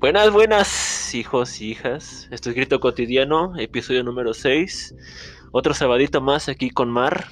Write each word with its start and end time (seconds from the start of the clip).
Buenas, 0.00 0.32
buenas, 0.32 1.14
hijos 1.14 1.60
y 1.60 1.72
hijas. 1.72 2.26
Esto 2.30 2.48
es 2.48 2.56
Grito 2.56 2.80
Cotidiano, 2.80 3.52
episodio 3.58 4.02
número 4.02 4.32
6. 4.32 4.94
Otro 5.52 5.74
sabadito 5.74 6.22
más 6.22 6.48
aquí 6.48 6.70
con 6.70 6.88
Mar 6.88 7.26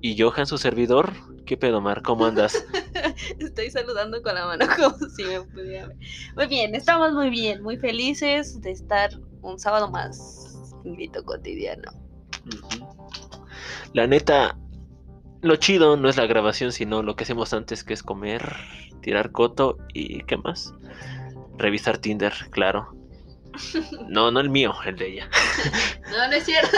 y 0.00 0.18
Johan, 0.18 0.46
su 0.46 0.56
servidor. 0.56 1.12
¿Qué 1.44 1.58
pedo, 1.58 1.82
Mar? 1.82 2.00
¿Cómo 2.00 2.24
andas? 2.24 2.64
Estoy 3.38 3.70
saludando 3.70 4.22
con 4.22 4.34
la 4.34 4.46
mano 4.46 4.64
como 4.78 4.96
si 5.10 5.24
me 5.24 5.42
pudiera 5.42 5.88
ver. 5.88 5.96
Muy 6.36 6.46
bien, 6.46 6.74
estamos 6.74 7.12
muy 7.12 7.28
bien, 7.28 7.62
muy 7.62 7.76
felices 7.76 8.62
de 8.62 8.70
estar 8.70 9.10
un 9.42 9.58
sábado 9.58 9.90
más 9.90 10.72
en 10.86 10.94
Grito 10.94 11.22
Cotidiano. 11.22 11.92
La 13.92 14.06
neta, 14.06 14.56
lo 15.42 15.56
chido 15.56 15.98
no 15.98 16.08
es 16.08 16.16
la 16.16 16.24
grabación, 16.24 16.72
sino 16.72 17.02
lo 17.02 17.14
que 17.14 17.24
hacemos 17.24 17.52
antes, 17.52 17.84
que 17.84 17.92
es 17.92 18.02
comer, 18.02 18.56
tirar 19.02 19.32
coto 19.32 19.76
y 19.92 20.22
¿qué 20.22 20.38
más? 20.38 20.72
Revisar 21.58 21.98
Tinder, 21.98 22.32
claro. 22.50 22.94
No, 24.08 24.30
no 24.30 24.40
el 24.40 24.50
mío, 24.50 24.72
el 24.86 24.96
de 24.96 25.12
ella. 25.12 25.28
No, 26.10 26.26
no 26.28 26.34
es 26.34 26.44
cierto. 26.44 26.76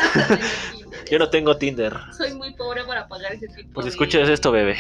Yo 1.10 1.18
no 1.18 1.30
tengo 1.30 1.56
Tinder. 1.56 1.96
Soy 2.16 2.34
muy 2.34 2.52
pobre 2.54 2.82
para 2.84 3.06
pagar 3.06 3.32
ese 3.32 3.46
tipo 3.48 3.70
Pues 3.74 3.84
de... 3.86 3.90
escuchas 3.90 4.28
esto, 4.28 4.50
bebé. 4.50 4.76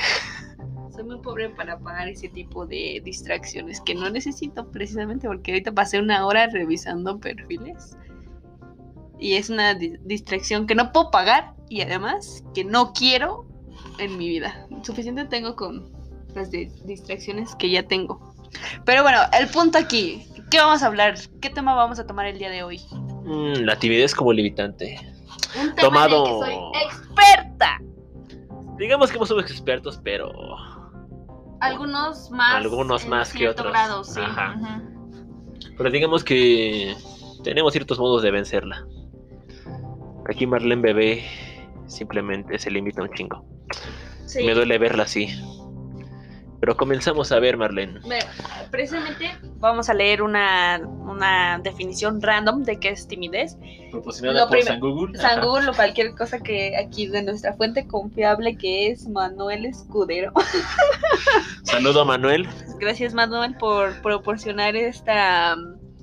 Soy 0.92 1.04
muy 1.04 1.20
pobre 1.20 1.50
para 1.50 1.78
pagar 1.78 2.08
ese 2.08 2.28
tipo 2.28 2.66
de 2.66 3.00
distracciones 3.04 3.80
que 3.80 3.94
no 3.94 4.10
necesito 4.10 4.68
precisamente 4.70 5.28
porque 5.28 5.52
ahorita 5.52 5.72
pasé 5.72 6.00
una 6.00 6.26
hora 6.26 6.48
revisando 6.48 7.18
perfiles. 7.20 7.96
Y 9.20 9.34
es 9.34 9.50
una 9.50 9.74
di- 9.74 9.98
distracción 10.02 10.66
que 10.66 10.74
no 10.74 10.90
puedo 10.92 11.10
pagar 11.12 11.52
y 11.68 11.82
además 11.82 12.42
que 12.54 12.64
no 12.64 12.92
quiero 12.92 13.46
en 13.98 14.18
mi 14.18 14.28
vida. 14.28 14.66
Suficiente 14.82 15.24
tengo 15.26 15.54
con 15.54 15.92
las 16.34 16.50
distracciones 16.50 17.54
que 17.54 17.70
ya 17.70 17.84
tengo. 17.86 18.29
Pero 18.84 19.02
bueno, 19.02 19.18
el 19.38 19.48
punto 19.48 19.78
aquí, 19.78 20.26
¿qué 20.50 20.58
vamos 20.58 20.82
a 20.82 20.86
hablar? 20.86 21.14
¿Qué 21.40 21.50
tema 21.50 21.74
vamos 21.74 21.98
a 21.98 22.06
tomar 22.06 22.26
el 22.26 22.38
día 22.38 22.50
de 22.50 22.62
hoy? 22.62 22.80
Mm, 23.24 23.64
la 23.64 23.76
timidez 23.76 24.14
como 24.14 24.32
limitante. 24.32 24.98
Un 25.60 25.74
tema 25.74 26.06
Tomado. 26.08 26.44
en 26.46 26.52
el 26.52 26.58
que 26.58 26.58
soy 26.58 26.82
experta. 26.84 27.78
Digamos 28.78 29.10
que 29.12 29.18
no 29.18 29.26
somos 29.26 29.50
expertos, 29.50 30.00
pero 30.02 30.32
Algunos 31.60 32.30
más. 32.30 32.56
Algunos 32.56 33.06
más 33.06 33.32
que 33.32 33.38
cierto 33.38 33.62
otros. 33.62 33.72
grado, 33.72 34.04
sí. 34.04 34.20
Ajá. 34.20 34.56
Pero 35.76 35.90
digamos 35.90 36.24
que 36.24 36.94
tenemos 37.44 37.72
ciertos 37.72 37.98
modos 37.98 38.22
de 38.22 38.30
vencerla. 38.30 38.86
Aquí 40.28 40.46
Marlene 40.46 40.80
Bebé 40.82 41.24
simplemente 41.86 42.58
se 42.58 42.70
limita 42.70 43.02
un 43.02 43.12
chingo. 43.12 43.44
Sí. 44.26 44.44
Me 44.44 44.54
duele 44.54 44.78
verla 44.78 45.02
así. 45.02 45.28
Pero 46.60 46.76
comenzamos 46.76 47.32
a 47.32 47.38
ver, 47.38 47.56
Marlene. 47.56 48.00
Bueno, 48.00 48.24
precisamente 48.70 49.30
vamos 49.58 49.88
a 49.88 49.94
leer 49.94 50.22
una, 50.22 50.78
una 50.78 51.58
definición 51.58 52.20
random 52.20 52.62
de 52.64 52.78
qué 52.78 52.90
es 52.90 53.08
timidez. 53.08 53.56
Proporcionada 53.90 54.40
Lo 54.40 54.48
por 54.48 54.62
San 54.62 54.78
Google. 54.78 55.18
San 55.18 55.38
Ajá. 55.38 55.46
Google 55.46 55.70
o 55.70 55.74
cualquier 55.74 56.14
cosa 56.14 56.38
que 56.38 56.76
aquí 56.76 57.06
de 57.06 57.22
nuestra 57.22 57.54
fuente 57.54 57.86
confiable 57.86 58.56
que 58.56 58.90
es 58.90 59.08
Manuel 59.08 59.64
Escudero. 59.64 60.32
Saludo 61.64 62.02
a 62.02 62.04
Manuel. 62.04 62.46
Gracias 62.78 63.14
Manuel 63.14 63.56
por 63.56 64.00
proporcionar 64.02 64.76
esta, 64.76 65.56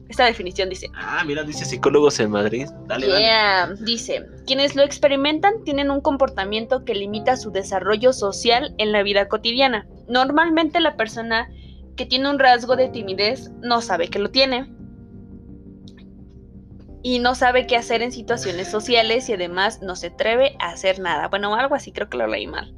esta 0.10 0.26
definición. 0.26 0.70
Dice, 0.70 0.90
Ah, 0.96 1.24
mira, 1.26 1.44
dice 1.44 1.66
psicólogos 1.66 2.20
en 2.20 2.32
Madrid. 2.32 2.68
Dale, 2.88 3.08
dale. 3.08 3.76
Dice, 3.82 4.26
quienes 4.46 4.76
lo 4.76 4.84
experimentan 4.84 5.64
tienen 5.64 5.92
un 5.92 6.02
comportamiento 6.02 6.86
que 6.86 6.96
limita 6.96 7.36
su 7.38 7.52
desarrollo 7.52 8.14
social 8.14 8.74
en 8.78 8.92
la 8.92 9.04
vida 9.04 9.28
cotidiana. 9.28 9.88
Normalmente 10.08 10.80
la 10.80 10.96
persona 10.96 11.50
que 11.96 12.06
tiene 12.06 12.30
un 12.30 12.40
rasgo 12.40 12.76
de 12.76 12.90
timidez 12.90 13.52
no 13.62 13.82
sabe 13.82 14.08
que 14.08 14.20
lo 14.20 14.30
tiene. 14.30 14.72
Y 17.04 17.20
no 17.20 17.36
sabe 17.36 17.68
qué 17.68 17.78
hacer 17.78 18.02
en 18.02 18.12
situaciones 18.12 18.70
sociales 18.70 19.30
y 19.30 19.34
además 19.34 19.82
no 19.82 19.96
se 19.96 20.08
atreve 20.08 20.56
a 20.60 20.70
hacer 20.70 21.00
nada. 21.00 21.28
Bueno, 21.30 21.56
algo 21.56 21.76
así, 21.76 21.92
creo 21.92 22.10
que 22.10 22.18
lo 22.18 22.28
leí 22.28 22.48
mal. 22.48 22.74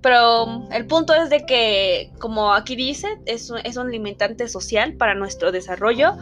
Pero 0.00 0.68
el 0.70 0.86
punto 0.86 1.12
es 1.14 1.28
de 1.28 1.44
que, 1.44 2.12
como 2.18 2.54
aquí 2.54 2.76
dice, 2.76 3.08
es 3.26 3.52
es 3.64 3.76
un 3.76 3.90
limitante 3.90 4.48
social 4.48 4.94
para 4.94 5.14
nuestro 5.14 5.50
desarrollo 5.50 6.16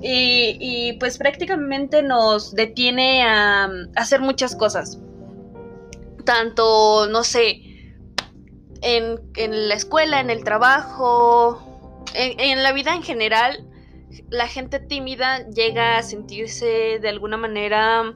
y, 0.00 0.56
y, 0.60 0.92
pues 0.94 1.18
prácticamente 1.18 2.02
nos 2.02 2.54
detiene 2.54 3.22
a, 3.22 3.68
hacer 3.96 4.20
muchas 4.20 4.56
cosas. 4.56 4.98
Tanto, 6.24 7.06
no 7.08 7.22
sé, 7.22 7.62
en, 8.82 9.20
en 9.36 9.68
la 9.68 9.74
escuela, 9.74 10.20
en 10.20 10.30
el 10.30 10.42
trabajo, 10.44 12.04
en 12.14 12.62
la 12.62 12.72
vida 12.72 12.94
en 12.94 13.02
general, 13.02 13.66
la 14.30 14.48
gente 14.48 14.80
tímida 14.80 15.46
llega 15.50 15.98
a 15.98 16.02
sentirse 16.02 16.98
de 17.00 17.08
alguna 17.08 17.36
manera, 17.36 18.14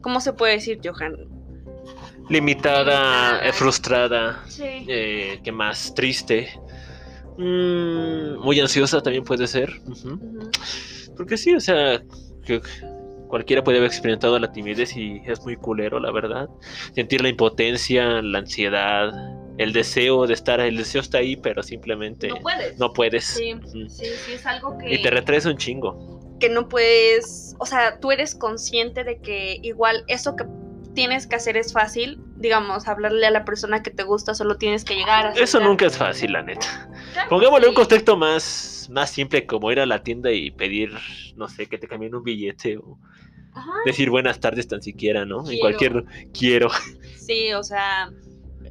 ¿cómo 0.00 0.20
se 0.20 0.32
puede 0.32 0.54
decir, 0.54 0.80
Johan? 0.84 1.35
Limitada, 2.28 2.84
Limitada. 3.34 3.48
eh, 3.48 3.52
frustrada. 3.52 4.42
Sí. 4.48 4.64
Eh, 4.88 5.40
¿Qué 5.42 5.52
más? 5.52 5.94
Triste. 5.94 6.48
Mm, 7.38 8.38
muy 8.40 8.58
ansiosa 8.60 9.00
también 9.02 9.24
puede 9.24 9.46
ser. 9.46 9.80
Porque 11.16 11.36
sí, 11.36 11.54
o 11.54 11.60
sea, 11.60 12.02
que 12.44 12.60
cualquiera 13.28 13.62
puede 13.62 13.78
haber 13.78 13.88
experimentado 13.90 14.38
la 14.38 14.52
timidez 14.52 14.96
y 14.96 15.20
es 15.26 15.40
muy 15.42 15.56
culero, 15.56 16.00
la 16.00 16.10
verdad. 16.12 16.48
Sentir 16.94 17.20
la 17.22 17.28
impotencia, 17.28 18.22
la 18.22 18.38
ansiedad, 18.38 19.10
el 19.58 19.72
deseo 19.72 20.26
de 20.26 20.34
estar, 20.34 20.60
el 20.60 20.76
deseo 20.76 21.00
está 21.00 21.18
ahí, 21.18 21.36
pero 21.36 21.62
simplemente 21.62 22.28
No 22.28 22.36
puedes. 22.40 22.78
no 22.78 22.92
puedes. 22.92 23.24
Sí, 23.24 23.54
sí, 23.72 23.88
sí, 23.88 24.32
es 24.34 24.46
algo 24.46 24.76
que... 24.78 24.94
Y 24.94 25.02
te 25.02 25.10
retrasa 25.10 25.48
un 25.50 25.56
chingo. 25.56 26.36
que 26.38 26.48
no 26.50 26.68
puedes, 26.68 27.54
o 27.58 27.64
sea, 27.66 27.98
tú 27.98 28.12
eres 28.12 28.34
consciente 28.34 29.04
de 29.04 29.18
que 29.20 29.58
igual 29.62 30.04
eso 30.06 30.36
que 30.36 30.44
tienes 30.96 31.28
que 31.28 31.36
hacer 31.36 31.56
es 31.56 31.72
fácil, 31.72 32.18
digamos, 32.36 32.88
hablarle 32.88 33.24
a 33.26 33.30
la 33.30 33.44
persona 33.44 33.84
que 33.84 33.92
te 33.92 34.02
gusta, 34.02 34.34
solo 34.34 34.56
tienes 34.56 34.84
que 34.84 34.96
llegar 34.96 35.26
a 35.26 35.32
Eso 35.34 35.60
nunca 35.60 35.86
es 35.86 35.96
fácil, 35.96 36.32
la 36.32 36.42
neta. 36.42 36.90
Claro, 37.12 37.28
Pongámosle 37.30 37.68
un 37.68 37.74
sí. 37.74 37.76
contexto 37.76 38.16
más, 38.16 38.88
más 38.90 39.10
simple, 39.10 39.46
como 39.46 39.70
ir 39.70 39.78
a 39.78 39.86
la 39.86 40.02
tienda 40.02 40.32
y 40.32 40.50
pedir, 40.50 40.90
no 41.36 41.48
sé, 41.48 41.68
que 41.68 41.78
te 41.78 41.86
cambien 41.86 42.16
un 42.16 42.24
billete 42.24 42.78
o 42.78 42.98
Ajá, 43.54 43.72
decir 43.84 44.10
buenas 44.10 44.40
tardes 44.40 44.66
tan 44.66 44.82
siquiera, 44.82 45.24
¿no? 45.24 45.48
En 45.48 45.58
cualquier 45.60 46.04
quiero. 46.32 46.68
sí, 47.16 47.52
o 47.52 47.62
sea, 47.62 48.10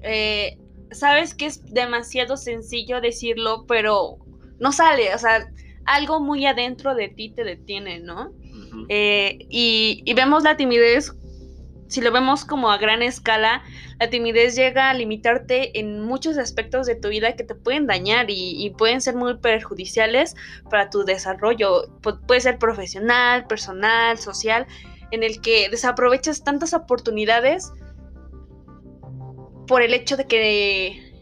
eh, 0.04 0.58
sabes 0.92 1.34
que 1.34 1.46
es 1.46 1.64
demasiado 1.74 2.36
sencillo 2.38 3.00
decirlo, 3.02 3.66
pero 3.68 4.18
no 4.60 4.72
sale, 4.72 5.14
o 5.16 5.18
sea, 5.18 5.48
algo 5.86 6.20
muy 6.20 6.46
adentro 6.46 6.96
de 6.96 7.08
ti 7.10 7.30
te 7.30 7.44
detiene, 7.44 8.00
¿no? 8.00 8.34
Eh, 8.90 9.38
y, 9.50 10.02
y 10.06 10.14
vemos 10.14 10.44
la 10.44 10.58
timidez, 10.58 11.14
si 11.88 12.02
lo 12.02 12.12
vemos 12.12 12.46
como 12.46 12.72
a 12.72 12.78
gran 12.78 13.02
escala, 13.02 13.64
la 14.00 14.10
timidez 14.10 14.56
llega 14.56 14.90
a 14.90 14.94
limitarte 14.94 15.80
en 15.80 16.02
muchos 16.02 16.38
aspectos 16.38 16.88
de 16.88 16.96
tu 16.96 17.10
vida 17.10 17.36
que 17.36 17.44
te 17.44 17.56
pueden 17.56 17.88
dañar 17.88 18.26
y, 18.30 18.74
pueden 18.78 19.02
ser 19.02 19.16
muy 19.16 19.38
perjudiciales 19.38 20.36
para 20.70 20.90
tu 20.90 21.04
desarrollo. 21.04 21.88
Pu- 22.02 22.20
puede 22.26 22.42
ser 22.42 22.58
profesional, 22.58 23.46
personal, 23.48 24.18
social, 24.18 24.66
en 25.12 25.24
el 25.24 25.42
que 25.42 25.70
desaprovechas 25.70 26.44
tantas 26.44 26.74
oportunidades 26.74 27.72
por 29.68 29.82
el 29.82 29.94
hecho 29.94 30.18
de 30.18 30.26
que 30.26 31.14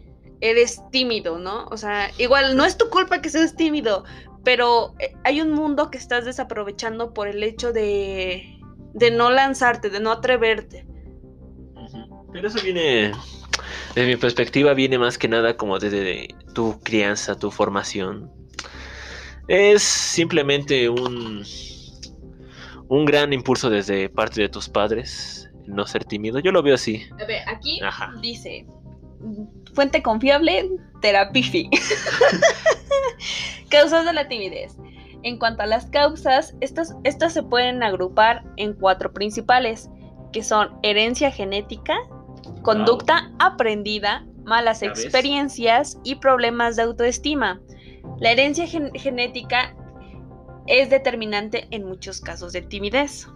eres 0.41 0.81
tímido, 0.91 1.38
¿no? 1.38 1.66
O 1.72 1.78
sea, 1.78 2.09
igual 2.18 2.57
no 2.57 2.66
es 2.66 2.78
tu 2.78 2.90
culpa 2.90 3.22
que 3.22 3.30
seas 3.30 3.56
tímido, 3.56 4.03
pero 4.44 4.94
eh, 5.00 5.13
hay 5.24 5.41
un 5.41 5.51
mundo 5.51 5.90
que 5.90 5.97
estás 5.97 6.25
desaprovechando 6.25 7.13
por 7.13 7.28
el 7.28 7.44
hecho 7.44 7.72
de, 7.72 8.59
de 8.93 9.11
no 9.11 9.29
lanzarte, 9.29 9.89
de 9.89 9.99
no 9.99 10.11
atreverte. 10.11 10.85
Pero 12.31 12.47
eso 12.47 12.59
viene, 12.63 13.12
desde 13.94 14.07
mi 14.07 14.15
perspectiva, 14.15 14.73
viene 14.73 14.97
más 14.97 15.18
que 15.18 15.27
nada 15.27 15.56
como 15.56 15.77
desde 15.79 16.29
tu 16.53 16.79
crianza, 16.81 17.35
tu 17.35 17.51
formación. 17.51 18.31
Es 19.47 19.83
simplemente 19.83 20.89
un, 20.89 21.44
un 22.88 23.06
gran 23.06 23.33
impulso 23.33 23.69
desde 23.69 24.09
parte 24.09 24.41
de 24.41 24.50
tus 24.50 24.69
padres, 24.69 25.50
no 25.68 25.85
ser 25.85 26.06
tímido. 26.06 26.39
Yo 26.39 26.51
lo 26.51 26.63
veo 26.63 26.75
así. 26.75 27.03
A 27.21 27.25
ver, 27.25 27.41
aquí 27.47 27.79
Ajá. 27.81 28.13
dice, 28.21 28.65
fuente 29.73 30.01
confiable, 30.01 30.69
Terapifi. 31.01 31.69
causas 33.69 34.06
de 34.06 34.13
la 34.13 34.27
timidez. 34.27 34.77
En 35.23 35.37
cuanto 35.39 35.63
a 35.63 35.65
las 35.65 35.85
causas, 35.87 36.55
estas, 36.61 36.95
estas 37.03 37.33
se 37.33 37.43
pueden 37.43 37.81
agrupar 37.81 38.43
en 38.57 38.73
cuatro 38.73 39.13
principales, 39.13 39.89
que 40.31 40.43
son 40.43 40.69
herencia 40.83 41.31
genética, 41.31 41.95
conducta 42.61 43.31
aprendida, 43.39 44.25
malas 44.43 44.81
experiencias 44.83 45.97
y 46.03 46.15
problemas 46.15 46.75
de 46.75 46.83
autoestima. 46.83 47.61
La 48.19 48.31
herencia 48.31 48.67
gen- 48.67 48.91
genética 48.93 49.75
es 50.67 50.89
determinante 50.89 51.67
en 51.71 51.85
muchos 51.85 52.19
casos 52.19 52.51
de 52.53 52.61
timidez. 52.61 53.27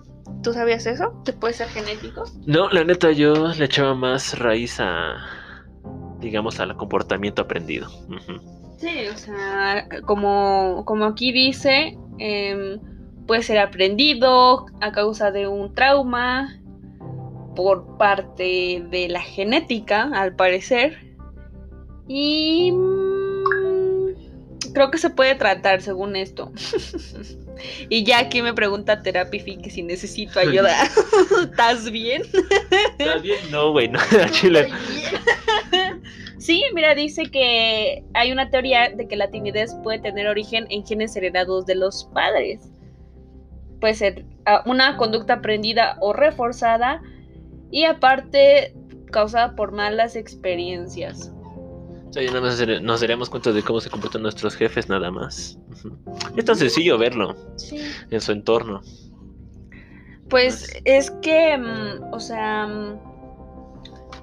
¿Tú 0.43 0.53
sabías 0.53 0.85
eso? 0.85 1.13
¿Que 1.23 1.31
puede 1.31 1.53
ser 1.53 1.69
genético? 1.69 2.25
No, 2.45 2.69
la 2.69 2.83
neta, 2.83 3.11
yo 3.11 3.33
le 3.53 3.65
echaba 3.65 3.93
más 3.95 4.37
raíz 4.37 4.77
a, 4.81 5.15
digamos, 6.19 6.59
al 6.59 6.75
comportamiento 6.75 7.41
aprendido. 7.43 7.87
Ujú. 8.07 8.56
Sí, 8.77 9.07
o 9.11 9.17
sea, 9.17 9.87
como, 10.05 10.83
como 10.85 11.05
aquí 11.05 11.31
dice, 11.31 11.97
em, 12.19 12.79
puede 13.25 13.41
ser 13.41 13.59
aprendido 13.59 14.67
a 14.81 14.91
causa 14.91 15.31
de 15.31 15.47
un 15.47 15.73
trauma 15.73 16.59
por 17.55 17.97
parte 17.97 18.83
de 18.91 19.07
la 19.09 19.21
genética, 19.21 20.11
al 20.13 20.35
parecer. 20.35 20.95
Y 22.07 22.71
mm, 22.71 24.73
creo 24.73 24.91
que 24.91 24.99
se 24.99 25.09
puede 25.09 25.33
tratar 25.33 25.81
según 25.81 26.15
esto. 26.15 26.51
y 27.89 28.03
ya 28.03 28.19
aquí 28.19 28.43
me 28.43 28.53
pregunta 28.53 29.01
Therapy 29.01 29.57
que 29.57 29.71
si 29.71 29.81
necesito 29.81 30.39
ayuda. 30.39 30.83
¿Estás 31.43 31.89
bien? 31.89 32.21
¿Estás 32.99 33.23
bien? 33.23 33.39
No, 33.49 33.71
güey, 33.71 33.89
no, 33.89 33.99
chile. 34.31 34.69
Sí, 36.37 36.63
mira, 36.73 36.93
dice 36.93 37.23
que 37.23 38.03
hay 38.13 38.31
una 38.31 38.49
teoría 38.49 38.89
de 38.89 39.07
que 39.07 39.15
la 39.15 39.29
timidez 39.29 39.75
puede 39.83 39.99
tener 39.99 40.27
origen 40.27 40.67
en 40.69 40.85
genes 40.85 41.15
heredados 41.15 41.65
de 41.65 41.75
los 41.75 42.09
padres. 42.13 42.71
Puede 43.79 43.95
ser 43.95 44.25
ah, 44.45 44.63
una 44.65 44.97
conducta 44.97 45.35
aprendida 45.35 45.97
o 45.99 46.13
reforzada 46.13 47.01
y 47.71 47.85
aparte 47.85 48.73
causada 49.11 49.55
por 49.55 49.71
malas 49.71 50.15
experiencias. 50.15 51.31
Ya 52.11 52.21
nada 52.31 52.41
más 52.41 52.65
nos 52.81 53.01
daríamos 53.01 53.29
cuenta 53.29 53.51
de 53.51 53.61
cómo 53.61 53.81
se 53.81 53.89
comportan 53.89 54.21
nuestros 54.21 54.55
jefes 54.55 54.89
nada 54.89 55.11
más. 55.11 55.57
Es 56.35 56.45
tan 56.45 56.55
sencillo 56.55 56.97
verlo 56.97 57.35
en 58.09 58.21
su 58.21 58.31
entorno. 58.31 58.81
Pues 60.29 60.69
es 60.83 61.11
que, 61.21 61.57
mm, 61.57 62.13
o 62.13 62.19
sea, 62.19 62.67
mm, 62.67 63.16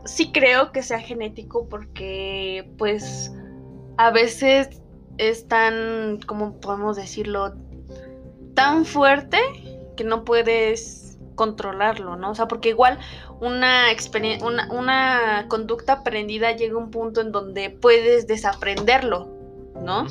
sí 0.04 0.32
creo 0.32 0.72
que 0.72 0.82
sea 0.82 1.00
genético 1.00 1.68
porque 1.68 2.70
pues 2.78 3.32
a 3.96 4.10
veces 4.10 4.82
es 5.18 5.46
tan, 5.48 6.20
¿cómo 6.26 6.60
podemos 6.60 6.96
decirlo? 6.96 7.54
Tan 8.54 8.84
fuerte 8.84 9.38
que 9.96 10.04
no 10.04 10.24
puedes 10.24 11.18
controlarlo, 11.34 12.16
¿no? 12.16 12.30
O 12.30 12.34
sea, 12.34 12.46
porque 12.46 12.70
igual 12.70 12.98
una, 13.40 13.86
una, 14.42 14.72
una 14.72 15.46
conducta 15.48 15.94
aprendida 15.94 16.52
llega 16.52 16.74
a 16.74 16.78
un 16.78 16.90
punto 16.90 17.20
en 17.20 17.32
donde 17.32 17.70
puedes 17.70 18.26
desaprenderlo, 18.26 19.28
¿no? 19.82 20.06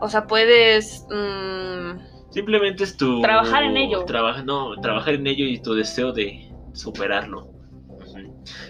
O 0.00 0.08
sea, 0.08 0.26
puedes... 0.26 1.06
Mm, 1.10 1.98
Simplemente 2.30 2.84
es 2.84 2.96
tu... 2.96 3.22
Trabajar 3.22 3.62
en 3.62 3.76
ello. 3.76 4.04
Trabaja, 4.04 4.42
no, 4.42 4.78
trabajar 4.80 5.14
en 5.14 5.26
ello 5.26 5.46
y 5.46 5.58
tu 5.58 5.74
deseo 5.74 6.12
de 6.12 6.50
superarlo. 6.74 7.55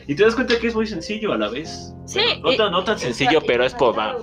Y 0.06 0.14
te 0.14 0.25
das 0.25 0.34
cuenta 0.34 0.58
que 0.58 0.69
es 0.69 0.75
muy 0.75 0.87
sencillo 0.87 1.32
a 1.32 1.38
la 1.38 1.49
vez. 1.49 1.94
Sí. 2.06 2.20
no, 2.43 2.84
tan 2.84 2.99
sencillo, 2.99 3.40
pero 3.46 3.64
es 3.64 3.75
por, 3.75 3.99
va, 3.99 4.17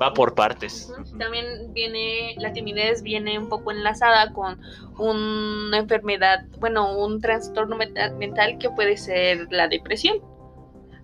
va 0.00 0.12
por 0.12 0.34
partes. 0.34 0.92
También 1.18 1.72
viene, 1.72 2.34
la 2.38 2.52
timidez 2.52 3.02
viene 3.02 3.38
un 3.38 3.48
poco 3.48 3.70
enlazada 3.70 4.32
con 4.32 4.60
una 4.98 5.78
enfermedad, 5.78 6.46
bueno, 6.58 6.96
un 6.98 7.20
trastorno 7.20 7.76
mental 7.76 8.58
que 8.58 8.70
puede 8.70 8.96
ser 8.96 9.46
la 9.50 9.68
depresión. 9.68 10.18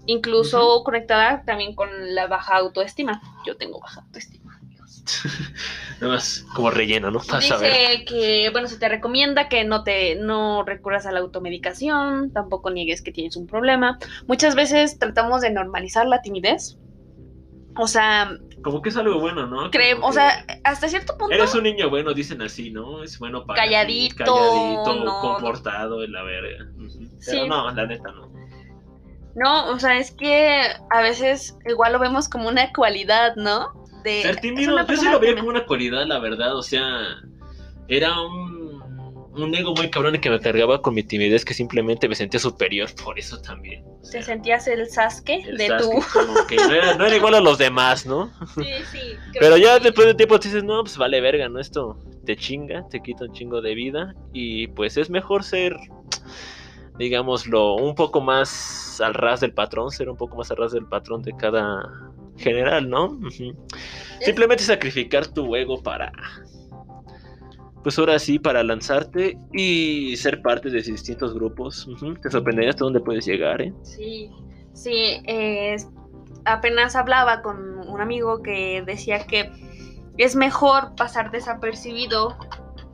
Incluso 0.06 0.82
conectada 0.84 1.42
también 1.44 1.74
con 1.74 1.88
la 2.14 2.26
baja 2.26 2.56
autoestima. 2.56 3.20
Yo 3.46 3.56
tengo 3.56 3.78
baja 3.78 4.00
autoestima. 4.00 4.47
Nada 6.00 6.14
más 6.14 6.44
como 6.54 6.70
relleno, 6.70 7.10
¿no? 7.10 7.20
Dice 7.20 8.04
que, 8.06 8.48
bueno, 8.52 8.68
se 8.68 8.78
te 8.78 8.88
recomienda 8.88 9.48
que 9.48 9.64
no 9.64 9.82
te 9.84 10.16
no 10.16 10.64
recurras 10.64 11.06
a 11.06 11.12
la 11.12 11.20
automedicación, 11.20 12.32
tampoco 12.32 12.70
niegues 12.70 13.02
que 13.02 13.12
tienes 13.12 13.36
un 13.36 13.46
problema. 13.46 13.98
Muchas 14.26 14.54
veces 14.54 14.98
tratamos 14.98 15.40
de 15.42 15.50
normalizar 15.50 16.06
la 16.06 16.22
timidez. 16.22 16.78
O 17.76 17.86
sea, 17.86 18.36
como 18.62 18.82
que 18.82 18.88
es 18.88 18.96
algo 18.96 19.20
bueno, 19.20 19.46
¿no? 19.46 19.70
Creemos, 19.70 20.10
o 20.10 20.12
sea, 20.12 20.44
hasta 20.64 20.88
cierto 20.88 21.16
punto. 21.16 21.34
Eres 21.34 21.54
un 21.54 21.62
niño 21.62 21.88
bueno, 21.90 22.12
dicen 22.12 22.42
así, 22.42 22.70
¿no? 22.70 23.02
Es 23.02 23.18
bueno 23.18 23.46
para. 23.46 23.62
Calladito. 23.62 24.24
calladito, 24.24 25.20
comportado, 25.20 26.02
en 26.02 26.12
la 26.12 26.22
verga. 26.22 26.66
Pero 27.24 27.46
no, 27.46 27.70
la 27.70 27.86
neta 27.86 28.10
no. 28.12 28.28
No, 29.36 29.70
o 29.70 29.78
sea, 29.78 29.98
es 29.98 30.10
que 30.10 30.62
a 30.90 31.00
veces 31.00 31.56
igual 31.66 31.92
lo 31.92 32.00
vemos 32.00 32.28
como 32.28 32.48
una 32.48 32.72
cualidad, 32.72 33.36
¿no? 33.36 33.72
Ser 34.22 34.36
tímido, 34.36 34.76
yo 34.86 34.96
sí 34.96 35.08
lo 35.08 35.20
veía 35.20 35.36
como 35.36 35.48
una 35.48 35.64
cualidad, 35.64 36.06
la 36.06 36.18
verdad, 36.18 36.56
o 36.56 36.62
sea, 36.62 37.18
era 37.88 38.20
un, 38.20 38.82
un 39.36 39.54
ego 39.54 39.74
muy 39.74 39.90
cabrón 39.90 40.18
que 40.20 40.30
me 40.30 40.40
cargaba 40.40 40.82
con 40.82 40.94
mi 40.94 41.02
timidez 41.02 41.44
que 41.44 41.54
simplemente 41.54 42.08
me 42.08 42.14
sentía 42.14 42.40
superior 42.40 42.88
por 43.02 43.18
eso 43.18 43.40
también. 43.40 43.84
¿Te 44.10 44.22
sentías 44.22 44.66
el 44.68 44.88
Sasuke 44.88 45.44
de 45.44 45.68
no 45.68 46.74
era, 46.74 46.94
no 46.96 47.06
era, 47.06 47.16
igual 47.16 47.34
a 47.34 47.40
los 47.40 47.58
demás, 47.58 48.06
¿no? 48.06 48.30
Sí, 48.54 48.64
sí. 48.90 49.16
Pero 49.38 49.56
ya 49.56 49.78
después 49.78 50.06
de 50.06 50.14
tiempo 50.14 50.38
te 50.38 50.48
dices, 50.48 50.64
no, 50.64 50.82
pues 50.82 50.96
vale 50.96 51.20
verga, 51.20 51.48
¿no? 51.48 51.60
Esto 51.60 51.98
te 52.24 52.36
chinga, 52.36 52.86
te 52.88 53.00
quita 53.00 53.24
un 53.24 53.32
chingo 53.32 53.60
de 53.60 53.74
vida 53.74 54.14
y 54.32 54.68
pues 54.68 54.96
es 54.96 55.10
mejor 55.10 55.44
ser 55.44 55.76
digámoslo, 56.98 57.76
un 57.76 57.94
poco 57.94 58.20
más 58.20 59.00
al 59.00 59.14
ras 59.14 59.40
del 59.40 59.54
patrón, 59.54 59.90
ser 59.90 60.10
un 60.10 60.16
poco 60.16 60.36
más 60.36 60.50
al 60.50 60.56
ras 60.56 60.72
del 60.72 60.86
patrón 60.86 61.22
de 61.22 61.32
cada 61.36 61.88
general, 62.38 62.88
¿no? 62.88 63.18
Simplemente 64.20 64.64
sacrificar 64.64 65.26
tu 65.26 65.54
ego 65.54 65.82
para, 65.82 66.12
pues 67.82 67.98
ahora 67.98 68.18
sí, 68.18 68.38
para 68.38 68.62
lanzarte 68.62 69.38
y 69.52 70.16
ser 70.16 70.42
parte 70.42 70.70
de 70.70 70.82
distintos 70.82 71.34
grupos. 71.34 71.88
Te 72.22 72.30
sorprendería 72.30 72.70
hasta 72.70 72.84
dónde 72.84 73.00
puedes 73.00 73.26
llegar, 73.26 73.60
¿eh? 73.62 73.72
Sí, 73.82 74.30
sí, 74.72 75.22
apenas 76.44 76.96
hablaba 76.96 77.42
con 77.42 77.78
un 77.88 78.00
amigo 78.00 78.42
que 78.42 78.82
decía 78.84 79.26
que 79.26 79.50
es 80.16 80.34
mejor 80.34 80.94
pasar 80.96 81.30
desapercibido 81.30 82.36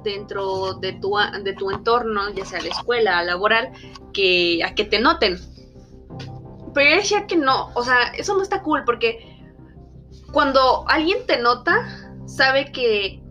dentro 0.02 0.74
de 0.74 0.92
tu, 0.92 1.16
de 1.42 1.54
tu 1.54 1.70
entorno, 1.70 2.30
ya 2.34 2.44
sea 2.44 2.60
la 2.60 2.68
escuela, 2.68 3.22
laboral, 3.24 3.72
que 4.12 4.62
a 4.62 4.74
que 4.74 4.84
te 4.84 5.00
noten. 5.00 5.38
Pero 6.74 6.90
yo 6.90 6.96
decía 6.96 7.26
que 7.26 7.36
no, 7.36 7.70
o 7.74 7.82
sea, 7.82 8.08
eso 8.16 8.34
no 8.36 8.42
está 8.42 8.62
cool 8.62 8.84
porque 8.84 9.33
cuando 10.34 10.84
alguien 10.88 11.24
te 11.26 11.38
nota, 11.38 11.86
sabe 12.26 12.72
que, 12.72 13.22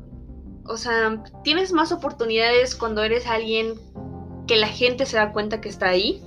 o 0.66 0.78
sea, 0.78 1.22
tienes 1.44 1.74
más 1.74 1.92
oportunidades 1.92 2.76
cuando 2.76 3.04
eres 3.04 3.28
alguien 3.28 3.76
que 4.48 4.56
la 4.56 4.68
gente 4.68 5.06
se 5.06 5.18
da 5.18 5.34
cuenta 5.34 5.62
que 5.62 5.70
está 5.70 5.90
ahí, 5.90 6.24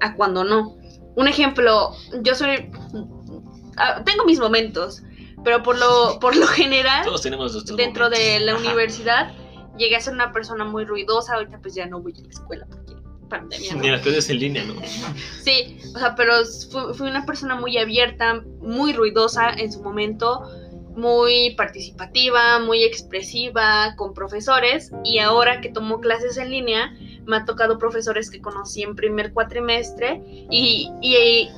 a 0.00 0.14
cuando 0.14 0.44
no. 0.44 0.76
Un 1.14 1.28
ejemplo, 1.28 1.92
yo 2.22 2.34
soy, 2.34 2.70
ah, 3.76 4.02
tengo 4.04 4.24
mis 4.24 4.40
momentos, 4.40 5.02
pero 5.44 5.62
por 5.62 5.78
lo, 5.78 6.18
por 6.20 6.34
lo 6.34 6.46
general, 6.46 7.04
Todos 7.04 7.22
tenemos 7.22 7.76
dentro 7.76 8.08
de 8.08 8.40
la 8.40 8.56
universidad, 8.56 9.32
llegué 9.76 9.96
a 9.96 10.00
ser 10.00 10.14
una 10.14 10.32
persona 10.32 10.64
muy 10.64 10.86
ruidosa, 10.86 11.34
ahorita 11.34 11.58
pues 11.60 11.74
ya 11.74 11.86
no 11.86 12.00
voy 12.00 12.14
a 12.18 12.22
la 12.22 12.30
escuela. 12.30 12.66
porque 12.66 12.87
pandemia. 13.28 13.74
Ni 13.74 13.90
las 13.90 14.00
clases 14.02 14.30
en 14.30 14.38
línea, 14.38 14.64
¿no? 14.64 14.74
Sí, 15.42 15.78
o 15.94 15.98
sea, 15.98 16.14
pero 16.14 16.34
fui, 16.94 17.08
una 17.08 17.24
persona 17.24 17.54
muy 17.54 17.78
abierta, 17.78 18.42
muy 18.60 18.92
ruidosa 18.92 19.50
en 19.50 19.72
su 19.72 19.82
momento, 19.82 20.42
muy 20.96 21.54
participativa, 21.56 22.58
muy 22.58 22.82
expresiva 22.84 23.94
con 23.96 24.14
profesores 24.14 24.90
y 25.04 25.18
ahora 25.20 25.60
que 25.60 25.68
tomo 25.68 26.00
clases 26.00 26.36
en 26.38 26.50
línea 26.50 26.92
me 27.24 27.36
ha 27.36 27.44
tocado 27.44 27.78
profesores 27.78 28.30
que 28.30 28.40
conocí 28.40 28.82
en 28.82 28.96
primer 28.96 29.32
cuatrimestre 29.32 30.20
y, 30.50 30.90
y 31.00 31.50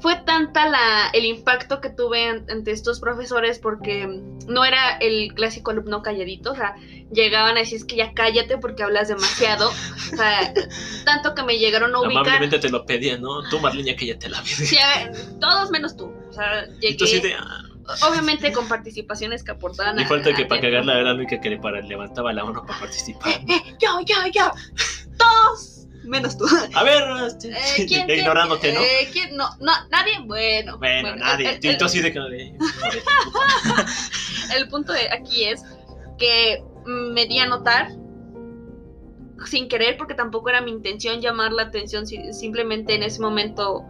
fue 0.00 0.16
tanta 0.16 0.68
la, 0.68 1.10
el 1.12 1.24
impacto 1.24 1.80
que 1.80 1.90
tuve 1.90 2.28
ante 2.28 2.70
estos 2.70 3.00
profesores 3.00 3.58
porque 3.58 4.06
no 4.46 4.64
era 4.64 4.96
el 4.96 5.34
clásico 5.34 5.70
alumno 5.70 6.02
calladito, 6.02 6.52
o 6.52 6.56
sea, 6.56 6.74
llegaban 7.12 7.56
a 7.56 7.60
decir 7.60 7.76
es 7.76 7.84
que 7.84 7.96
ya 7.96 8.12
cállate 8.14 8.58
porque 8.58 8.82
hablas 8.82 9.08
demasiado, 9.08 9.68
o 9.68 10.16
sea, 10.16 10.52
tanto 11.04 11.34
que 11.34 11.42
me 11.42 11.58
llegaron 11.58 11.94
a 11.94 12.00
ubicar. 12.00 12.22
Amablemente 12.22 12.58
te 12.58 12.70
lo 12.70 12.84
pedían, 12.86 13.20
¿no? 13.20 13.48
Tú, 13.48 13.60
Marlene, 13.60 13.94
cállate 13.94 14.28
la 14.28 14.40
vida. 14.40 14.56
Sí, 14.56 14.78
a 14.78 15.04
ver, 15.04 15.12
todos 15.40 15.70
menos 15.70 15.96
tú, 15.96 16.12
o 16.28 16.32
sea, 16.32 16.66
llegué... 16.80 17.36
Obviamente 18.08 18.52
con 18.52 18.68
participaciones 18.68 19.42
que 19.42 19.52
aportaban. 19.52 19.98
Y 19.98 20.04
falta 20.04 20.32
que 20.32 20.44
para 20.44 20.60
cagarla 20.60 20.94
era 20.94 21.02
la 21.04 21.14
única 21.14 21.40
que 21.40 21.50
le 21.50 21.58
para, 21.58 21.80
levantaba 21.80 22.32
la 22.32 22.44
mano 22.44 22.64
para 22.64 22.78
participar. 22.78 23.32
Eh, 23.32 23.46
eh, 23.48 23.76
yo, 23.80 24.00
yo, 24.06 24.14
yo. 24.32 24.52
Menos 26.10 26.36
tú. 26.36 26.44
A 26.74 26.82
ver, 26.82 27.04
este, 27.24 27.50
eh, 27.50 28.16
ignorándote, 28.18 28.72
¿no? 28.72 28.80
Eh, 28.80 29.08
¿quién? 29.12 29.36
No, 29.36 29.48
no, 29.60 29.70
nadie, 29.90 30.18
bueno. 30.24 30.76
Bueno, 30.76 31.14
nadie. 31.14 31.60
El, 31.62 31.78
Yo 31.78 31.86
así 31.86 32.00
de 32.00 32.12
que 32.12 32.18
El 34.56 34.68
punto 34.68 34.92
de 34.92 35.08
aquí 35.12 35.44
es 35.44 35.62
que 36.18 36.64
me 36.84 37.26
di 37.26 37.38
a 37.38 37.46
notar 37.46 37.92
sin 39.46 39.68
querer, 39.68 39.96
porque 39.96 40.14
tampoco 40.14 40.48
era 40.48 40.60
mi 40.60 40.72
intención 40.72 41.20
llamar 41.20 41.52
la 41.52 41.62
atención, 41.62 42.04
simplemente 42.06 42.96
en 42.96 43.04
ese 43.04 43.20
momento, 43.20 43.86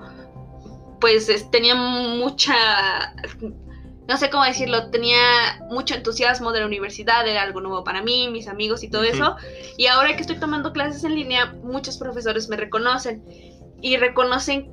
pues 1.00 1.26
tenía 1.50 1.74
mucha 1.74 3.14
no 4.10 4.16
sé 4.16 4.28
cómo 4.28 4.44
decirlo, 4.44 4.90
tenía 4.90 5.62
mucho 5.70 5.94
entusiasmo 5.94 6.50
de 6.50 6.58
la 6.60 6.66
universidad, 6.66 7.26
era 7.26 7.42
algo 7.42 7.60
nuevo 7.60 7.84
para 7.84 8.02
mí, 8.02 8.28
mis 8.28 8.48
amigos 8.48 8.82
y 8.82 8.90
todo 8.90 9.04
eso. 9.04 9.36
Y 9.78 9.86
ahora 9.86 10.16
que 10.16 10.22
estoy 10.22 10.40
tomando 10.40 10.72
clases 10.72 11.04
en 11.04 11.14
línea, 11.14 11.54
muchos 11.62 11.96
profesores 11.96 12.48
me 12.48 12.56
reconocen 12.56 13.22
y 13.80 13.96
reconocen 13.96 14.72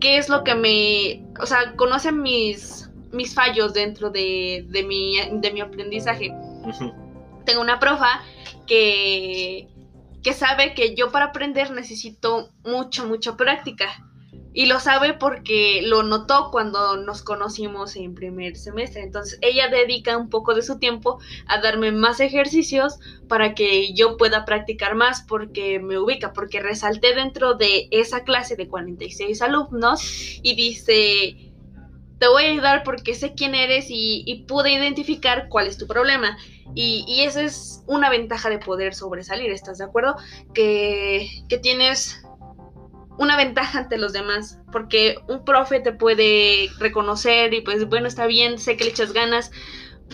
qué 0.00 0.18
es 0.18 0.28
lo 0.28 0.42
que 0.42 0.56
me, 0.56 1.24
o 1.40 1.46
sea, 1.46 1.76
conocen 1.76 2.20
mis 2.20 2.90
mis 3.14 3.32
fallos 3.32 3.72
dentro 3.72 4.10
de, 4.10 4.66
de, 4.68 4.82
mi, 4.82 5.16
de 5.32 5.52
mi 5.52 5.60
aprendizaje. 5.60 6.34
Tengo 7.46 7.60
una 7.60 7.78
profa 7.78 8.22
que, 8.66 9.68
que 10.22 10.32
sabe 10.32 10.74
que 10.74 10.94
yo 10.94 11.12
para 11.12 11.26
aprender 11.26 11.70
necesito 11.70 12.50
mucha, 12.64 13.04
mucha 13.04 13.36
práctica. 13.36 14.03
Y 14.54 14.66
lo 14.66 14.78
sabe 14.78 15.14
porque 15.14 15.82
lo 15.84 16.04
notó 16.04 16.50
cuando 16.52 16.96
nos 16.96 17.22
conocimos 17.22 17.96
en 17.96 18.14
primer 18.14 18.56
semestre. 18.56 19.02
Entonces 19.02 19.38
ella 19.42 19.68
dedica 19.68 20.16
un 20.16 20.30
poco 20.30 20.54
de 20.54 20.62
su 20.62 20.78
tiempo 20.78 21.18
a 21.46 21.60
darme 21.60 21.90
más 21.90 22.20
ejercicios 22.20 23.00
para 23.28 23.54
que 23.54 23.92
yo 23.94 24.16
pueda 24.16 24.44
practicar 24.44 24.94
más 24.94 25.22
porque 25.22 25.80
me 25.80 25.98
ubica, 25.98 26.32
porque 26.32 26.60
resalté 26.60 27.14
dentro 27.14 27.54
de 27.54 27.88
esa 27.90 28.22
clase 28.22 28.54
de 28.54 28.68
46 28.68 29.42
alumnos 29.42 30.38
y 30.42 30.54
dice, 30.54 31.52
te 32.18 32.28
voy 32.28 32.44
a 32.44 32.50
ayudar 32.50 32.84
porque 32.84 33.14
sé 33.14 33.34
quién 33.34 33.54
eres 33.54 33.86
y, 33.88 34.44
pude 34.48 34.72
identificar 34.72 35.48
cuál 35.48 35.66
es 35.66 35.76
tu 35.76 35.86
problema. 35.86 36.38
Y, 36.74 37.04
y, 37.06 37.22
esa 37.22 37.42
es 37.42 37.82
una 37.86 38.08
ventaja 38.08 38.50
de 38.50 38.58
poder 38.58 38.94
sobresalir, 38.94 39.50
¿estás 39.50 39.78
de 39.78 39.84
acuerdo? 39.84 40.16
Que, 40.54 41.28
que 41.48 41.58
tienes 41.58 42.23
una 43.18 43.36
ventaja 43.36 43.80
ante 43.80 43.98
los 43.98 44.12
demás, 44.12 44.58
porque 44.72 45.16
un 45.28 45.44
profe 45.44 45.80
te 45.80 45.92
puede 45.92 46.68
reconocer 46.78 47.54
y 47.54 47.60
pues 47.60 47.88
bueno, 47.88 48.08
está 48.08 48.26
bien, 48.26 48.58
sé 48.58 48.76
que 48.76 48.84
le 48.84 48.90
echas 48.90 49.12
ganas. 49.12 49.50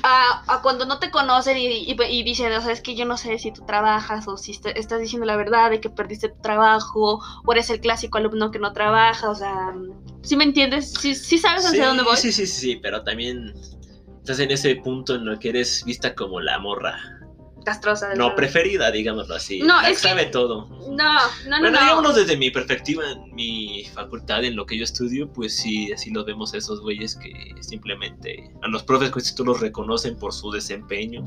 A, 0.03 0.61
cuando 0.63 0.87
no 0.87 0.99
te 0.99 1.11
conocen 1.11 1.59
y, 1.59 1.67
y, 1.67 2.23
dicen, 2.23 2.53
o 2.53 2.61
sea, 2.63 2.73
es 2.73 2.81
que 2.81 2.95
yo 2.95 3.05
no 3.05 3.17
sé 3.17 3.39
si 3.39 3.53
tú 3.53 3.67
trabajas 3.67 4.29
o 4.29 4.37
si 4.37 4.53
estás 4.53 5.01
diciendo 5.01 5.27
la 5.27 5.37
verdad 5.37 5.69
de 5.69 5.81
que 5.81 5.91
perdiste 5.91 6.29
tu 6.29 6.41
trabajo 6.41 7.21
o 7.45 7.53
eres 7.53 7.69
el 7.71 7.81
clásico 7.81 8.17
alumno 8.17 8.51
que 8.51 8.61
no 8.61 8.73
trabaja, 8.73 9.29
o 9.29 9.35
sea, 9.35 9.75
¿sí 10.23 10.37
me 10.37 10.45
entiendes? 10.45 10.93
¿Sí, 10.93 11.15
sí 11.15 11.39
sabes 11.39 11.67
hacia 11.67 11.89
dónde 11.89 12.05
voy? 12.05 12.17
Sí, 12.17 12.33
sí, 12.33 12.47
sí, 12.47 12.61
sí, 12.61 12.77
pero 12.77 13.03
también 13.03 13.53
estás 14.19 14.39
en 14.39 14.53
ese 14.53 14.77
punto 14.77 15.17
en 15.17 15.27
el 15.27 15.39
que 15.39 15.51
eres 15.51 15.85
vista 15.85 16.15
como 16.15 16.41
la 16.41 16.59
morra 16.61 17.21
castrosa. 17.65 18.15
no, 18.15 18.35
preferida, 18.35 18.91
digámoslo 18.91 19.35
así. 19.35 19.61
No, 19.61 19.81
es 19.83 19.99
sabe 19.99 20.27
todo. 20.27 20.69
No, 20.91 21.19
no, 21.47 21.57
no. 21.57 21.61
Bueno, 21.61 21.81
digamos 21.81 22.15
desde 22.15 22.37
mi 22.37 22.51
perspectiva, 22.51 23.05
en 23.11 23.35
mi 23.35 23.85
facultad, 23.95 24.45
en 24.45 24.57
lo 24.57 24.67
que 24.67 24.79
yo 24.79 24.85
estudio, 24.85 25.29
pues 25.33 25.57
sí, 25.57 25.93
así 25.93 26.11
lo 26.11 26.25
vemos 26.25 26.55
esos 26.55 26.81
güeyes 26.81 27.17
que 27.17 27.55
simplemente 27.61 28.51
a 28.63 28.69
los 28.69 28.83
profes 28.83 29.11
pues 29.11 29.35
tú 29.35 29.45
los 29.45 29.61
reconocen 29.61 30.17
por 30.17 30.33
su 30.33 30.51
desempeño, 30.51 31.25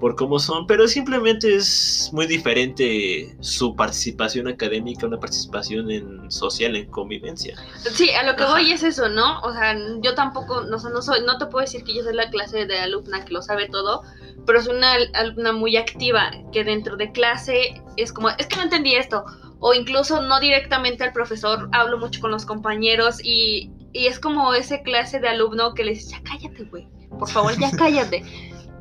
por 0.00 0.16
cómo 0.16 0.38
son, 0.38 0.66
pero 0.66 0.86
simplemente 0.88 1.54
es 1.54 2.10
muy 2.12 2.26
diferente 2.26 3.36
su 3.40 3.74
participación 3.74 4.48
académica, 4.48 5.06
una 5.06 5.18
participación 5.18 5.90
en 5.90 6.30
social, 6.30 6.76
en 6.76 6.90
convivencia. 6.90 7.56
Sí, 7.92 8.10
a 8.10 8.24
lo 8.24 8.36
que 8.36 8.44
voy 8.44 8.72
es 8.72 8.82
eso, 8.82 9.08
¿no? 9.08 9.40
O 9.40 9.52
sea, 9.52 9.76
yo 10.00 10.14
tampoco, 10.14 10.62
no, 10.62 10.76
no 10.76 11.02
soy, 11.02 11.22
no 11.24 11.38
te 11.38 11.46
puedo 11.46 11.64
decir 11.64 11.84
que 11.84 11.94
yo 11.94 12.02
soy 12.02 12.14
la 12.14 12.30
clase 12.30 12.66
de 12.66 12.78
alumna 12.78 13.24
que 13.24 13.32
lo 13.32 13.42
sabe 13.42 13.68
todo, 13.68 14.02
pero 14.46 14.58
es 14.58 14.66
una 14.66 14.94
alumna 15.14 15.52
muy 15.54 15.76
activa 15.76 16.30
que 16.52 16.64
dentro 16.64 16.96
de 16.96 17.12
clase 17.12 17.82
es 17.96 18.12
como, 18.12 18.30
es 18.30 18.46
que 18.46 18.56
no 18.56 18.62
entendí 18.62 18.94
esto, 18.94 19.24
o 19.60 19.72
incluso 19.74 20.20
no 20.20 20.40
directamente 20.40 21.04
al 21.04 21.12
profesor, 21.12 21.68
hablo 21.72 21.98
mucho 21.98 22.20
con 22.20 22.30
los 22.30 22.44
compañeros 22.44 23.18
y, 23.22 23.70
y 23.92 24.06
es 24.06 24.18
como 24.18 24.54
ese 24.54 24.82
clase 24.82 25.20
de 25.20 25.28
alumno 25.28 25.74
que 25.74 25.84
le 25.84 25.92
dice, 25.92 26.10
ya 26.10 26.22
cállate, 26.22 26.64
güey, 26.64 26.86
por 27.18 27.28
favor, 27.28 27.58
ya 27.58 27.70
cállate. 27.78 28.22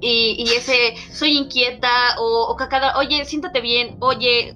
Y, 0.01 0.35
y, 0.37 0.53
ese, 0.53 0.95
soy 1.13 1.37
inquieta, 1.37 1.89
o, 2.19 2.47
o 2.49 2.55
cada, 2.57 2.97
oye, 2.97 3.23
siéntate 3.23 3.61
bien, 3.61 3.95
oye, 4.01 4.53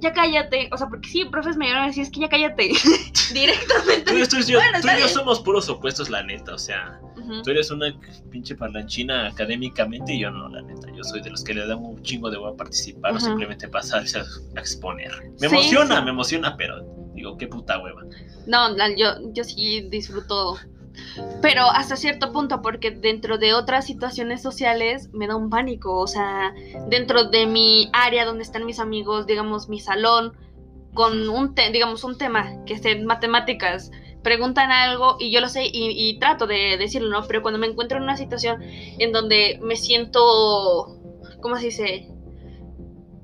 ya 0.00 0.12
cállate. 0.12 0.68
O 0.72 0.76
sea, 0.76 0.88
porque 0.88 1.08
sí, 1.08 1.24
profes 1.24 1.56
me 1.56 1.68
iban 1.68 1.82
a 1.82 1.86
decir, 1.86 2.02
es 2.02 2.10
que 2.10 2.20
ya 2.20 2.28
cállate. 2.28 2.70
Directamente. 3.32 4.12
Tú, 4.12 4.16
yo, 4.16 4.28
tú 4.28 4.36
y 4.36 5.00
yo 5.00 5.08
somos 5.08 5.40
puros 5.40 5.68
opuestos, 5.68 6.10
la 6.10 6.22
neta. 6.22 6.54
O 6.54 6.58
sea, 6.58 7.00
tú 7.44 7.50
eres 7.50 7.70
una 7.70 7.94
pinche 8.30 8.54
parlanchina 8.54 9.28
académicamente 9.28 10.14
y 10.14 10.20
yo 10.20 10.30
no, 10.30 10.48
la 10.48 10.62
neta. 10.62 10.88
Yo 10.94 11.04
soy 11.04 11.20
de 11.20 11.30
los 11.30 11.44
que 11.44 11.54
le 11.54 11.66
dan 11.66 11.78
un 11.78 12.02
chingo 12.02 12.30
de 12.30 12.38
voy 12.38 12.52
a 12.52 12.56
participar 12.56 13.14
o 13.14 13.20
simplemente 13.20 13.68
pasarse 13.68 14.18
a, 14.18 14.24
exponer. 14.58 15.12
Me 15.40 15.46
emociona, 15.46 16.00
me 16.02 16.10
emociona, 16.10 16.56
pero 16.56 16.82
digo, 17.14 17.36
qué 17.36 17.46
puta 17.46 17.78
hueva. 17.78 18.02
No, 18.46 18.74
yo, 18.96 19.32
yo 19.32 19.44
sí 19.44 19.86
disfruto 19.90 20.58
pero 21.40 21.64
hasta 21.64 21.96
cierto 21.96 22.32
punto, 22.32 22.62
porque 22.62 22.90
dentro 22.90 23.38
de 23.38 23.54
otras 23.54 23.86
situaciones 23.86 24.42
sociales 24.42 25.10
me 25.12 25.26
da 25.26 25.36
un 25.36 25.50
pánico, 25.50 25.98
o 25.98 26.06
sea, 26.06 26.54
dentro 26.88 27.24
de 27.24 27.46
mi 27.46 27.90
área 27.92 28.24
donde 28.24 28.42
están 28.44 28.66
mis 28.66 28.78
amigos, 28.78 29.26
digamos 29.26 29.68
mi 29.68 29.80
salón, 29.80 30.36
con 30.94 31.28
un, 31.28 31.54
digamos, 31.72 32.04
un 32.04 32.18
tema 32.18 32.64
que 32.64 32.74
es 32.74 32.84
en 32.84 33.06
matemáticas, 33.06 33.90
preguntan 34.22 34.70
algo 34.70 35.16
y 35.18 35.30
yo 35.30 35.40
lo 35.40 35.48
sé 35.48 35.62
y, 35.72 36.18
trato 36.18 36.46
de 36.46 36.76
decirlo, 36.76 37.10
¿no? 37.10 37.26
Pero 37.26 37.42
cuando 37.42 37.58
me 37.58 37.66
encuentro 37.66 37.98
en 37.98 38.04
una 38.04 38.16
situación 38.16 38.60
en 38.62 39.12
donde 39.12 39.58
me 39.62 39.76
siento, 39.76 40.98
¿cómo 41.40 41.56
se 41.56 41.66
dice? 41.66 42.08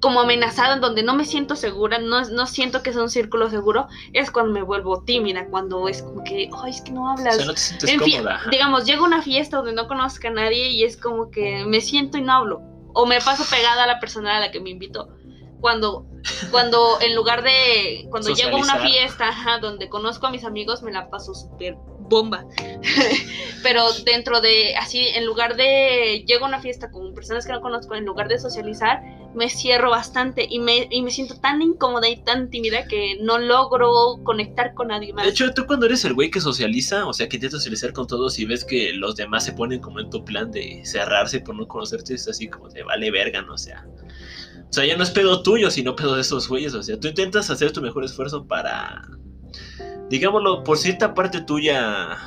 Como 0.04 0.20
amenazada, 0.20 0.74
en 0.74 0.82
donde 0.82 1.02
no 1.02 1.14
me 1.14 1.24
siento 1.24 1.56
segura, 1.56 1.96
no, 1.96 2.20
no 2.28 2.46
siento 2.46 2.82
que 2.82 2.90
es 2.90 2.96
un 2.96 3.08
círculo 3.08 3.48
seguro, 3.48 3.88
es 4.12 4.30
cuando 4.30 4.52
me 4.52 4.60
vuelvo 4.60 5.02
tímida, 5.02 5.46
cuando 5.46 5.88
es 5.88 6.02
como 6.02 6.22
que, 6.22 6.50
ay, 6.62 6.72
es 6.72 6.82
que 6.82 6.92
no 6.92 7.10
hablas. 7.10 7.38
en 7.82 8.00
fin, 8.02 8.22
digamos, 8.50 8.84
llego 8.84 9.04
a 9.04 9.06
una 9.06 9.22
fiesta 9.22 9.56
donde 9.56 9.72
no 9.72 9.88
conozco 9.88 10.28
a 10.28 10.30
nadie 10.30 10.68
y 10.68 10.84
es 10.84 10.98
como 10.98 11.30
que 11.30 11.64
me 11.64 11.80
siento 11.80 12.18
y 12.18 12.20
no 12.20 12.34
hablo. 12.34 12.60
O 12.92 13.06
me 13.06 13.18
paso 13.22 13.44
pegada 13.50 13.84
a 13.84 13.86
la 13.86 13.98
persona 13.98 14.36
a 14.36 14.40
la 14.40 14.50
que 14.50 14.60
me 14.60 14.68
invito. 14.68 15.08
Cuando, 15.62 16.04
cuando 16.50 17.00
en 17.00 17.14
lugar 17.14 17.42
de, 17.42 18.06
cuando 18.10 18.28
llego 18.34 18.58
a 18.58 18.60
una 18.60 18.80
fiesta 18.80 19.30
donde 19.62 19.88
conozco 19.88 20.26
a 20.26 20.30
mis 20.30 20.44
amigos, 20.44 20.82
me 20.82 20.92
la 20.92 21.08
paso 21.08 21.34
súper 21.34 21.78
bomba. 22.08 22.46
Pero 23.62 23.84
dentro 24.04 24.40
de, 24.40 24.76
así, 24.76 25.00
en 25.00 25.24
lugar 25.24 25.56
de, 25.56 26.24
llego 26.26 26.44
a 26.44 26.48
una 26.48 26.60
fiesta 26.60 26.90
con 26.90 27.14
personas 27.14 27.46
que 27.46 27.52
no 27.52 27.60
conozco, 27.60 27.94
en 27.94 28.04
lugar 28.04 28.28
de 28.28 28.38
socializar, 28.38 29.02
me 29.34 29.48
cierro 29.48 29.90
bastante 29.90 30.46
y 30.48 30.58
me, 30.58 30.86
y 30.90 31.02
me 31.02 31.10
siento 31.10 31.40
tan 31.40 31.60
incómoda 31.60 32.08
y 32.08 32.22
tan 32.22 32.50
tímida 32.50 32.86
que 32.86 33.16
no 33.20 33.38
logro 33.38 34.20
conectar 34.22 34.74
con 34.74 34.88
nadie 34.88 35.12
más. 35.12 35.24
De 35.24 35.30
hecho, 35.30 35.52
tú 35.52 35.66
cuando 35.66 35.86
eres 35.86 36.04
el 36.04 36.14
güey 36.14 36.30
que 36.30 36.40
socializa, 36.40 37.06
o 37.06 37.12
sea, 37.12 37.28
que 37.28 37.36
intenta 37.36 37.56
socializar 37.56 37.92
con 37.92 38.06
todos 38.06 38.38
y 38.38 38.44
ves 38.44 38.64
que 38.64 38.92
los 38.92 39.16
demás 39.16 39.44
se 39.44 39.52
ponen 39.52 39.80
como 39.80 40.00
en 40.00 40.10
tu 40.10 40.24
plan 40.24 40.50
de 40.50 40.82
cerrarse 40.84 41.40
por 41.40 41.56
no 41.56 41.66
conocerte, 41.66 42.14
es 42.14 42.28
así 42.28 42.48
como 42.48 42.68
de 42.68 42.82
vale 42.82 43.10
verga, 43.10 43.42
¿no? 43.42 43.54
O 43.54 43.58
sea, 43.58 43.84
o 44.68 44.72
sea, 44.72 44.84
ya 44.84 44.96
no 44.96 45.04
es 45.04 45.10
pedo 45.10 45.42
tuyo, 45.42 45.70
sino 45.70 45.96
pedo 45.96 46.14
de 46.14 46.20
esos 46.20 46.48
güeyes. 46.48 46.74
O 46.74 46.82
sea, 46.82 46.98
tú 46.98 47.08
intentas 47.08 47.50
hacer 47.50 47.72
tu 47.72 47.80
mejor 47.80 48.04
esfuerzo 48.04 48.46
para, 48.46 49.02
digámoslo, 50.10 50.64
por 50.64 50.78
cierta 50.78 51.14
parte 51.14 51.40
tuya 51.40 52.18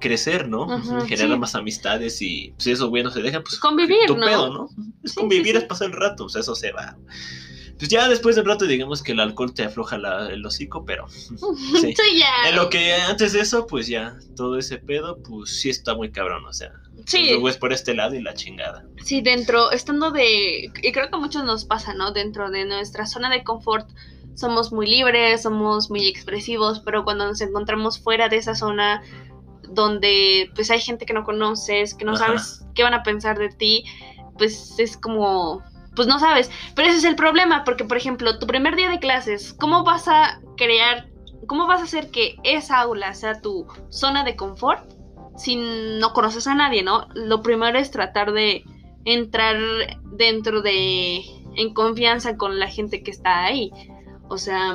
crecer, 0.00 0.48
¿no? 0.48 0.66
Generar 1.06 1.38
más 1.38 1.54
amistades 1.54 2.20
y 2.22 2.54
si 2.58 2.70
esos 2.70 2.88
güey 2.88 3.02
no 3.02 3.10
se 3.10 3.22
dejan, 3.22 3.42
pues 3.42 3.58
convivir, 3.58 4.06
tu 4.06 4.16
¿no? 4.16 4.26
pedo, 4.26 4.52
¿no? 4.52 4.68
Es 5.02 5.14
convivir, 5.14 5.56
es 5.56 5.64
pasar 5.64 5.88
el 5.88 5.96
rato, 5.96 6.26
o 6.26 6.28
sea, 6.28 6.40
eso 6.40 6.54
se 6.54 6.72
va. 6.72 6.96
Pues 7.78 7.90
ya 7.90 8.08
después 8.08 8.36
del 8.36 8.46
rato 8.46 8.64
digamos 8.64 9.02
que 9.02 9.12
el 9.12 9.20
alcohol 9.20 9.52
te 9.52 9.64
afloja 9.64 9.96
el 9.96 10.44
hocico, 10.46 10.84
pero 10.84 11.06
sí. 11.08 11.94
ya. 12.18 12.48
En 12.48 12.56
lo 12.56 12.70
que 12.70 12.94
antes 12.94 13.32
de 13.32 13.40
eso, 13.40 13.66
pues 13.66 13.86
ya, 13.86 14.16
todo 14.34 14.58
ese 14.58 14.78
pedo, 14.78 15.22
pues 15.22 15.60
sí 15.60 15.70
está 15.70 15.94
muy 15.94 16.10
cabrón, 16.10 16.44
o 16.46 16.52
sea. 16.52 16.72
Sí. 17.04 17.36
Pues 17.40 17.56
por 17.56 17.72
este 17.72 17.94
lado 17.94 18.16
y 18.16 18.22
la 18.22 18.34
chingada. 18.34 18.84
Sí, 19.04 19.20
dentro, 19.20 19.70
estando 19.70 20.10
de, 20.10 20.72
y 20.82 20.92
creo 20.92 21.08
que 21.08 21.16
a 21.16 21.18
muchos 21.18 21.44
nos 21.44 21.64
pasa, 21.64 21.94
¿no? 21.94 22.10
Dentro 22.10 22.50
de 22.50 22.64
nuestra 22.64 23.06
zona 23.06 23.30
de 23.30 23.44
confort, 23.44 23.88
somos 24.36 24.70
muy 24.72 24.86
libres, 24.86 25.42
somos 25.42 25.90
muy 25.90 26.06
expresivos, 26.06 26.80
pero 26.80 27.04
cuando 27.04 27.26
nos 27.26 27.40
encontramos 27.40 27.98
fuera 27.98 28.28
de 28.28 28.36
esa 28.36 28.54
zona, 28.54 29.02
donde 29.68 30.50
pues 30.54 30.70
hay 30.70 30.80
gente 30.80 31.06
que 31.06 31.14
no 31.14 31.24
conoces, 31.24 31.94
que 31.94 32.04
no 32.04 32.16
sabes 32.16 32.64
qué 32.74 32.82
van 32.82 32.94
a 32.94 33.02
pensar 33.02 33.38
de 33.38 33.48
ti, 33.48 33.84
pues 34.38 34.78
es 34.78 34.96
como, 34.96 35.62
pues 35.94 36.06
no 36.06 36.18
sabes. 36.20 36.50
Pero 36.74 36.88
ese 36.88 36.98
es 36.98 37.04
el 37.04 37.16
problema, 37.16 37.64
porque 37.64 37.84
por 37.84 37.96
ejemplo, 37.96 38.38
tu 38.38 38.46
primer 38.46 38.76
día 38.76 38.90
de 38.90 39.00
clases, 39.00 39.52
¿cómo 39.54 39.82
vas 39.82 40.06
a 40.06 40.40
crear, 40.56 41.08
cómo 41.46 41.66
vas 41.66 41.80
a 41.80 41.84
hacer 41.84 42.10
que 42.10 42.36
esa 42.44 42.80
aula 42.80 43.14
sea 43.14 43.40
tu 43.40 43.66
zona 43.88 44.22
de 44.22 44.36
confort 44.36 44.92
si 45.36 45.56
no 45.56 46.12
conoces 46.12 46.46
a 46.46 46.54
nadie, 46.54 46.82
¿no? 46.82 47.08
Lo 47.14 47.42
primero 47.42 47.78
es 47.78 47.90
tratar 47.90 48.32
de 48.32 48.64
entrar 49.04 49.56
dentro 50.12 50.62
de, 50.62 51.22
en 51.56 51.74
confianza 51.74 52.36
con 52.36 52.58
la 52.58 52.68
gente 52.68 53.02
que 53.02 53.10
está 53.10 53.44
ahí. 53.44 53.70
O 54.28 54.38
sea, 54.38 54.74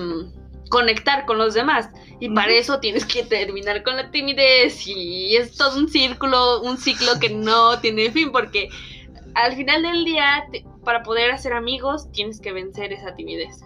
conectar 0.69 1.25
con 1.25 1.37
los 1.37 1.53
demás. 1.53 1.89
Y 2.19 2.29
para 2.29 2.51
eso 2.51 2.79
tienes 2.79 3.05
que 3.05 3.23
terminar 3.23 3.83
con 3.83 3.95
la 3.95 4.11
timidez 4.11 4.87
y 4.87 5.35
es 5.35 5.55
todo 5.55 5.77
un 5.77 5.89
círculo, 5.89 6.61
un 6.61 6.77
ciclo 6.77 7.19
que 7.19 7.29
no 7.29 7.79
tiene 7.79 8.11
fin 8.11 8.31
porque 8.31 8.69
al 9.35 9.55
final 9.55 9.81
del 9.83 10.05
día, 10.05 10.45
para 10.83 11.03
poder 11.03 11.31
hacer 11.31 11.53
amigos, 11.53 12.11
tienes 12.11 12.39
que 12.39 12.51
vencer 12.53 12.93
esa 12.93 13.15
timidez. 13.15 13.61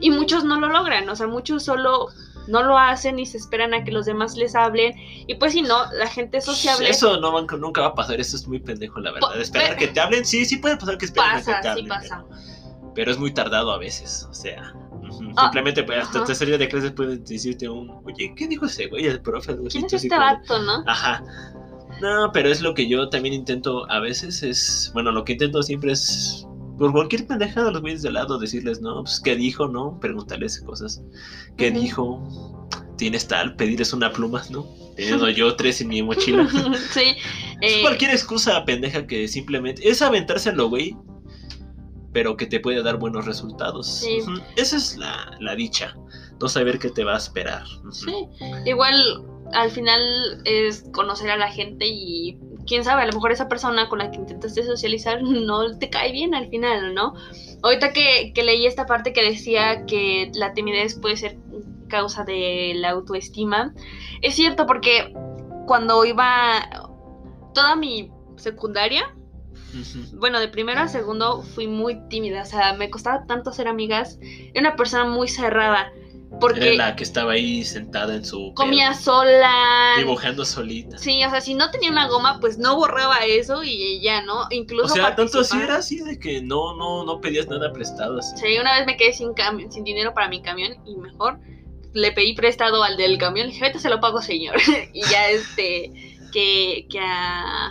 Y 0.00 0.10
muchos 0.10 0.44
no 0.44 0.60
lo 0.60 0.68
logran, 0.68 1.08
o 1.08 1.16
sea, 1.16 1.26
muchos 1.26 1.64
solo 1.64 2.08
no 2.46 2.62
lo 2.62 2.78
hacen 2.78 3.18
y 3.18 3.26
se 3.26 3.38
esperan 3.38 3.74
a 3.74 3.82
que 3.82 3.90
los 3.90 4.06
demás 4.06 4.36
les 4.36 4.54
hablen. 4.54 4.94
Y 5.26 5.34
pues 5.34 5.52
si 5.52 5.62
no, 5.62 5.90
la 5.92 6.06
gente 6.06 6.40
sociable. 6.40 6.90
Eso 6.90 7.18
no, 7.18 7.40
nunca 7.58 7.80
va 7.80 7.88
a 7.88 7.94
pasar, 7.94 8.20
eso 8.20 8.36
es 8.36 8.46
muy 8.46 8.60
pendejo, 8.60 9.00
la 9.00 9.12
verdad. 9.12 9.40
Esperar 9.40 9.76
que 9.76 9.88
te 9.88 10.00
hablen, 10.00 10.24
sí, 10.24 10.44
sí 10.44 10.58
puede 10.58 10.76
pasar 10.76 10.98
que 10.98 11.06
esperen 11.06 11.30
pasa, 11.32 11.56
que 11.56 11.62
te 11.62 11.68
hablen. 11.68 11.84
Sí, 11.84 11.88
pasa. 11.88 12.24
pero 12.94 13.10
es 13.10 13.18
muy 13.18 13.32
tardado 13.32 13.72
a 13.72 13.78
veces, 13.78 14.28
o 14.30 14.34
sea. 14.34 14.74
Ah, 15.36 15.42
Simplemente 15.44 15.82
pues, 15.82 15.98
hasta 16.02 16.24
tercer 16.24 16.48
día 16.48 16.58
de 16.58 16.68
clases 16.68 16.92
pueden 16.92 17.24
decirte 17.24 17.68
un, 17.68 17.90
oye, 18.04 18.32
¿qué 18.36 18.46
dijo 18.46 18.66
ese 18.66 18.86
güey? 18.86 19.06
El 19.06 19.20
profe, 19.20 19.56
¿Quién 19.70 19.84
es 19.86 19.92
este 19.92 20.08
vato, 20.08 20.62
no? 20.62 20.82
Ajá. 20.86 21.22
No, 22.00 22.30
pero 22.32 22.48
es 22.48 22.60
lo 22.60 22.74
que 22.74 22.88
yo 22.88 23.08
también 23.08 23.34
intento 23.34 23.90
a 23.90 24.00
veces, 24.00 24.42
es, 24.42 24.90
bueno, 24.94 25.12
lo 25.12 25.24
que 25.24 25.32
intento 25.32 25.62
siempre 25.62 25.92
es, 25.92 26.46
por 26.78 26.92
cualquier 26.92 27.26
pendejada, 27.26 27.70
los 27.70 27.80
güeyes 27.80 28.02
de 28.02 28.10
lado, 28.12 28.38
decirles, 28.38 28.80
no, 28.80 29.02
pues, 29.04 29.20
¿qué 29.20 29.36
dijo, 29.36 29.68
no? 29.68 29.98
Preguntarles 30.00 30.60
cosas. 30.60 31.02
¿Qué 31.56 31.70
Ujú. 31.70 31.80
dijo? 31.80 32.68
¿Tienes 32.96 33.26
tal? 33.26 33.56
Pedirles 33.56 33.92
una 33.92 34.12
pluma, 34.12 34.42
¿no? 34.50 34.66
Teniendo 34.96 35.28
yo 35.30 35.54
tres 35.56 35.80
en 35.80 35.88
mi 35.88 36.02
mochila. 36.02 36.48
sí. 36.92 37.16
Es 37.60 37.72
eh, 37.76 37.82
cualquier 37.82 38.10
excusa 38.10 38.64
pendeja 38.64 39.06
que 39.06 39.28
simplemente 39.28 39.88
es 39.88 40.02
aventárselo, 40.02 40.68
güey, 40.68 40.96
pero 42.14 42.36
que 42.36 42.46
te 42.46 42.60
puede 42.60 42.82
dar 42.82 42.96
buenos 42.96 43.26
resultados. 43.26 43.86
Sí. 43.86 44.20
Esa 44.56 44.76
es 44.76 44.96
la, 44.96 45.36
la 45.40 45.54
dicha, 45.56 45.94
no 46.40 46.48
saber 46.48 46.78
qué 46.78 46.88
te 46.88 47.04
va 47.04 47.14
a 47.14 47.18
esperar. 47.18 47.64
Sí, 47.90 48.28
igual 48.64 48.94
al 49.52 49.70
final 49.70 50.00
es 50.44 50.84
conocer 50.92 51.30
a 51.30 51.36
la 51.36 51.50
gente 51.50 51.86
y 51.86 52.38
quién 52.66 52.84
sabe, 52.84 53.02
a 53.02 53.06
lo 53.06 53.12
mejor 53.12 53.32
esa 53.32 53.48
persona 53.48 53.88
con 53.88 53.98
la 53.98 54.10
que 54.10 54.18
intentaste 54.18 54.62
socializar 54.64 55.22
no 55.22 55.76
te 55.76 55.90
cae 55.90 56.12
bien 56.12 56.34
al 56.34 56.48
final, 56.48 56.94
¿no? 56.94 57.14
Ahorita 57.62 57.92
que, 57.92 58.32
que 58.32 58.44
leí 58.44 58.64
esta 58.64 58.86
parte 58.86 59.12
que 59.12 59.22
decía 59.22 59.84
que 59.84 60.30
la 60.34 60.54
timidez 60.54 60.98
puede 60.98 61.16
ser 61.16 61.36
causa 61.88 62.24
de 62.24 62.72
la 62.76 62.90
autoestima, 62.90 63.74
es 64.22 64.36
cierto 64.36 64.66
porque 64.66 65.12
cuando 65.66 66.04
iba 66.04 66.62
toda 67.54 67.74
mi 67.74 68.10
secundaria, 68.36 69.14
Bueno, 70.14 70.40
de 70.40 70.48
primero 70.48 70.80
a 70.80 70.88
segundo 70.88 71.42
fui 71.42 71.66
muy 71.66 72.00
tímida, 72.08 72.42
o 72.42 72.46
sea, 72.46 72.74
me 72.74 72.90
costaba 72.90 73.26
tanto 73.26 73.52
ser 73.52 73.68
amigas, 73.68 74.18
era 74.20 74.68
una 74.68 74.76
persona 74.76 75.04
muy 75.04 75.28
cerrada, 75.28 75.92
porque 76.40 76.74
Era 76.74 76.88
la 76.88 76.96
que 76.96 77.04
estaba 77.04 77.32
ahí 77.32 77.64
sentada 77.64 78.14
en 78.14 78.24
su 78.24 78.52
comía 78.54 78.90
pedo, 78.90 79.00
sola, 79.00 79.94
dibujando 79.98 80.44
solita. 80.44 80.98
Sí, 80.98 81.24
o 81.24 81.30
sea, 81.30 81.40
si 81.40 81.54
no 81.54 81.70
tenía 81.70 81.90
una 81.90 82.08
goma, 82.08 82.38
pues 82.40 82.58
no 82.58 82.76
borraba 82.76 83.24
eso 83.24 83.62
y 83.62 84.00
ya, 84.00 84.22
¿no? 84.22 84.46
Incluso 84.50 84.86
O 84.86 84.96
sea, 84.96 85.14
tanto 85.14 85.40
así 85.40 85.60
era 85.60 85.76
así 85.76 86.00
de 86.00 86.18
que 86.18 86.42
no, 86.42 86.76
no, 86.76 87.04
no 87.04 87.20
pedías 87.20 87.46
nada 87.48 87.72
prestado 87.72 88.18
así. 88.18 88.36
Sí, 88.36 88.58
una 88.58 88.78
vez 88.78 88.86
me 88.86 88.96
quedé 88.96 89.12
sin, 89.12 89.32
sin 89.70 89.84
dinero 89.84 90.12
para 90.14 90.28
mi 90.28 90.42
camión 90.42 90.76
y 90.86 90.96
mejor 90.96 91.38
le 91.92 92.10
pedí 92.12 92.34
prestado 92.34 92.82
al 92.82 92.96
del 92.96 93.18
camión. 93.18 93.46
Le 93.46 93.52
dije, 93.52 93.64
ahorita 93.64 93.80
se 93.80 93.88
lo 93.90 94.00
pago, 94.00 94.20
señor. 94.20 94.56
y 94.92 95.02
ya, 95.02 95.30
este, 95.30 95.92
que, 96.32 96.86
que 96.90 96.98
a, 96.98 97.70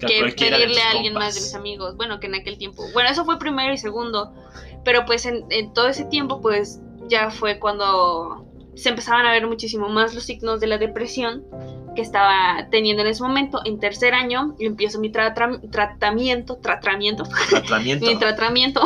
Que 0.00 0.32
pedirle 0.36 0.82
a 0.82 0.90
alguien 0.90 1.14
más 1.14 1.24
compas. 1.24 1.34
de 1.34 1.40
mis 1.40 1.54
amigos. 1.54 1.96
Bueno, 1.96 2.20
que 2.20 2.26
en 2.26 2.34
aquel 2.34 2.58
tiempo. 2.58 2.84
Bueno, 2.92 3.08
eso 3.10 3.24
fue 3.24 3.38
primero 3.38 3.72
y 3.72 3.78
segundo. 3.78 4.32
Pero 4.84 5.04
pues 5.06 5.26
en, 5.26 5.44
en 5.50 5.72
todo 5.72 5.88
ese 5.88 6.04
tiempo, 6.04 6.40
pues 6.40 6.80
ya 7.08 7.30
fue 7.30 7.58
cuando 7.58 8.44
se 8.74 8.90
empezaban 8.90 9.24
a 9.24 9.32
ver 9.32 9.46
muchísimo 9.46 9.88
más 9.88 10.14
los 10.14 10.24
signos 10.24 10.60
de 10.60 10.66
la 10.66 10.76
depresión 10.78 11.44
que 11.94 12.02
estaba 12.02 12.68
teniendo 12.70 13.02
en 13.02 13.08
ese 13.08 13.22
momento. 13.22 13.60
En 13.64 13.80
tercer 13.80 14.12
año 14.12 14.54
empiezo 14.58 15.00
mi 15.00 15.10
tratra- 15.10 15.60
tratamiento, 15.70 16.56
tratamiento, 16.58 17.24
Tratamiento. 17.48 18.06
mi 18.10 18.16
tratamiento, 18.18 18.82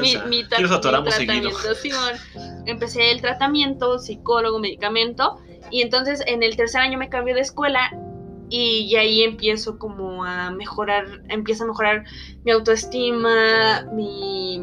mi, 0.00 0.16
mi 0.28 0.42
tra- 0.44 0.58
mi 0.58 0.68
tratamiento, 1.48 1.74
Simón. 1.76 2.12
Empecé 2.66 3.10
el 3.12 3.20
tratamiento, 3.20 3.98
psicólogo, 4.00 4.58
medicamento, 4.58 5.38
y 5.70 5.82
entonces 5.82 6.22
en 6.26 6.42
el 6.42 6.56
tercer 6.56 6.80
año 6.80 6.98
me 6.98 7.08
cambié 7.08 7.34
de 7.34 7.40
escuela 7.40 7.90
y, 8.52 8.80
y 8.90 8.96
ahí 8.96 9.22
empiezo 9.22 9.78
como 9.78 10.24
a 10.24 10.50
mejorar, 10.50 11.22
empieza 11.28 11.64
a 11.64 11.68
mejorar 11.68 12.04
mi 12.44 12.50
autoestima, 12.52 13.86
mi, 13.94 14.60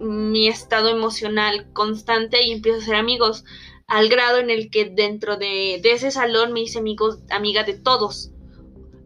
mi 0.00 0.48
estado 0.48 0.88
emocional 0.88 1.66
constante 1.74 2.42
y 2.42 2.52
empiezo 2.52 2.78
a 2.80 2.84
ser 2.84 2.94
amigos 2.94 3.44
al 3.86 4.08
grado 4.08 4.38
en 4.38 4.48
el 4.50 4.70
que 4.70 4.86
dentro 4.86 5.36
de, 5.36 5.78
de 5.82 5.92
ese 5.92 6.10
salón 6.10 6.52
me 6.54 6.60
hice 6.60 6.78
amigos, 6.78 7.18
amiga 7.30 7.64
de 7.64 7.74
todos. 7.74 8.30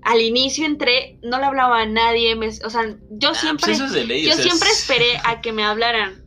Al 0.03 0.21
inicio 0.21 0.67
entré, 0.67 1.19
no 1.23 1.39
le 1.39 1.45
hablaba 1.45 1.81
a 1.81 1.87
nadie, 1.87 2.35
me- 2.37 2.49
o 2.49 2.71
sea, 2.71 2.97
yo 3.11 3.31
Ah, 3.31 3.35
siempre... 3.35 3.67
pues 3.77 3.81
es 3.81 4.07
ley. 4.07 4.25
Yo 4.25 4.35
siempre 4.35 4.69
es- 4.71 4.81
esperé 4.83 5.19
a 5.25 5.41
que 5.41 5.53
me 5.53 5.65
hablaran, 5.65 6.23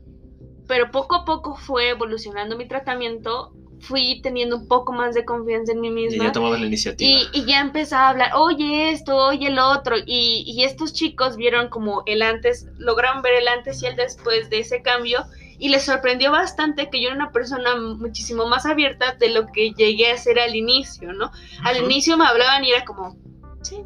pero 0.67 0.91
poco 0.91 1.15
a 1.15 1.25
poco 1.25 1.55
fue 1.55 1.89
evolucionando 1.89 2.57
mi 2.57 2.67
tratamiento, 2.67 3.53
fui 3.87 4.21
teniendo 4.21 4.55
un 4.57 4.67
poco 4.67 4.91
más 4.91 5.13
de 5.13 5.25
confianza 5.25 5.71
en 5.71 5.81
mí 5.81 5.89
Y 5.89 5.93
misma 5.93 6.25
ya 6.25 6.31
tomabas 6.31 6.59
la 6.59 6.67
iniciativa. 6.67 7.19
y, 7.19 7.29
y 7.33 7.45
ya 7.45 7.61
empezaba 7.61 8.07
a 8.07 8.09
hablar, 8.09 8.31
oye 8.35 8.91
esto, 8.91 9.15
oye 9.15 9.47
el 9.47 9.59
otro, 9.59 9.95
y, 10.05 10.43
y 10.47 10.63
estos 10.63 10.93
chicos 10.93 11.35
vieron 11.37 11.69
como 11.69 12.03
el 12.05 12.21
antes, 12.21 12.67
lograron 12.77 13.21
ver 13.21 13.35
el 13.35 13.47
antes 13.47 13.81
y 13.83 13.85
el 13.87 13.95
después 13.95 14.49
de 14.49 14.59
ese 14.59 14.81
cambio, 14.81 15.25
y 15.57 15.69
les 15.69 15.83
sorprendió 15.85 16.31
bastante 16.31 16.89
que 16.89 17.01
yo 17.01 17.07
era 17.07 17.15
una 17.15 17.31
persona 17.31 17.75
muchísimo 17.75 18.45
más 18.45 18.65
abierta 18.65 19.15
de 19.19 19.29
lo 19.29 19.45
que 19.47 19.71
llegué 19.71 20.11
a 20.11 20.17
ser 20.17 20.39
al 20.39 20.55
inicio, 20.55 21.13
¿no? 21.13 21.31
Al 21.63 21.77
Ujú. 21.77 21.85
inicio 21.85 22.17
me 22.17 22.25
hablaban 22.25 22.63
y 22.65 22.71
era 22.71 22.83
como, 22.85 23.15
sí. 23.61 23.77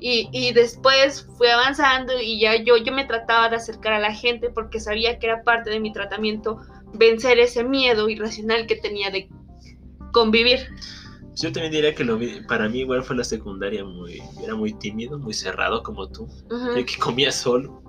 Y, 0.00 0.28
y 0.32 0.52
después 0.52 1.26
fui 1.38 1.48
avanzando 1.48 2.20
y 2.20 2.38
ya 2.38 2.56
yo, 2.56 2.76
yo 2.76 2.92
me 2.92 3.06
trataba 3.06 3.48
de 3.48 3.56
acercar 3.56 3.94
a 3.94 3.98
la 3.98 4.12
gente 4.12 4.50
porque 4.50 4.78
sabía 4.78 5.18
que 5.18 5.26
era 5.26 5.42
parte 5.42 5.70
de 5.70 5.80
mi 5.80 5.92
tratamiento 5.92 6.58
vencer 6.98 7.38
ese 7.38 7.64
miedo 7.64 8.08
irracional 8.08 8.66
que 8.66 8.76
tenía 8.76 9.10
de 9.10 9.28
convivir. 10.12 10.60
Yo 11.36 11.52
también 11.52 11.72
diría 11.72 11.94
que 11.94 12.04
lo 12.04 12.16
vi- 12.16 12.40
para 12.48 12.68
mí 12.68 12.80
igual 12.80 13.02
fue 13.02 13.16
la 13.16 13.24
secundaria 13.24 13.84
muy, 13.84 14.22
era 14.42 14.54
muy 14.54 14.72
tímido, 14.72 15.18
muy 15.18 15.34
cerrado 15.34 15.82
como 15.82 16.08
tú. 16.08 16.26
El 16.74 16.86
que 16.86 16.96
comía 16.98 17.30
solo, 17.30 17.82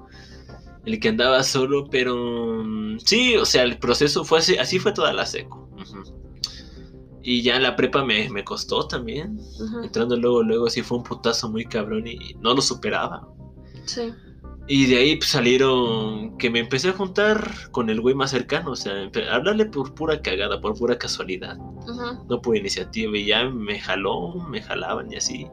el 0.86 1.00
que 1.00 1.10
andaba 1.10 1.41
solo, 1.43 1.88
pero 1.89 2.15
mm, 2.63 3.00
sí, 3.00 3.38
o 3.38 3.46
sea, 3.46 3.63
el 3.63 3.78
proceso 3.80 4.26
fue 4.26 4.39
así, 4.39 4.58
así 4.58 4.80
fue 4.80 4.91
toda 4.91 5.13
la 5.13 5.26
seco. 5.26 5.70
Y 7.24 7.41
ya 7.41 7.60
la 7.60 7.76
prepa 7.76 8.06
me, 8.06 8.30
me 8.30 8.43
costó 8.43 8.88
también. 8.88 9.38
Entrando 9.84 10.15
luego, 10.15 10.43
luego 10.43 10.70
sí 10.70 10.82
fue 10.82 10.98
un 10.98 11.04
putazo 11.04 11.50
muy 11.50 11.65
cabrón 11.65 12.08
y 12.08 12.34
no 12.41 12.54
lo 12.54 12.62
superaba. 12.62 13.28
Sí. 13.86 14.13
Y 14.67 14.86
de 14.88 14.97
ahí 14.97 15.15
pues, 15.15 15.30
salieron 15.30 16.38
que 16.38 16.49
me 16.49 16.60
empecé 16.60 16.89
a 16.89 16.93
juntar 16.93 17.71
con 17.71 17.89
el 17.89 18.01
güey 18.01 18.15
más 18.15 18.32
cercano, 18.32 18.71
o 18.71 18.75
sea, 18.75 19.10
hablarle 19.32 19.65
por 19.65 19.95
pura 19.95 20.21
cagada, 20.21 20.60
por 20.60 20.77
pura 20.77 20.97
casualidad, 20.97 21.58
no 21.58 22.41
por 22.41 22.58
iniciativa. 22.58 23.17
Y 23.17 23.25
ya 23.25 23.45
me 23.45 23.80
jaló, 23.80 24.34
me 24.49 24.62
jalaban 24.62 25.12
y 25.12 25.15
así. 25.15 25.47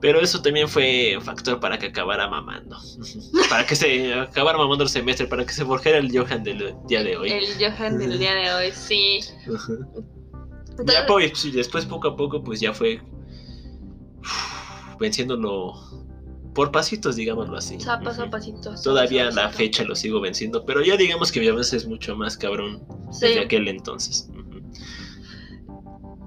Pero 0.00 0.20
eso 0.20 0.40
también 0.42 0.68
fue 0.68 1.18
factor 1.22 1.60
para 1.60 1.78
que 1.78 1.86
acabara 1.86 2.28
mamando. 2.28 2.78
para 3.50 3.66
que 3.66 3.76
se 3.76 4.14
acabara 4.14 4.58
mamando 4.58 4.84
el 4.84 4.90
semestre, 4.90 5.26
para 5.26 5.44
que 5.44 5.52
se 5.52 5.64
forjara 5.64 5.98
el 5.98 6.16
Johan 6.16 6.42
del 6.42 6.74
día 6.86 7.02
de 7.02 7.16
hoy. 7.16 7.30
El 7.30 7.46
Johan 7.58 7.98
del 7.98 8.18
día 8.18 8.34
de 8.34 8.52
hoy, 8.52 8.72
sí. 8.72 9.20
Entonces, 9.46 10.94
Ya 10.94 11.06
pues, 11.06 11.52
después 11.52 11.86
poco 11.86 12.08
a 12.08 12.16
poco 12.16 12.42
pues 12.42 12.60
ya 12.60 12.72
fue 12.72 13.00
venciéndolo 14.98 16.03
por 16.54 16.70
pasitos, 16.70 17.16
digámoslo 17.16 17.56
así. 17.56 17.76
o 17.76 17.80
sea, 17.80 17.98
paso 18.00 18.22
a 18.22 18.24
Ujú. 18.24 18.30
pasito. 18.32 18.74
Todavía 18.82 19.24
a 19.24 19.26
paso 19.28 19.40
a 19.40 19.42
la 19.44 19.48
fecha 19.50 19.82
lo 19.84 19.94
sigo 19.94 20.20
venciendo, 20.20 20.64
pero 20.64 20.82
ya 20.82 20.96
digamos 20.96 21.30
que 21.32 21.40
mi 21.40 21.48
avance 21.48 21.76
es 21.76 21.86
mucho 21.86 22.14
más 22.16 22.36
cabrón 22.36 22.82
desde 23.10 23.32
Sí. 23.34 23.38
aquel 23.38 23.68
entonces. 23.68 24.28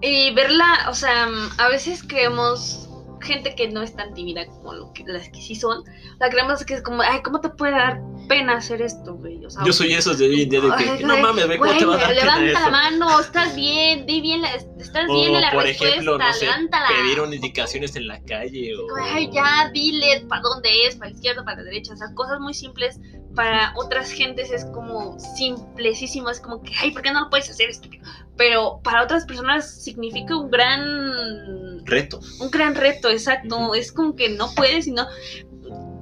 Y 0.02 0.32
verla, 0.36 0.88
o 0.90 0.94
sea, 0.94 1.28
a 1.58 1.70
veces 1.70 2.04
creemos 2.08 2.87
gente 3.22 3.56
que 3.56 3.68
no 3.68 3.82
es 3.82 3.96
tan 3.96 4.14
tímida 4.14 4.46
como 4.46 4.74
lo 4.74 4.94
que, 4.94 5.04
las 5.06 5.30
que 5.30 5.42
sí 5.42 5.56
son, 5.56 5.84
la 6.20 6.30
creemos 6.30 6.64
que 6.66 6.76
es 6.76 6.82
como, 6.82 7.02
ay, 7.02 7.22
¿cómo 7.24 7.42
te 7.42 7.50
puede 7.50 7.74
dar 7.74 8.00
pena 8.28 8.58
hacer 8.58 8.82
esto, 8.82 9.16
güey? 9.16 9.46
O 9.46 9.50
sea, 9.50 9.64
Yo 9.66 9.74
soy 9.74 9.94
esos 9.94 10.18
de 10.18 10.28
hoy 10.28 10.44
en 10.44 10.50
día 10.50 10.62
de 10.62 10.68
que, 10.76 10.90
Ay, 10.90 11.04
no 11.04 11.18
mames, 11.18 11.48
güey, 11.48 11.60
¿cómo 11.60 11.78
te 11.78 11.86
va 11.86 11.96
a 11.96 11.98
dar 11.98 12.10
pena 12.10 12.36
levanta 12.38 12.60
la 12.60 12.70
mano, 12.70 13.20
estás 13.20 13.56
bien, 13.56 14.06
di 14.06 14.22
bien, 14.22 14.42
la, 14.42 14.50
estás 14.54 15.08
O, 15.10 15.14
bien 15.14 15.36
en 15.36 15.42
la 15.42 15.52
por 15.52 15.64
respuesta, 15.64 15.88
ejemplo, 15.88 16.18
no 16.18 16.34
sé, 16.34 16.46
levántala. 16.46 16.88
indicaciones 17.34 17.96
en 17.96 18.08
la 18.08 18.22
calle 18.24 18.76
o... 18.76 18.88
Ay, 19.02 19.30
ya, 19.32 19.70
dile 19.74 20.26
para 20.28 20.42
dónde 20.42 20.70
es, 20.86 20.96
para 20.96 21.10
la 21.10 21.16
izquierda, 21.16 21.44
para 21.44 21.58
la 21.58 21.64
derecha, 21.64 21.94
o 21.94 21.98
sea, 21.98 22.14
cosas 22.14 22.40
muy 22.40 22.54
simples 22.54 23.00
para 23.38 23.72
otras 23.76 24.10
gentes 24.10 24.52
es 24.52 24.66
como 24.66 25.18
simplesísimo, 25.20 26.32
es 26.32 26.40
como 26.40 26.64
que, 26.64 26.74
ay, 26.82 26.90
¿por 26.90 27.04
qué 27.04 27.12
no 27.12 27.22
lo 27.22 27.30
puedes 27.30 27.48
hacer, 27.52 27.70
estúpido? 27.70 28.04
Pero 28.36 28.82
para 28.84 29.04
otras 29.04 29.26
personas 29.26 29.84
significa 29.84 30.36
un 30.36 30.50
gran 30.50 31.86
Reto. 31.86 32.20
un 32.42 32.50
gran 32.50 32.74
reto, 32.74 33.12
exacto. 33.12 33.76
Es 33.76 33.92
como 33.92 34.16
que 34.16 34.30
no 34.30 34.50
puedes 34.56 34.88
y 34.88 34.92
no. 34.92 35.06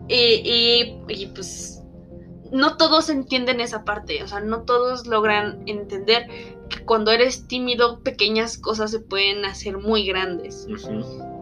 Y, 0.07 1.27
pues 1.35 1.81
no 2.53 2.77
todos 2.77 3.09
entienden 3.09 3.59
esa 3.59 3.83
parte, 3.83 4.23
o 4.23 4.27
sea, 4.29 4.39
no 4.39 4.61
todos 4.61 5.05
logran 5.05 5.61
entender 5.65 6.27
que 6.69 6.85
cuando 6.85 7.11
eres 7.11 7.47
tímido 7.47 8.01
pequeñas 8.01 8.57
cosas 8.57 8.91
se 8.91 9.01
pueden 9.01 9.43
hacer 9.43 9.77
muy 9.77 10.07
grandes. 10.07 10.65
Ujú. 10.69 11.34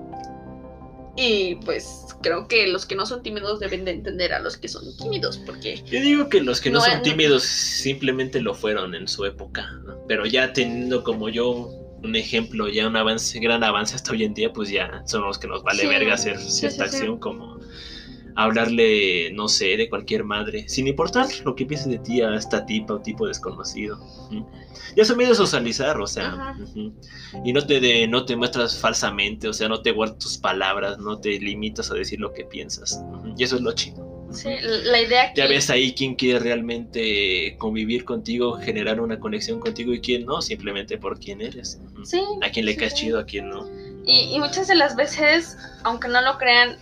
Y 1.15 1.55
pues 1.63 2.07
creo 2.23 2.47
que 2.47 2.67
los 2.67 2.85
que 2.85 2.95
no 2.95 3.05
son 3.05 3.21
tímidos 3.21 3.59
deben 3.59 3.85
de 3.85 3.91
entender 3.91 4.33
a 4.33 4.39
los 4.39 4.57
que 4.57 4.67
son 4.67 4.83
tímidos, 4.97 5.37
porque 5.45 5.77
Yo 5.85 6.01
digo 6.01 6.27
que 6.29 6.41
los 6.41 6.59
que 6.59 6.71
no, 6.71 6.79
No, 6.79 6.85
son 6.85 7.01
tímidos 7.03 7.43
simplemente 7.43 8.41
lo 8.41 8.55
fueron 8.55 8.95
en 8.95 9.07
su 9.07 9.25
época, 9.25 9.69
¿no? 9.85 9.93
pero 10.07 10.25
ya 10.25 10.53
teniendo 10.53 11.03
como 11.03 11.29
yo 11.29 11.69
un 12.03 12.15
ejemplo, 12.15 12.67
ya 12.67 12.87
un 12.87 12.95
avance, 12.97 13.39
gran 13.39 13.63
avance 13.63 13.95
hasta 13.95 14.11
hoy 14.11 14.23
en 14.23 14.33
día, 14.33 14.51
pues 14.51 14.69
ya 14.69 15.03
son 15.05 15.21
los 15.21 15.37
que 15.37 15.47
nos 15.47 15.63
vale 15.63 15.83
Sí, 15.83 15.87
verga 15.87 16.15
hacer 16.15 16.37
cierta 16.39 16.85
sí, 16.85 16.89
sí. 16.91 16.95
acción 16.97 17.17
como 17.19 17.59
hablarle, 18.35 19.31
no 19.33 19.47
sé, 19.47 19.77
de 19.77 19.89
cualquier 19.89 20.23
madre, 20.23 20.67
sin 20.67 20.87
importar 20.87 21.27
lo 21.45 21.55
que 21.55 21.65
pienses 21.65 21.89
de 21.89 21.99
ti 21.99 22.21
a 22.21 22.35
esta 22.35 22.65
tipa 22.65 22.95
o 22.95 22.99
tipo 23.01 23.27
desconocido. 23.27 23.97
Ujú. 24.29 24.47
Y 24.95 25.01
eso 25.01 25.15
me 25.15 25.25
de 25.25 25.33
socializar, 25.35 25.99
o 25.99 26.07
sea, 26.07 26.55
y 27.43 27.51
no 27.53 27.65
te, 27.65 27.79
de- 27.79 28.07
no 28.07 28.25
te 28.25 28.35
muestras 28.35 28.77
falsamente, 28.77 29.47
o 29.47 29.53
sea, 29.53 29.67
no 29.67 29.81
te 29.81 29.91
guardas 29.91 30.17
tus 30.19 30.37
palabras, 30.37 30.97
no 30.99 31.19
te 31.19 31.39
limitas 31.39 31.89
a 31.91 31.95
decir 31.95 32.19
lo 32.19 32.31
que 32.33 32.43
piensas. 32.45 33.01
Y 33.37 33.43
eso 33.43 33.55
es 33.55 33.61
lo 33.61 33.71
chido. 33.73 34.11
Sí, 34.31 34.49
la 34.85 34.99
idea 34.99 35.23
aquí. 35.25 35.33
Ya 35.41 35.47
ves 35.47 35.69
ahí 35.69 35.93
quién 35.93 36.15
quiere 36.15 36.39
realmente 36.39 37.55
convivir 37.59 38.03
contigo, 38.03 38.53
generar 38.59 38.99
una 38.99 39.19
conexión 39.19 39.59
contigo 39.59 39.93
y 39.93 40.01
quién 40.01 40.25
no, 40.25 40.41
simplemente 40.41 40.97
por 40.97 41.19
quién 41.19 41.41
eres. 41.41 41.79
Sí. 42.03 42.19
A 42.41 42.49
quién 42.49 42.65
le 42.65 42.73
sí, 42.73 42.77
caes 42.79 42.93
chido, 42.95 43.19
a 43.19 43.25
quién 43.25 43.49
no. 43.49 43.67
Y, 44.05 44.33
y 44.35 44.39
muchas 44.39 44.67
de 44.67 44.75
las 44.75 44.95
veces, 44.95 45.55
aunque 45.83 46.07
no 46.07 46.19
lo 46.21 46.37
crean, 46.39 46.77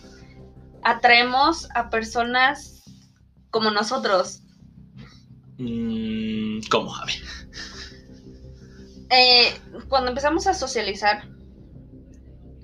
atraemos 0.83 1.69
a 1.75 1.89
personas 1.89 2.83
como 3.49 3.71
nosotros. 3.71 4.41
Mm, 5.57 6.59
¿Cómo? 6.69 6.95
A 6.95 7.05
ver. 7.05 7.15
Eh, 9.09 9.59
cuando 9.89 10.09
empezamos 10.09 10.47
a 10.47 10.53
socializar, 10.53 11.27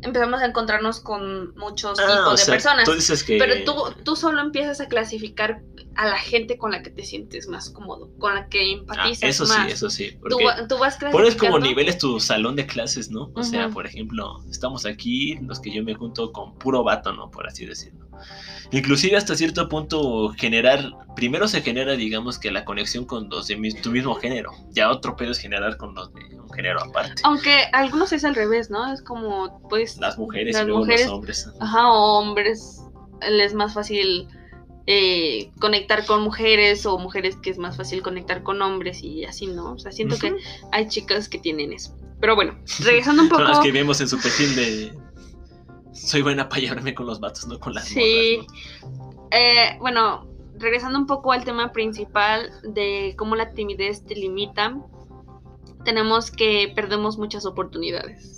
empezamos 0.01 0.41
a 0.41 0.45
encontrarnos 0.45 0.99
con 0.99 1.53
muchos 1.55 1.99
Ah, 1.99 2.07
tipos 2.07 2.39
de 2.39 2.45
sea, 2.45 2.53
personas. 2.53 2.85
Tú 2.85 2.93
dices 2.93 3.23
que. 3.23 3.37
Pero 3.37 3.63
tú, 3.65 4.01
tú 4.03 4.15
solo 4.15 4.41
empiezas 4.41 4.79
a 4.81 4.87
clasificar 4.87 5.61
a 5.95 6.05
la 6.07 6.17
gente 6.19 6.57
con 6.59 6.71
la 6.71 6.83
que 6.83 6.91
te 6.91 7.03
sientes 7.03 7.47
más 7.47 7.71
cómodo, 7.71 8.11
con 8.19 8.35
la 8.35 8.47
que 8.49 8.59
Ah, 8.59 8.73
empatizas 8.79 9.29
eso 9.29 9.45
sí, 9.47 9.59
eso 9.67 9.89
sí. 9.89 10.17
Tú, 10.29 10.37
tú 10.69 10.77
vas 10.77 10.97
pones 10.97 11.35
como 11.35 11.57
clasificando. 11.57 11.59
niveles 11.59 11.97
tu 11.97 12.19
salón 12.19 12.55
de 12.55 12.67
clases, 12.67 13.09
¿no? 13.09 13.31
O 13.35 13.43
sea, 13.43 13.69
por 13.69 13.85
ejemplo, 13.87 14.43
estamos 14.49 14.85
aquí, 14.85 15.39
los 15.41 15.59
que 15.59 15.71
yo 15.73 15.83
me 15.83 15.95
junto 15.95 16.31
con 16.31 16.53
puro 16.55 16.83
vato, 16.83 17.13
¿no? 17.13 17.31
Por 17.31 17.47
así 17.47 17.65
decirlo. 17.65 18.05
Inclusive 18.71 19.15
hasta 19.17 19.35
cierto 19.35 19.69
punto 19.69 20.29
generar, 20.37 20.91
primero 21.15 21.47
se 21.47 21.61
genera, 21.61 21.93
digamos 21.93 22.37
que 22.37 22.51
la 22.51 22.65
conexión 22.65 23.05
con 23.05 23.29
los 23.29 23.47
de 23.47 23.55
mi- 23.55 23.73
tu 23.73 23.91
mismo 23.91 24.13
género. 24.15 24.51
Ya 24.71 24.91
otro 24.91 25.15
pedo 25.15 25.31
es 25.31 25.39
generar 25.39 25.77
con 25.77 25.95
los 25.95 26.13
de 26.13 26.21
género 26.57 26.83
aparte. 26.83 27.21
Aunque 27.23 27.63
algunos 27.71 28.11
es 28.11 28.25
al 28.25 28.35
revés, 28.35 28.69
¿no? 28.69 28.91
Es 28.91 29.01
como, 29.01 29.61
pues, 29.69 29.97
Las 29.97 30.17
mujeres 30.17 30.53
las 30.55 30.63
y 30.63 30.65
luego 30.65 30.79
mujeres- 30.81 31.05
los 31.05 31.13
hombres. 31.13 31.49
ajá, 31.61 31.89
hombres, 31.91 32.81
les 33.21 33.47
es 33.47 33.53
más 33.53 33.73
fácil 33.73 34.27
eh, 34.87 35.51
conectar 35.59 36.05
con 36.05 36.21
mujeres 36.21 36.85
o 36.85 36.97
mujeres 36.97 37.35
que 37.37 37.49
es 37.49 37.57
más 37.57 37.75
fácil 37.77 38.01
conectar 38.01 38.43
con 38.43 38.61
hombres 38.61 39.01
y 39.03 39.25
así, 39.25 39.47
¿no? 39.47 39.73
O 39.73 39.79
sea, 39.79 39.91
siento 39.91 40.17
que 40.17 40.33
hay 40.71 40.87
chicas 40.87 41.27
que 41.29 41.37
tienen 41.39 41.71
eso. 41.73 41.95
Pero 42.19 42.35
bueno, 42.35 42.57
regresando 42.79 43.23
un 43.23 43.29
poco... 43.29 43.41
Son 43.43 43.49
las 43.51 43.59
que 43.59 43.71
vemos 43.71 43.99
en 44.01 44.07
su 44.09 44.17
perfil 44.19 44.55
de. 44.55 44.93
Soy 45.93 46.21
buena 46.21 46.47
para 46.47 46.61
llevarme 46.61 46.93
con 46.93 47.05
los 47.05 47.19
vatos, 47.19 47.47
no 47.47 47.59
con 47.59 47.73
las 47.73 47.85
Sí. 47.87 48.39
morras, 48.81 48.97
¿no? 48.97 49.27
Eh, 49.31 49.77
bueno, 49.79 50.25
regresando 50.57 50.97
un 50.99 51.05
poco 51.05 51.31
al 51.33 51.43
tema 51.43 51.71
principal 51.73 52.49
de 52.63 53.13
cómo 53.17 53.35
la 53.35 53.51
timidez 53.51 54.05
te 54.05 54.15
limita, 54.15 54.75
tenemos 55.85 56.31
que 56.31 56.71
perdemos 56.75 57.17
muchas 57.17 57.45
oportunidades. 57.45 58.33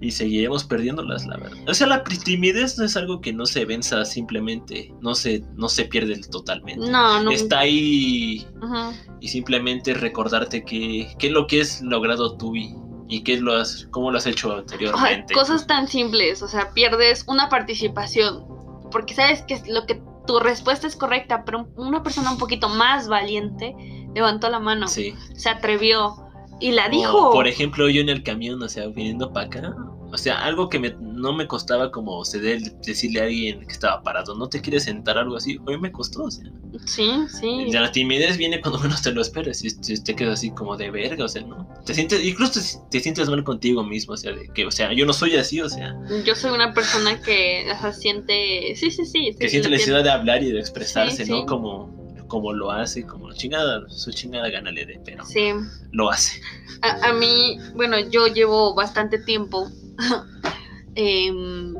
Y 0.00 0.10
seguiremos 0.10 0.64
perdiéndolas, 0.64 1.24
la 1.26 1.36
verdad. 1.36 1.56
O 1.68 1.72
sea, 1.72 1.86
la 1.86 2.02
timidez 2.04 2.76
no 2.78 2.84
es 2.84 2.96
algo 2.96 3.20
que 3.20 3.32
no 3.32 3.46
se 3.46 3.64
venza 3.64 4.04
simplemente, 4.04 4.92
no 5.00 5.14
se, 5.14 5.44
no 5.54 5.68
se 5.68 5.84
pierde 5.86 6.20
totalmente. 6.30 6.90
No, 6.90 7.22
no. 7.22 7.30
Está 7.30 7.60
ahí 7.60 8.46
Ujú. 8.60 8.92
y 9.20 9.28
simplemente 9.28 9.94
recordarte 9.94 10.64
que, 10.64 11.08
qué 11.18 11.28
es 11.28 11.32
lo 11.32 11.46
que 11.46 11.62
has 11.62 11.80
logrado 11.80 12.36
tú 12.36 12.54
y, 12.56 12.74
y 13.08 13.22
qué 13.22 13.40
lo 13.40 13.54
has, 13.54 13.86
cómo 13.92 14.10
lo 14.10 14.18
has 14.18 14.26
hecho 14.26 14.52
Ay, 14.52 14.58
anteriormente. 14.60 15.32
cosas 15.32 15.66
tan 15.66 15.88
simples, 15.88 16.42
o 16.42 16.48
sea, 16.48 16.72
pierdes 16.74 17.24
una 17.28 17.48
participación 17.48 18.44
porque 18.90 19.14
sabes 19.14 19.42
que 19.42 19.62
lo 19.68 19.86
que 19.86 20.02
tu 20.26 20.38
respuesta 20.40 20.86
es 20.86 20.96
correcta, 20.96 21.44
pero 21.44 21.68
una 21.76 22.02
persona 22.02 22.30
un 22.32 22.38
poquito 22.38 22.68
más 22.68 23.08
valiente 23.08 23.74
levantó 24.14 24.50
la 24.50 24.58
mano, 24.58 24.88
Sí. 24.88 25.14
se 25.34 25.48
atrevió 25.48 26.16
y 26.60 26.72
la 26.72 26.86
O, 26.86 26.90
dijo. 26.90 27.30
por 27.32 27.46
ejemplo, 27.48 27.88
yo 27.88 28.00
en 28.00 28.08
el 28.08 28.22
camión, 28.22 28.62
o 28.62 28.68
sea, 28.68 28.86
viniendo 28.88 29.32
para 29.32 29.46
acá, 29.46 29.74
o 30.12 30.16
sea, 30.16 30.44
algo 30.44 30.68
que 30.68 30.78
me- 30.78 30.94
no 31.00 31.32
me 31.32 31.46
costaba 31.48 31.90
como 31.90 32.24
ceder, 32.24 32.60
decirle 32.82 33.20
a 33.20 33.24
alguien 33.24 33.60
que 33.66 33.72
estaba 33.72 34.02
parado, 34.02 34.36
no 34.36 34.48
te 34.48 34.60
quieres 34.60 34.84
sentar, 34.84 35.18
algo 35.18 35.36
así, 35.36 35.58
hoy 35.66 35.78
me 35.80 35.90
costó, 35.90 36.24
o 36.24 36.30
sea. 36.30 36.44
Sí, 36.86 37.08
sí. 37.40 37.66
Ya 37.70 37.80
La 37.80 37.90
timidez 37.90 38.36
viene 38.36 38.60
cuando 38.60 38.78
menos 38.80 39.02
te 39.02 39.10
lo 39.12 39.20
esperas 39.20 39.64
y 39.64 39.74
te, 39.76 39.98
te 40.00 40.14
quedas 40.14 40.34
así 40.34 40.50
como 40.50 40.76
de 40.76 40.90
verga, 40.90 41.24
o 41.24 41.28
sea, 41.28 41.42
¿no? 41.42 41.66
Te 41.84 41.94
sientes, 41.94 42.24
incluso 42.24 42.60
te, 42.60 42.66
te 42.90 43.00
sientes 43.00 43.28
mal 43.28 43.42
contigo 43.42 43.82
mismo, 43.82 44.14
o 44.14 44.16
sea, 44.16 44.32
de 44.32 44.48
que, 44.54 44.66
o 44.66 44.70
sea, 44.70 44.92
yo 44.92 45.04
no 45.06 45.12
soy 45.12 45.34
así, 45.36 45.60
o 45.60 45.68
sea, 45.68 45.96
Yo 46.24 46.34
soy 46.36 46.52
una 46.52 46.72
persona 46.74 47.20
que 47.20 47.66
o 47.76 47.80
sea, 47.80 47.92
siente. 47.92 48.74
Sí, 48.76 48.90
sí, 48.92 49.04
sí. 49.06 49.34
que 49.38 49.48
siente 49.48 49.68
la 49.68 49.74
necesidad 49.76 50.04
de 50.04 50.10
hablar 50.10 50.42
y 50.44 50.52
de 50.52 50.60
expresarse, 50.60 51.24
Sí, 51.24 51.30
¿no? 51.30 51.46
Como, 51.46 52.03
como 52.28 52.52
lo 52.52 52.70
hace, 52.70 53.04
como 53.06 53.32
chingada, 53.32 53.88
su 53.88 54.10
chingada 54.12 54.48
gana 54.50 54.70
le 54.70 54.86
dé, 54.86 55.00
pero 55.04 55.24
Sí. 55.24 55.50
lo 55.92 56.10
hace. 56.10 56.40
A, 56.82 57.08
a 57.10 57.12
mí, 57.12 57.58
bueno, 57.74 57.98
yo 58.00 58.26
llevo 58.26 58.74
bastante 58.74 59.18
tiempo 59.18 59.70
em, 60.94 61.74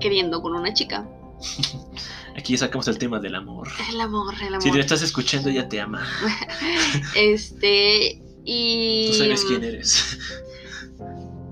queriendo 0.00 0.42
con 0.42 0.54
una 0.54 0.72
chica. 0.74 1.08
Aquí 2.36 2.56
sacamos 2.56 2.88
el 2.88 2.98
tema 2.98 3.18
del 3.20 3.34
amor. 3.34 3.68
El 3.90 4.00
amor, 4.00 4.34
el 4.40 4.48
amor. 4.48 4.62
Si 4.62 4.70
te 4.72 4.80
estás 4.80 5.02
escuchando, 5.02 5.50
ella 5.50 5.68
te 5.68 5.80
ama. 5.80 6.02
Este. 7.16 8.22
Y. 8.44 9.08
Tú 9.10 9.18
sabes 9.18 9.44
quién 9.44 9.62
eres. 9.64 10.18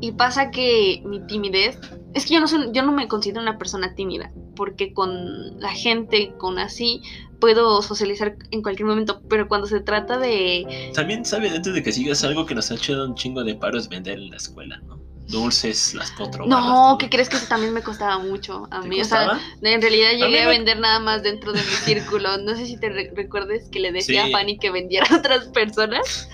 Y 0.00 0.12
pasa 0.12 0.50
que 0.50 1.02
mi 1.04 1.20
timidez. 1.26 1.78
Es 2.14 2.24
que 2.24 2.34
yo 2.34 2.40
no 2.40 2.48
soy, 2.48 2.70
yo 2.72 2.82
no 2.82 2.92
me 2.92 3.08
considero 3.08 3.42
una 3.42 3.58
persona 3.58 3.94
tímida. 3.94 4.32
Porque 4.56 4.92
con 4.94 5.60
la 5.60 5.70
gente, 5.70 6.32
con 6.38 6.58
así, 6.58 7.02
puedo 7.40 7.82
socializar 7.82 8.36
en 8.50 8.62
cualquier 8.62 8.86
momento. 8.86 9.22
Pero 9.28 9.48
cuando 9.48 9.66
se 9.66 9.80
trata 9.80 10.18
de. 10.18 10.90
También 10.94 11.24
sabes, 11.24 11.52
antes 11.52 11.74
de 11.74 11.82
que 11.82 11.90
sigas 11.92 12.22
algo 12.24 12.46
que 12.46 12.54
nos 12.54 12.70
ha 12.70 12.74
hecho 12.74 13.04
un 13.04 13.14
chingo 13.16 13.42
de 13.42 13.54
paro 13.56 13.78
es 13.78 13.88
vender 13.88 14.18
en 14.18 14.30
la 14.30 14.36
escuela, 14.36 14.78
¿no? 14.86 15.00
Dulces, 15.28 15.94
las 15.94 16.10
potro. 16.12 16.44
No, 16.46 16.96
¿qué 16.98 17.08
crees 17.08 17.28
que 17.28 17.36
eso 17.36 17.46
también 17.48 17.72
me 17.72 17.82
costaba 17.82 18.18
mucho 18.18 18.66
a 18.72 18.82
mí? 18.82 19.00
O 19.00 19.04
sea, 19.04 19.38
en 19.62 19.80
realidad 19.80 20.10
llegué 20.12 20.42
a, 20.42 20.46
me- 20.46 20.50
vender 20.58 20.80
nada 20.80 20.98
más 20.98 21.22
dentro 21.22 21.52
de 21.52 21.60
mi 21.60 21.64
círculo. 21.84 22.36
No 22.38 22.56
sé 22.56 22.66
si 22.66 22.76
te 22.78 22.88
re- 22.88 23.12
recuerdes 23.14 23.68
que 23.70 23.78
le 23.78 23.92
decía 23.92 24.24
Sí. 24.26 24.32
a 24.32 24.36
Fanny 24.38 24.58
que 24.58 24.70
vendiera 24.72 25.06
a 25.08 25.16
otras 25.18 25.46
personas. 25.48 26.28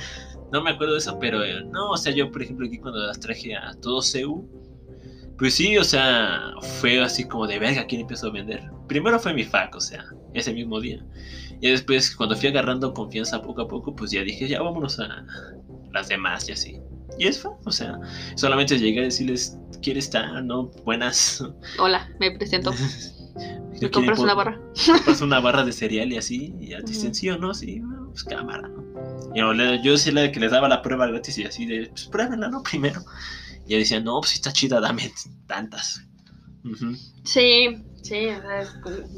No 0.50 0.62
me 0.62 0.70
acuerdo 0.70 0.94
de 0.94 1.00
eso, 1.00 1.18
pero 1.20 1.44
eh, 1.44 1.62
no, 1.66 1.90
o 1.90 1.96
sea, 1.98 2.12
yo 2.14 2.30
por 2.30 2.42
ejemplo 2.42 2.66
aquí 2.66 2.78
cuando 2.78 3.00
las 3.00 3.20
traje 3.20 3.54
a 3.54 3.74
todo 3.82 4.00
CEU, 4.00 4.48
pues 5.38 5.54
sí, 5.54 5.76
o 5.76 5.84
sea, 5.84 6.52
fue 6.80 7.00
así 7.00 7.24
como 7.24 7.46
de 7.46 7.58
verga, 7.58 7.86
¿quién 7.86 8.02
empezó 8.02 8.28
a 8.28 8.32
vender? 8.32 8.70
Primero 8.88 9.18
fue 9.18 9.34
mi 9.34 9.44
FAC, 9.44 9.74
o 9.74 9.80
sea, 9.80 10.04
ese 10.34 10.52
mismo 10.52 10.80
día. 10.80 11.04
Y 11.60 11.70
después, 11.70 12.14
cuando 12.14 12.36
fui 12.36 12.48
agarrando 12.48 12.92
confianza 12.94 13.42
poco 13.42 13.62
a 13.62 13.68
poco, 13.68 13.94
pues 13.94 14.10
ya 14.10 14.22
dije, 14.22 14.48
ya 14.48 14.62
vámonos 14.62 14.98
a 15.00 15.24
las 15.92 16.08
demás 16.08 16.48
y 16.48 16.52
así. 16.52 16.80
Y 17.18 17.26
es 17.26 17.44
o 17.44 17.70
sea, 17.70 17.98
solamente 18.34 18.78
llegué 18.78 19.00
a 19.00 19.04
decirles, 19.04 19.58
¿quieres 19.82 20.04
estar? 20.04 20.42
¿No? 20.44 20.70
Buenas. 20.84 21.42
Hola, 21.78 22.10
me 22.18 22.30
presento. 22.32 22.72
¿Me 23.36 23.80
¿Me 23.80 23.90
compras 23.90 24.18
una 24.18 24.34
barra? 24.34 24.58
compras 24.86 25.20
una 25.20 25.40
barra 25.40 25.64
de 25.64 25.72
cereal 25.72 26.10
y 26.12 26.16
así, 26.16 26.54
y 26.58 26.68
ya 26.68 26.78
te 26.78 26.92
dicen 26.92 27.14
sí 27.14 27.28
o 27.28 27.36
no, 27.36 27.52
sí, 27.52 27.82
pues 28.06 28.24
cámara, 28.24 28.68
¿no? 28.68 28.86
Y 29.34 29.40
yo, 29.40 29.52
yo 29.82 29.96
sí 29.98 30.10
la 30.12 30.32
que 30.32 30.40
les 30.40 30.50
daba 30.50 30.66
la 30.66 30.80
prueba 30.80 31.06
gratis 31.06 31.36
y 31.36 31.44
así 31.44 31.66
de, 31.66 31.88
pues 31.88 32.06
pruébenla, 32.06 32.48
¿no? 32.48 32.62
Primero. 32.62 33.02
Y 33.66 33.74
ella 33.74 33.78
decía, 33.78 34.00
no, 34.00 34.20
pues 34.20 34.30
sí 34.30 34.36
está 34.36 34.52
chida, 34.52 34.80
dame 34.80 35.12
tantas. 35.46 36.00
Ujú. 36.64 36.96
Sí, 37.24 37.76
sí, 38.02 38.26
o 38.28 38.40
sea, 38.40 38.60
es 38.62 38.70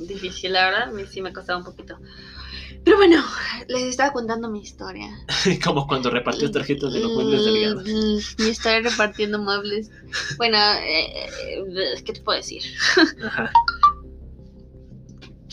difícil, 0.09 0.53
la 0.55 0.71
verdad. 0.71 0.89
A 0.89 0.93
mí 0.93 1.05
sí 1.07 1.21
me 1.21 1.33
costaba 1.33 1.59
un 1.59 1.65
poquito. 1.65 1.99
Pero 2.85 2.97
bueno, 2.97 3.23
les 3.69 3.83
estaba 3.83 4.13
contando 4.13 4.49
mi 4.49 4.61
historia. 4.61 5.11
Como 5.65 5.87
cuando 5.87 6.11
repartió 6.11 6.51
tarjetas 6.51 6.93
de 6.93 7.01
los 7.01 7.13
muebles 7.13 7.45
delgados. 7.45 7.85
Mi 8.39 8.49
historia 8.49 8.81
repartiendo 8.91 9.39
muebles. 9.39 9.91
Bueno, 10.39 10.57
eh, 10.57 11.27
eh, 11.27 12.03
¿qué 12.05 12.13
te 12.15 12.21
puedo 12.23 12.39
decir? 12.39 12.63
Ajá. 13.25 13.51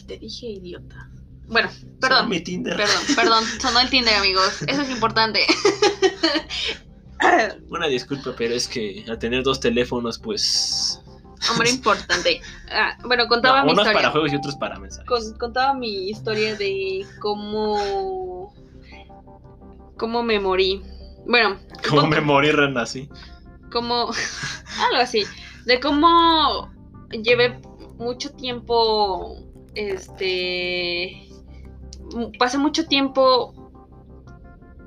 Te 0.08 0.18
dije 0.18 0.48
idiota. 0.48 1.10
Bueno, 1.48 1.70
Sonó 1.70 1.98
perdón. 2.00 2.30
mi 2.30 2.42
Tinder. 2.42 2.78
Perdón, 2.78 3.04
perdón, 3.16 3.44
sonó 3.62 3.80
el 3.82 3.90
Tinder, 3.90 4.16
amigos. 4.16 4.62
Eso 4.68 4.82
es 4.82 4.90
importante. 4.90 5.42
Una 7.70 7.88
disculpa, 7.88 8.34
pero 8.38 8.54
es 8.54 8.68
que 8.68 9.04
al 9.08 9.20
tener 9.20 9.44
dos 9.44 9.60
teléfonos, 9.60 10.18
pues. 10.20 11.02
Hombre 11.52 11.70
importante. 11.78 12.42
Ah, 12.72 12.98
bueno, 13.06 13.28
contaba 13.28 13.60
No, 13.60 13.66
mi 13.66 13.72
unos 13.74 13.84
historia. 13.84 14.00
para 14.02 14.12
juegos 14.12 14.34
y 14.34 14.36
otros 14.36 14.56
para 14.56 14.80
mensajes. 14.80 15.08
Con- 15.08 15.38
contaba 15.38 15.74
mi 15.74 16.10
historia 16.10 16.56
de 16.56 17.06
cómo. 17.20 18.54
cómo 19.98 20.24
me 20.24 20.40
morí. 20.40 20.82
Bueno, 21.28 21.58
pon- 21.90 22.10
me 22.10 22.22
morí 22.22 22.52
renací. 22.52 23.10
como. 23.72 24.10
algo 24.90 25.02
así. 25.02 25.24
De 25.66 25.80
cómo 25.80 26.72
llevé 27.24 27.60
mucho 27.98 28.32
tiempo. 28.34 29.38
Este. 29.76 31.28
Pasé 32.40 32.58
mucho 32.58 32.86
tiempo. 32.88 33.54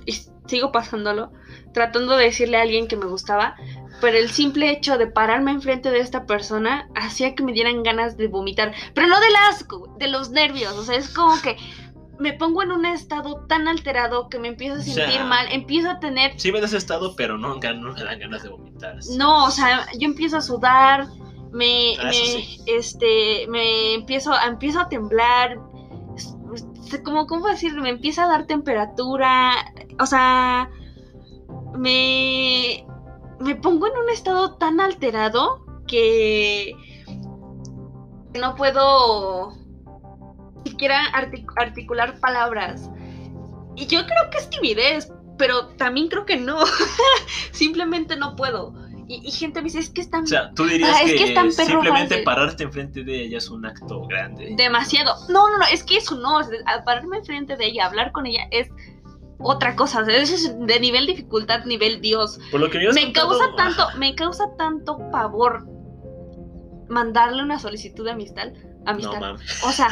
Y 0.07 0.13
sigo 0.47 0.73
pasándolo. 0.73 1.33
Tratando 1.79 2.17
de 2.17 2.25
decirle 2.25 2.57
a 2.57 2.63
alguien 2.63 2.89
que 2.89 2.97
me 2.97 3.07
gustaba, 3.07 3.55
pero 4.01 4.19
el 4.19 4.31
simple 4.31 4.73
hecho 4.73 4.99
de 4.99 5.07
pararme 5.07 5.53
enfrente 5.53 5.91
de 5.93 6.01
esta 6.01 6.27
persona 6.27 6.89
hacía 6.97 7.37
que 7.37 7.45
me 7.45 7.53
dieran 7.53 7.85
ganas 7.85 8.17
de 8.17 8.27
vomitar, 8.27 8.73
pero 8.95 9.07
no 9.07 9.21
del 9.21 9.37
asco, 9.49 9.95
de 9.99 10.09
los 10.09 10.31
nervios, 10.31 10.73
o 10.73 10.83
sea, 10.83 10.97
es 10.97 11.09
como 11.15 11.41
que 11.41 11.57
me 12.19 12.33
pongo 12.33 12.65
en 12.65 12.73
un 12.73 12.85
estado 12.85 13.45
tan 13.47 13.69
alterado 13.69 14.29
que 14.29 14.41
me 14.41 14.49
empiezo 14.49 14.75
a 14.75 14.79
O 14.81 14.83
sentir 14.83 15.05
sea, 15.05 15.25
mal, 15.25 15.47
empiezo 15.53 15.89
a 15.89 16.01
tener 16.01 16.33
Sí 16.37 16.51
me 16.51 16.61
das 16.61 16.73
estado, 16.73 17.15
pero 17.15 17.39
no, 17.39 17.55
no 17.61 17.93
me 17.93 18.03
dan 18.03 18.19
ganas 18.19 18.43
de 18.43 18.49
vomitar. 18.49 18.97
no, 19.17 19.45
o 19.45 19.51
sea, 19.53 19.87
yo 19.97 20.07
empiezo 20.09 20.39
a 20.39 20.41
sudar, 20.41 21.07
me, 21.53 21.95
Ah, 22.01 22.07
me, 22.07 22.13
sí. 22.13 22.61
este, 22.67 23.47
me 23.49 23.95
empiezo, 23.95 24.33
empiezo 24.45 24.81
a 24.81 24.89
temblar, 24.89 25.59
como, 27.05 27.27
¿cómo 27.27 27.47
decir? 27.47 27.73
Me 27.75 27.91
empieza 27.91 28.25
a 28.25 28.29
dar 28.29 28.47
temperatura, 28.47 29.53
o 30.01 30.07
sea, 30.07 30.71
me, 31.79 32.85
me 33.41 33.55
pongo 33.57 33.87
en 33.87 33.97
un 33.97 34.11
estado 34.11 34.57
tan 34.57 34.81
alterado 34.81 35.65
que 35.87 36.75
no 38.39 38.55
puedo 38.57 39.53
siquiera 40.65 41.01
artic- 41.15 41.53
articular 41.57 42.19
palabras. 42.21 42.91
Y 43.77 43.87
yo 43.87 44.05
creo 44.07 44.31
que 44.31 44.39
es 44.39 44.51
timidez, 44.51 45.13
pero 45.39 45.69
también 45.77 46.09
creo 46.09 46.27
que 46.27 46.37
no. 46.37 46.59
Simplemente 47.53 48.17
no 48.17 48.35
puedo. 48.37 48.75
Y, 49.07 49.27
y 49.27 49.31
gente 49.31 49.61
me 49.61 49.65
dice, 49.67 49.79
es 49.79 49.89
que 49.89 50.03
están 50.03 50.25
O 50.25 50.27
sea, 50.27 50.53
tú 50.53 50.65
dirías 50.67 50.91
Ah, 50.95 51.03
es 51.03 51.13
que, 51.15 51.33
perro 51.33 51.51
simplemente 51.53 52.09
fácil. 52.17 52.25
pararte 52.25 52.63
enfrente 52.65 53.05
de 53.05 53.23
ella 53.25 53.39
es 53.39 53.49
un 53.49 53.65
acto 53.65 54.03
grande. 54.07 54.53
demasiado. 54.57 55.15
No, 55.31 55.49
no, 55.49 55.59
no, 55.59 55.65
es 55.73 55.83
que 55.83 55.97
eso 55.97 56.17
no. 56.17 56.41
es 56.41 56.49
pararme 56.85 57.19
enfrente 57.19 57.57
de 57.57 57.67
ella, 57.67 57.87
hablar 57.87 58.13
con 58.13 58.27
ella 58.27 58.43
es 58.51 58.69
otra 59.39 59.77
cosa. 59.77 60.03
Eso 60.03 60.35
es 60.35 60.59
de 60.59 60.81
nivel 60.81 61.07
dificultad, 61.07 61.65
nivel 61.65 62.01
Dios. 62.01 62.39
Por 62.51 62.61
lo 62.61 62.71
que 62.71 62.79
me, 62.79 63.05
contado- 63.05 63.29
causa 63.39 63.57
tanto, 63.57 63.99
me 63.99 64.15
causa 64.15 64.45
tanto 64.57 64.99
pavor 65.11 65.67
mandarle 66.89 67.43
una 67.43 67.59
solicitud 67.59 68.05
de 68.05 68.13
amistad. 68.13 68.49
Amistad. 68.87 69.37
O 69.65 69.73
sea, 69.73 69.91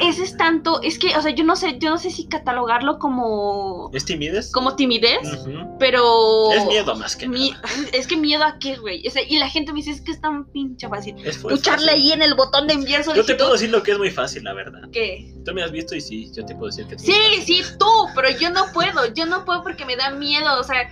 ese 0.00 0.22
es 0.24 0.36
tanto, 0.36 0.80
es 0.82 0.98
que, 0.98 1.16
o 1.16 1.22
sea, 1.22 1.30
yo 1.32 1.44
no 1.44 1.56
sé, 1.56 1.78
yo 1.78 1.90
no 1.90 1.98
sé 1.98 2.10
si 2.10 2.26
catalogarlo 2.26 2.98
como 2.98 3.90
¿Es 3.92 4.04
timidez? 4.04 4.50
como 4.52 4.76
timidez, 4.76 5.18
pero 5.78 6.50
Es 6.52 6.66
miedo 6.66 6.94
más 6.96 7.16
que 7.16 7.28
Mi- 7.28 7.50
nada. 7.50 7.62
es 7.92 8.06
que 8.06 8.16
miedo 8.16 8.44
a 8.44 8.58
qué, 8.58 8.76
güey. 8.76 9.06
O 9.06 9.10
sea, 9.10 9.22
y 9.22 9.38
la 9.38 9.48
gente 9.48 9.72
me 9.72 9.78
dice, 9.78 9.90
es 9.90 10.00
que 10.00 10.12
es 10.12 10.20
tan 10.20 10.46
pinche 10.46 10.88
fácil. 10.88 11.14
Es 11.24 11.42
muy 11.42 11.54
Pucharle 11.54 11.86
fácil. 11.92 12.02
ahí 12.04 12.12
en 12.12 12.22
el 12.22 12.34
botón 12.34 12.66
de 12.66 12.74
enviar 12.74 13.04
Yo 13.14 13.24
te 13.24 13.34
puedo 13.34 13.52
decir 13.52 13.70
lo 13.70 13.82
que 13.82 13.92
es 13.92 13.98
muy 13.98 14.10
fácil, 14.10 14.44
la 14.44 14.54
verdad. 14.54 14.82
¿Qué? 14.92 15.34
Tú 15.44 15.52
me 15.54 15.62
has 15.62 15.70
visto 15.70 15.94
y 15.94 16.00
sí, 16.00 16.30
yo 16.34 16.44
te 16.44 16.54
puedo 16.54 16.66
decir 16.66 16.86
que 16.86 16.98
Sí, 16.98 17.12
sí, 17.44 17.62
tú, 17.78 17.86
pero 18.14 18.28
yo 18.38 18.50
no 18.50 18.66
puedo, 18.72 19.12
yo 19.14 19.26
no 19.26 19.44
puedo 19.44 19.62
porque 19.62 19.84
me 19.84 19.96
da 19.96 20.10
miedo, 20.10 20.58
o 20.60 20.64
sea, 20.64 20.88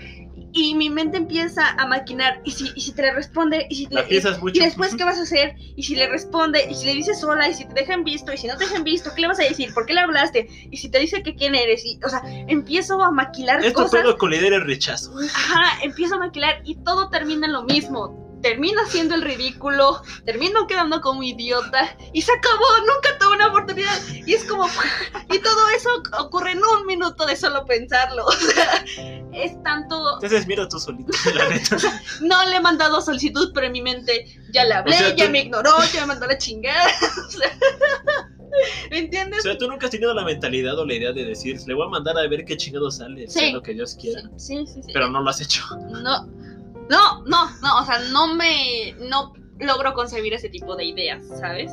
y 0.56 0.74
mi 0.74 0.88
mente 0.88 1.18
empieza 1.18 1.68
a 1.68 1.86
maquinar, 1.86 2.40
y 2.44 2.50
si, 2.50 2.72
y 2.74 2.80
si 2.80 2.92
te 2.92 3.02
le 3.02 3.12
responde, 3.12 3.66
y 3.68 3.74
si 3.74 3.86
La 3.90 4.02
le, 4.02 4.14
y, 4.14 4.16
y 4.54 4.58
después 4.58 4.94
qué 4.96 5.04
vas 5.04 5.18
a 5.18 5.22
hacer, 5.22 5.54
y 5.76 5.82
si 5.82 5.94
le 5.94 6.08
responde, 6.08 6.66
y 6.70 6.74
si 6.74 6.86
le 6.86 6.94
dices 6.94 7.20
sola, 7.20 7.46
y 7.46 7.52
si 7.54 7.66
te 7.66 7.74
dejan 7.74 8.04
visto, 8.04 8.32
y 8.32 8.38
si 8.38 8.46
no 8.46 8.56
te 8.56 8.64
dejan 8.64 8.82
visto, 8.82 9.10
¿qué 9.14 9.20
le 9.20 9.28
vas 9.28 9.38
a 9.38 9.42
decir? 9.42 9.74
¿Por 9.74 9.84
qué 9.84 9.92
le 9.92 10.00
hablaste? 10.00 10.48
Y 10.70 10.78
si 10.78 10.88
te 10.88 10.98
dice 10.98 11.22
que 11.22 11.34
quién 11.34 11.54
eres, 11.54 11.84
y, 11.84 12.00
o 12.04 12.08
sea, 12.08 12.22
empiezo 12.48 13.02
a 13.02 13.10
maquilar 13.10 13.62
Esto 13.62 13.82
cosas. 13.82 14.00
puedo 14.00 14.16
colidar 14.16 14.54
el 14.54 14.64
rechazo. 14.64 15.12
Ajá, 15.34 15.82
empiezo 15.82 16.14
a 16.14 16.18
maquilar 16.18 16.62
y 16.64 16.76
todo 16.76 17.10
termina 17.10 17.46
en 17.46 17.52
lo 17.52 17.64
mismo. 17.64 18.25
Termino 18.42 18.80
haciendo 18.82 19.14
el 19.14 19.22
ridículo, 19.22 20.02
termino 20.24 20.66
quedando 20.66 21.00
como 21.00 21.22
idiota 21.22 21.96
y 22.12 22.22
se 22.22 22.30
acabó, 22.32 22.64
nunca 22.80 23.18
tuve 23.18 23.34
una 23.34 23.48
oportunidad. 23.48 23.98
Y 24.26 24.34
es 24.34 24.44
como, 24.44 24.66
y 25.32 25.38
todo 25.38 25.68
eso 25.76 25.88
ocurre 26.20 26.52
en 26.52 26.58
un 26.58 26.86
minuto 26.86 27.26
de 27.26 27.34
solo 27.36 27.64
pensarlo. 27.64 28.24
O 28.26 28.32
sea, 28.32 28.84
es 29.32 29.60
tanto, 29.62 30.14
Entonces 30.14 30.46
mira 30.46 30.68
tú 30.68 30.78
solito, 30.78 31.12
la 31.34 31.48
neta. 31.50 31.76
no 32.20 32.44
le 32.46 32.56
he 32.56 32.60
mandado 32.60 33.00
solicitud, 33.00 33.50
pero 33.54 33.66
en 33.66 33.72
mi 33.72 33.82
mente 33.82 34.26
ya 34.52 34.64
le 34.64 34.74
hablé, 34.74 34.94
O 34.94 34.98
sea, 34.98 35.14
ya 35.16 35.26
tú- 35.26 35.30
me 35.32 35.40
ignoró, 35.40 35.72
ya 35.92 36.02
me 36.02 36.06
mandó 36.08 36.26
la 36.26 36.38
chingada. 36.38 36.86
O 37.26 37.30
sea, 37.30 37.58
¿Me 38.90 38.96
O 38.96 39.00
entiendes? 39.00 39.42
sea, 39.42 39.58
tú 39.58 39.68
nunca 39.68 39.86
has 39.86 39.90
tenido 39.90 40.14
la 40.14 40.24
mentalidad 40.24 40.78
o 40.78 40.86
la 40.86 40.94
idea 40.94 41.12
de 41.12 41.24
decir, 41.24 41.58
le 41.66 41.74
voy 41.74 41.86
a 41.86 41.90
mandar 41.90 42.16
a 42.16 42.26
ver 42.28 42.44
qué 42.44 42.56
chingado 42.56 42.90
sale, 42.90 43.26
Sí. 43.28 43.40
sea 43.40 43.52
lo 43.52 43.60
que 43.62 43.74
Dios 43.74 43.96
quiera. 44.00 44.22
Sí, 44.36 44.64
sí, 44.66 44.82
sí. 44.82 44.92
Pero 44.94 45.10
no 45.10 45.20
lo 45.20 45.28
has 45.28 45.40
hecho. 45.42 45.62
No, 45.90 46.26
no, 46.90 47.24
no, 47.24 47.50
no, 47.60 47.78
o 47.80 47.84
sea, 47.84 47.98
no 48.12 48.34
me, 48.34 48.94
no 48.98 49.32
logro 49.58 49.94
concebir 49.94 50.34
ese 50.34 50.48
tipo 50.48 50.76
de 50.76 50.84
ideas, 50.84 51.24
¿sabes? 51.40 51.70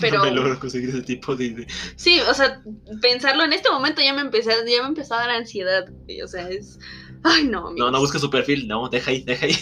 Pero, 0.00 0.18
No 0.18 0.24
me 0.26 0.30
logro 0.32 0.58
conseguir 0.60 0.90
ese 0.90 1.02
tipo 1.02 1.34
de 1.36 1.44
idea. 1.46 1.66
sí, 1.96 2.20
o 2.28 2.34
sea, 2.34 2.62
pensarlo 3.00 3.44
en 3.44 3.52
este 3.52 3.70
momento 3.70 4.02
ya 4.02 4.12
me 4.12 4.20
empecé, 4.20 4.50
ya 4.50 4.82
me 4.82 4.88
empezó 4.88 5.14
a 5.14 5.18
dar 5.20 5.30
ansiedad, 5.30 5.86
o 6.22 6.28
sea, 6.28 6.48
es, 6.50 6.78
ay 7.22 7.44
no, 7.44 7.62
No, 7.62 7.68
amigos. 7.68 7.92
no 7.92 8.00
busca 8.00 8.18
su 8.18 8.30
perfil, 8.30 8.68
no, 8.68 8.88
deja 8.88 9.10
ahí, 9.10 9.22
deja 9.22 9.46
ahí. 9.46 9.56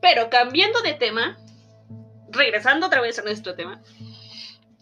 Pero 0.00 0.28
cambiando 0.30 0.80
de 0.82 0.94
tema, 0.94 1.36
regresando 2.32 2.86
otra 2.86 3.00
vez 3.00 3.18
a 3.18 3.22
nuestro 3.22 3.54
tema, 3.54 3.80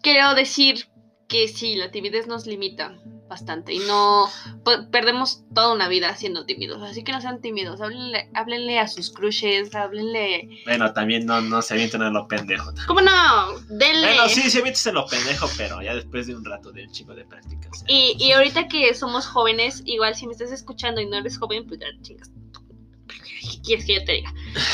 quiero 0.01 0.33
decir 0.35 0.87
que 1.27 1.47
sí, 1.47 1.75
la 1.75 1.91
timidez 1.91 2.27
nos 2.27 2.45
limita 2.45 2.97
bastante 3.29 3.73
y 3.73 3.79
no 3.79 4.27
pe- 4.65 4.83
perdemos 4.91 5.43
toda 5.55 5.71
una 5.71 5.87
vida 5.87 6.13
siendo 6.17 6.45
tímidos. 6.45 6.81
Así 6.83 7.05
que 7.05 7.13
no 7.13 7.21
sean 7.21 7.39
tímidos, 7.39 7.79
háblenle, 7.79 8.29
háblenle 8.33 8.79
a 8.79 8.87
sus 8.89 9.09
crushes, 9.11 9.73
háblenle. 9.73 10.49
Bueno, 10.65 10.91
también 10.91 11.25
no, 11.25 11.39
no 11.39 11.61
se 11.61 11.75
avienten 11.75 12.01
a 12.01 12.09
lo 12.09 12.27
pendejo. 12.27 12.73
¿Cómo 12.87 12.99
no? 12.99 13.11
Denle. 13.69 14.07
Bueno, 14.07 14.27
sí, 14.27 14.49
se 14.49 14.59
avientes 14.59 14.85
a 14.87 14.91
lo 14.91 15.05
pendejo, 15.05 15.47
pero 15.55 15.81
ya 15.81 15.95
después 15.95 16.27
de 16.27 16.35
un 16.35 16.43
rato 16.43 16.73
de 16.73 16.83
un 16.83 16.91
chico 16.91 17.15
de 17.15 17.23
práctica. 17.23 17.69
o 17.71 17.75
sea. 17.75 17.85
Y, 17.87 18.17
y 18.19 18.33
ahorita 18.33 18.67
que 18.67 18.93
somos 18.93 19.25
jóvenes, 19.25 19.81
igual 19.85 20.13
si 20.15 20.27
me 20.27 20.33
estás 20.33 20.51
escuchando 20.51 20.99
y 20.99 21.05
no 21.05 21.15
eres 21.17 21.37
joven, 21.37 21.65
pues 21.65 21.79
ya 21.79 21.87
chingas. 22.01 22.29
¿Qué 23.61 23.67
quieres 23.67 23.85
que 23.85 23.95
yo 23.95 24.05
te 24.05 24.11
diga? 24.13 24.33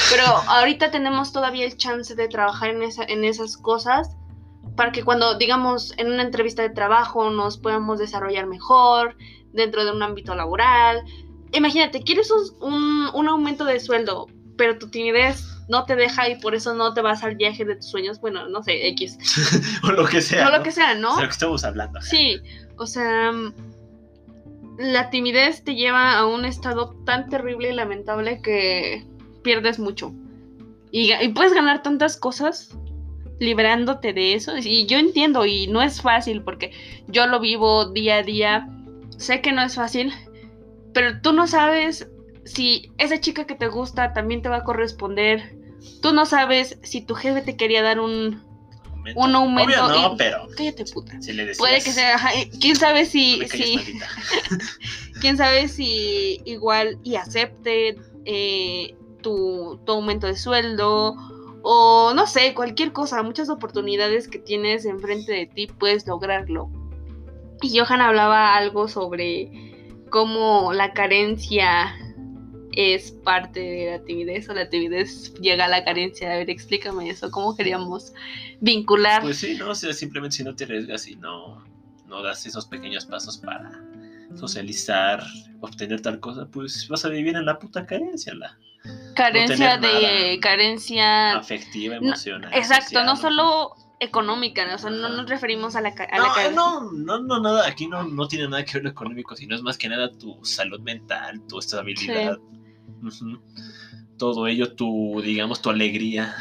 Pero 0.09 0.23
ahorita 0.25 0.91
tenemos 0.91 1.33
todavía 1.33 1.65
el 1.65 1.75
chance 1.77 2.15
de 2.15 2.27
trabajar 2.27 2.69
en, 2.69 2.83
esa, 2.83 3.03
en 3.03 3.23
esas 3.23 3.57
cosas 3.57 4.15
para 4.75 4.91
que 4.91 5.03
cuando, 5.03 5.37
digamos, 5.37 5.93
en 5.97 6.11
una 6.11 6.23
entrevista 6.23 6.61
de 6.61 6.69
trabajo 6.69 7.29
nos 7.29 7.57
podamos 7.57 7.99
desarrollar 7.99 8.45
mejor 8.45 9.17
dentro 9.51 9.83
de 9.83 9.91
un 9.91 10.03
ámbito 10.03 10.35
laboral. 10.35 11.03
Imagínate, 11.51 12.01
quieres 12.01 12.31
un, 12.31 12.73
un, 12.73 13.09
un 13.13 13.27
aumento 13.27 13.65
de 13.65 13.79
sueldo, 13.79 14.27
pero 14.55 14.77
tu 14.77 14.89
timidez 14.89 15.43
no 15.67 15.83
te 15.85 15.95
deja 15.95 16.29
y 16.29 16.39
por 16.39 16.55
eso 16.55 16.73
no 16.73 16.93
te 16.93 17.01
vas 17.01 17.23
al 17.23 17.35
viaje 17.35 17.65
de 17.65 17.75
tus 17.75 17.87
sueños. 17.87 18.19
Bueno, 18.21 18.47
no 18.47 18.63
sé, 18.63 18.87
X. 18.89 19.17
o 19.83 19.91
lo 19.91 20.05
que 20.05 20.21
sea. 20.21 20.45
No 20.45 20.57
lo 20.57 20.63
que 20.63 20.71
sea, 20.71 20.95
¿no? 20.95 21.11
O 21.11 21.15
sea, 21.15 21.23
lo 21.23 21.29
que 21.29 21.33
estamos 21.33 21.63
hablando. 21.63 22.01
Sí, 22.01 22.39
o 22.77 22.85
sea, 22.85 23.31
la 24.77 25.09
timidez 25.09 25.63
te 25.63 25.75
lleva 25.75 26.17
a 26.17 26.27
un 26.27 26.45
estado 26.45 26.95
tan 27.05 27.29
terrible 27.29 27.69
y 27.69 27.73
lamentable 27.73 28.41
que 28.41 29.05
pierdes 29.43 29.79
mucho. 29.79 30.13
Y, 30.91 31.11
puedes 31.29 31.53
ganar 31.53 31.83
tantas 31.83 32.17
cosas 32.17 32.77
liberándote 33.39 34.13
de 34.13 34.33
eso. 34.33 34.53
Y 34.57 34.85
yo 34.85 34.97
entiendo, 34.97 35.45
y 35.45 35.67
no 35.67 35.81
es 35.81 36.01
fácil 36.01 36.43
porque 36.43 36.71
yo 37.07 37.27
lo 37.27 37.39
vivo 37.39 37.91
día 37.91 38.17
a 38.17 38.23
día. 38.23 38.67
Sé 39.17 39.41
que 39.41 39.51
no 39.51 39.63
es 39.63 39.75
fácil, 39.75 40.13
pero 40.93 41.21
tú 41.21 41.33
no 41.33 41.47
sabes 41.47 42.09
si 42.45 42.91
esa 42.97 43.19
chica 43.19 43.45
que 43.45 43.55
te 43.55 43.67
gusta 43.67 44.13
también 44.13 44.41
te 44.41 44.49
va 44.49 44.57
a 44.57 44.63
corresponder. 44.63 45.57
Tú 46.01 46.13
no 46.13 46.25
sabes 46.25 46.79
si 46.83 47.01
tu 47.01 47.15
jefe 47.15 47.41
te 47.41 47.57
quería 47.57 47.81
dar 47.81 47.99
un... 47.99 48.46
Aumento. 49.15 49.19
Un 49.21 49.35
aumento 49.35 49.85
Obvio 49.85 49.87
no, 49.87 50.13
y- 50.13 50.17
pero 50.17 50.47
Cállate, 50.55 50.85
puta. 50.85 51.21
si 51.21 51.33
le 51.33 51.43
decías... 51.45 51.57
Puede 51.57 51.81
que 51.81 51.91
sea, 51.91 52.15
ajá, 52.15 52.35
y 52.35 52.49
quién 52.59 52.75
sabe 52.75 53.03
"No 53.03 53.09
si, 53.09 53.37
me 53.39 53.47
calles, 53.47 53.67
si 53.67 53.75
maldita". 53.75 54.07
quién 55.21 55.37
sabe 55.37 55.67
si 55.67 56.41
igual 56.45 56.99
y 57.03 57.15
acepte 57.15 57.97
eh, 58.25 58.95
tu, 59.21 59.79
tu 59.85 59.91
aumento 59.91 60.27
de 60.27 60.35
sueldo 60.35 61.15
o 61.63 62.13
no 62.15 62.27
sé, 62.27 62.53
cualquier 62.53 62.93
cosa, 62.93 63.21
muchas 63.23 63.49
oportunidades 63.49 64.27
que 64.27 64.39
tienes 64.39 64.85
enfrente 64.85 65.33
de 65.33 65.45
ti 65.47 65.67
puedes 65.67 66.07
lograrlo. 66.07 66.69
Y 67.61 67.77
Johan 67.77 68.01
hablaba 68.01 68.55
algo 68.55 68.87
sobre 68.87 69.49
cómo 70.09 70.71
la 70.73 70.93
carencia 70.93 71.93
es 72.77 73.11
parte 73.11 73.59
de 73.59 73.91
la 73.91 74.05
timidez 74.05 74.47
o 74.49 74.53
la 74.53 74.69
timidez 74.69 75.33
llega 75.41 75.65
a 75.65 75.67
la 75.67 75.83
carencia. 75.83 76.31
A 76.31 76.37
ver, 76.37 76.49
explícame 76.49 77.09
eso, 77.09 77.31
cómo 77.31 77.55
queríamos 77.55 78.13
vincular. 78.61 79.21
Pues 79.23 79.37
sí, 79.37 79.55
no, 79.57 79.71
o 79.71 79.75
sea, 79.75 79.93
simplemente 79.93 80.37
si 80.37 80.43
no 80.43 80.55
te 80.55 80.65
arriesgas 80.65 81.07
y 81.07 81.15
no, 81.15 81.63
no 82.05 82.21
das 82.21 82.45
esos 82.45 82.65
pequeños 82.67 83.05
pasos 83.07 83.37
para 83.39 83.71
socializar, 84.35 85.23
obtener 85.61 86.01
tal 86.01 86.19
cosa, 86.19 86.45
pues 86.45 86.87
vas 86.87 87.03
a 87.05 87.09
vivir 87.09 87.35
en 87.35 87.45
la 87.45 87.57
puta 87.57 87.85
carencia, 87.85 88.33
la 88.35 88.57
carencia 89.15 89.77
de 89.77 90.39
carencia 90.41 91.31
afectiva, 91.37 91.95
No, 91.95 92.07
emocional. 92.09 92.53
Exacto, 92.53 93.03
no 93.03 93.15
solo 93.15 93.75
económica, 93.99 94.67
o 94.75 94.77
sea, 94.77 94.91
no 94.91 95.09
nos 95.09 95.27
referimos 95.27 95.75
a 95.75 95.81
la, 95.81 95.89
a 95.89 96.19
la 96.19 96.27
No, 96.27 96.33
ca- 96.33 96.51
no, 96.51 96.91
no, 96.91 97.19
no, 97.19 97.39
nada, 97.41 97.67
aquí 97.67 97.87
no, 97.87 98.03
no 98.03 98.27
tiene 98.27 98.47
nada 98.47 98.63
que 98.63 98.73
ver 98.73 98.83
lo 98.83 98.89
económico, 98.91 99.35
sino 99.35 99.55
es 99.55 99.63
más 99.63 99.77
que 99.77 99.89
nada 99.89 100.11
tu 100.11 100.37
salud 100.45 100.79
mental, 100.81 101.41
tu 101.47 101.57
estabilidad. 101.57 102.37
Todo 104.17 104.47
ello, 104.47 104.73
tu, 104.73 105.21
digamos, 105.23 105.61
tu 105.61 105.69
alegría, 105.69 106.35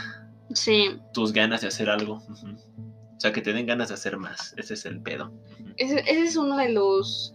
Sí, 0.55 0.97
tus 1.13 1.33
ganas 1.33 1.61
de 1.61 1.69
hacer 1.69 1.91
algo. 1.91 2.23
O 2.29 3.21
sea, 3.21 3.33
que 3.33 3.43
te 3.43 3.53
den 3.53 3.67
ganas 3.67 3.89
de 3.89 3.95
hacer 3.95 4.17
más. 4.17 4.55
Ese 4.57 4.75
es 4.75 4.87
el 4.87 5.01
pedo. 5.03 5.33
Ese, 5.77 6.01
ese 6.01 6.23
es 6.23 6.37
uno 6.37 6.57
de 6.57 6.73
los 6.73 7.35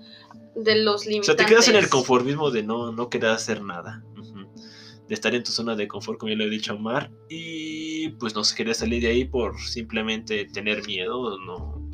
de 0.55 0.75
los 0.75 1.07
O 1.07 1.23
sea, 1.23 1.36
te 1.36 1.45
quedas 1.45 1.67
en 1.67 1.75
el 1.75 1.89
conformismo 1.89 2.51
de 2.51 2.63
no, 2.63 2.91
no 2.91 3.10
querer 3.10 3.31
hacer 3.31 3.62
nada. 3.62 4.03
De 5.07 5.15
estar 5.15 5.36
en 5.36 5.43
tu 5.43 5.51
zona 5.51 5.75
de 5.75 5.89
confort, 5.89 6.17
como 6.17 6.29
ya 6.29 6.38
lo 6.38 6.45
he 6.45 6.49
dicho 6.49 6.71
a 6.71 6.75
Omar. 6.75 7.12
Y 7.29 8.10
pues 8.12 8.34
no 8.34 8.45
se 8.45 8.55
querer 8.55 8.75
salir 8.75 9.01
de 9.01 9.10
ahí 9.10 9.25
por 9.25 9.60
simplemente 9.60 10.45
tener 10.45 10.86
miedo, 10.86 11.38
no. 11.39 11.90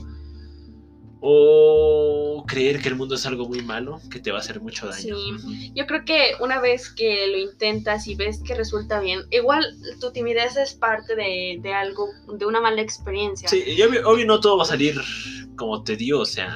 O 1.20 2.44
creer 2.48 2.82
que 2.82 2.90
el 2.90 2.96
mundo 2.96 3.16
es 3.16 3.26
algo 3.26 3.48
muy 3.48 3.62
malo, 3.62 4.00
que 4.12 4.20
te 4.20 4.32
va 4.32 4.38
a 4.38 4.42
hacer 4.42 4.62
mucho 4.62 4.88
daño. 4.88 5.16
Sí. 5.18 5.72
Yo 5.76 5.86
creo 5.88 6.06
que 6.06 6.34
una 6.40 6.60
vez 6.60 6.90
que 6.92 7.28
lo 7.28 7.38
intentas 7.40 8.08
y 8.08 8.16
ves 8.16 8.40
que 8.46 8.54
resulta 8.56 9.00
bien, 9.00 9.22
igual 9.32 9.66
tu 10.00 10.12
timidez 10.12 10.58
es 10.58 10.74
parte 10.76 11.16
de, 11.16 11.58
de 11.62 11.74
algo, 11.74 12.08
de 12.38 12.46
una 12.46 12.62
mala 12.62 12.82
experiencia. 12.82 13.50
Sí, 13.50 13.64
y 13.66 13.82
obvio, 13.82 14.08
obvio 14.08 14.26
no 14.26 14.40
todo 14.40 14.58
va 14.58 14.64
a 14.64 14.68
salir 14.68 14.96
como 15.56 15.84
te 15.84 15.96
dio, 15.96 16.20
o 16.20 16.26
sea, 16.26 16.56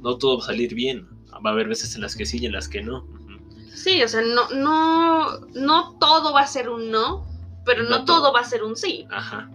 no 0.00 0.18
todo 0.18 0.38
va 0.38 0.44
a 0.44 0.46
salir 0.48 0.74
bien. 0.74 1.08
Va 1.44 1.50
a 1.50 1.52
haber 1.52 1.68
veces 1.68 1.94
en 1.94 2.02
las 2.02 2.14
que 2.14 2.26
sí 2.26 2.38
y 2.40 2.46
en 2.46 2.52
las 2.52 2.68
que 2.68 2.82
no. 2.82 3.06
Sí, 3.74 4.02
o 4.02 4.08
sea, 4.08 4.20
no, 4.20 4.48
no, 4.50 5.40
no 5.54 5.98
todo 5.98 6.32
va 6.32 6.42
a 6.42 6.46
ser 6.46 6.68
un 6.68 6.90
no, 6.90 7.26
pero 7.64 7.82
no, 7.82 7.90
No 7.90 8.04
todo. 8.04 8.20
todo. 8.20 8.32
va 8.32 8.40
a 8.40 8.44
ser 8.44 8.62
un 8.62 8.76
sí. 8.76 9.06
Ajá. 9.10 9.50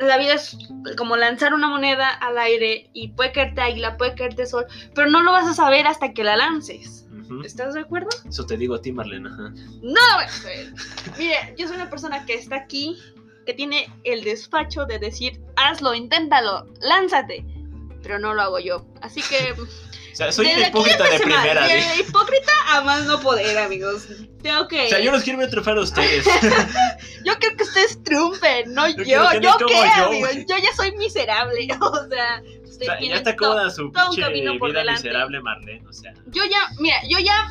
La 0.00 0.16
vida 0.16 0.34
es 0.34 0.56
como 0.96 1.16
lanzar 1.16 1.52
una 1.52 1.68
moneda 1.68 2.08
al 2.08 2.38
aire 2.38 2.88
y 2.94 3.08
puede 3.08 3.32
caerte 3.32 3.60
águila, 3.60 3.98
puede 3.98 4.14
caerte 4.14 4.46
sol, 4.46 4.66
pero 4.94 5.10
no 5.10 5.22
lo 5.22 5.32
vas 5.32 5.46
a 5.46 5.54
saber 5.54 5.86
hasta 5.86 6.12
que 6.12 6.24
la 6.24 6.36
lances. 6.36 7.06
¿Estás 7.44 7.74
de 7.74 7.80
acuerdo? 7.80 8.08
Eso 8.28 8.44
te 8.44 8.56
digo 8.56 8.74
a 8.74 8.82
ti, 8.82 8.92
Marlene. 8.92 9.28
Ajá. 9.28 9.50
No 9.82 10.00
lo 10.00 10.14
voy 10.14 10.24
a. 10.24 11.18
Mire, 11.18 11.54
yo 11.56 11.68
soy 11.68 11.76
una 11.76 11.88
persona 11.88 12.24
que 12.26 12.34
está 12.34 12.56
aquí, 12.56 12.98
que 13.46 13.54
tiene 13.54 13.88
el 14.04 14.24
despacho 14.24 14.84
de 14.84 14.98
decir, 14.98 15.40
hazlo, 15.56 15.94
inténtalo, 15.94 16.66
lánzate. 16.80 17.44
Pero 18.02 18.18
no 18.18 18.34
lo 18.34 18.42
hago 18.42 18.58
yo. 18.58 18.86
Así 19.00 19.22
que. 19.22 19.54
O 20.12 20.16
sea, 20.22 20.32
soy 20.32 20.46
un 20.46 20.60
hipócrita 20.60 21.08
de 21.08 21.20
primera. 21.20 21.66
De 21.66 22.00
hipócrita 22.00 22.52
a 22.68 22.80
más 22.82 23.06
no 23.06 23.20
poder, 23.20 23.56
amigos. 23.56 24.06
Tengo 24.42 24.66
que. 24.68 24.86
O 24.86 24.88
sea, 24.88 25.00
yo 25.00 25.12
los 25.12 25.22
quiero 25.22 25.48
trofear 25.48 25.78
a 25.78 25.82
ustedes. 25.82 26.26
Yo 27.24 27.34
quiero 27.38 27.56
que 27.56 27.62
ustedes 27.62 28.02
triunfen, 28.02 28.74
no 28.74 28.88
yo. 28.88 29.04
Yo, 29.04 29.28
anden 29.28 29.52
qué, 29.68 29.74
yo, 29.74 30.04
amigos. 30.06 30.30
Yo 30.48 30.56
ya 30.58 30.74
soy 30.74 30.92
miserable. 30.96 31.68
O 31.80 32.08
sea, 32.08 32.42
O 32.64 32.72
sea, 32.72 33.00
ya 33.00 33.16
está 33.16 33.36
cómoda 33.36 33.70
su 33.70 33.92
pinche 33.92 34.28
vida 34.32 34.52
miserable, 34.90 35.40
Marlene. 35.40 35.86
O 35.86 35.92
sea, 35.92 36.12
Yo 36.26 36.42
ya, 36.44 36.58
mira, 36.78 36.96
yo 37.08 37.18
ya 37.18 37.48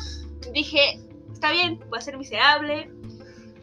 dije, 0.52 1.00
está 1.32 1.52
bien, 1.52 1.78
voy 1.88 1.98
a 1.98 2.02
ser 2.02 2.18
miserable. 2.18 2.90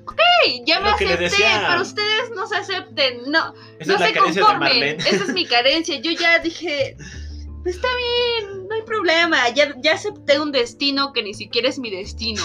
Ok, 0.10 0.20
ya 0.66 0.80
me 0.80 0.90
acepté, 0.90 1.30
pero 1.68 1.82
ustedes 1.82 2.30
no 2.34 2.48
se 2.48 2.56
acepten, 2.56 3.30
no, 3.30 3.54
esa 3.80 3.94
no 3.94 4.00
se 4.00 4.14
conformen. 4.14 5.00
Esa 5.02 5.24
es 5.26 5.34
mi 5.34 5.46
carencia. 5.46 6.00
Yo 6.00 6.12
ya 6.12 6.40
dije, 6.40 6.96
está 7.66 7.88
bien, 7.98 8.68
no 8.70 8.76
hay 8.76 8.84
problema. 8.84 9.50
Ya, 9.50 9.76
ya 9.82 9.94
acepté 9.94 10.40
un 10.40 10.54
destino 10.54 11.12
que 11.12 11.24
ni 11.24 11.34
siquiera 11.34 11.68
es 11.68 11.78
mi 11.78 11.92
destino. 11.92 12.42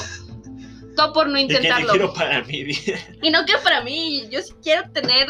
Todo 0.97 1.13
por 1.13 1.29
no 1.29 1.39
Y 1.39 1.47
que 1.47 1.53
ni 1.53 1.59
intentarlo. 1.59 1.93
quiero 1.93 2.15
para 2.15 2.41
vida. 2.43 2.99
Y 3.23 3.31
no 3.31 3.45
que 3.47 3.57
para 3.63 3.83
mí, 3.83 4.29
yo 4.29 4.43
sí 4.43 4.55
quiero 4.61 4.91
tener 4.91 5.29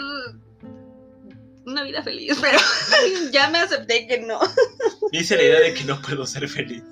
una 1.66 1.82
vida 1.84 2.02
feliz, 2.02 2.38
pero 2.40 2.58
ya 3.32 3.50
me 3.50 3.58
acepté 3.58 4.06
que 4.06 4.20
no. 4.20 4.40
Me 5.12 5.18
hice 5.18 5.36
la 5.36 5.42
idea 5.42 5.60
de 5.60 5.74
que 5.74 5.84
no 5.84 6.00
puedo 6.00 6.26
ser 6.26 6.48
feliz. 6.48 6.82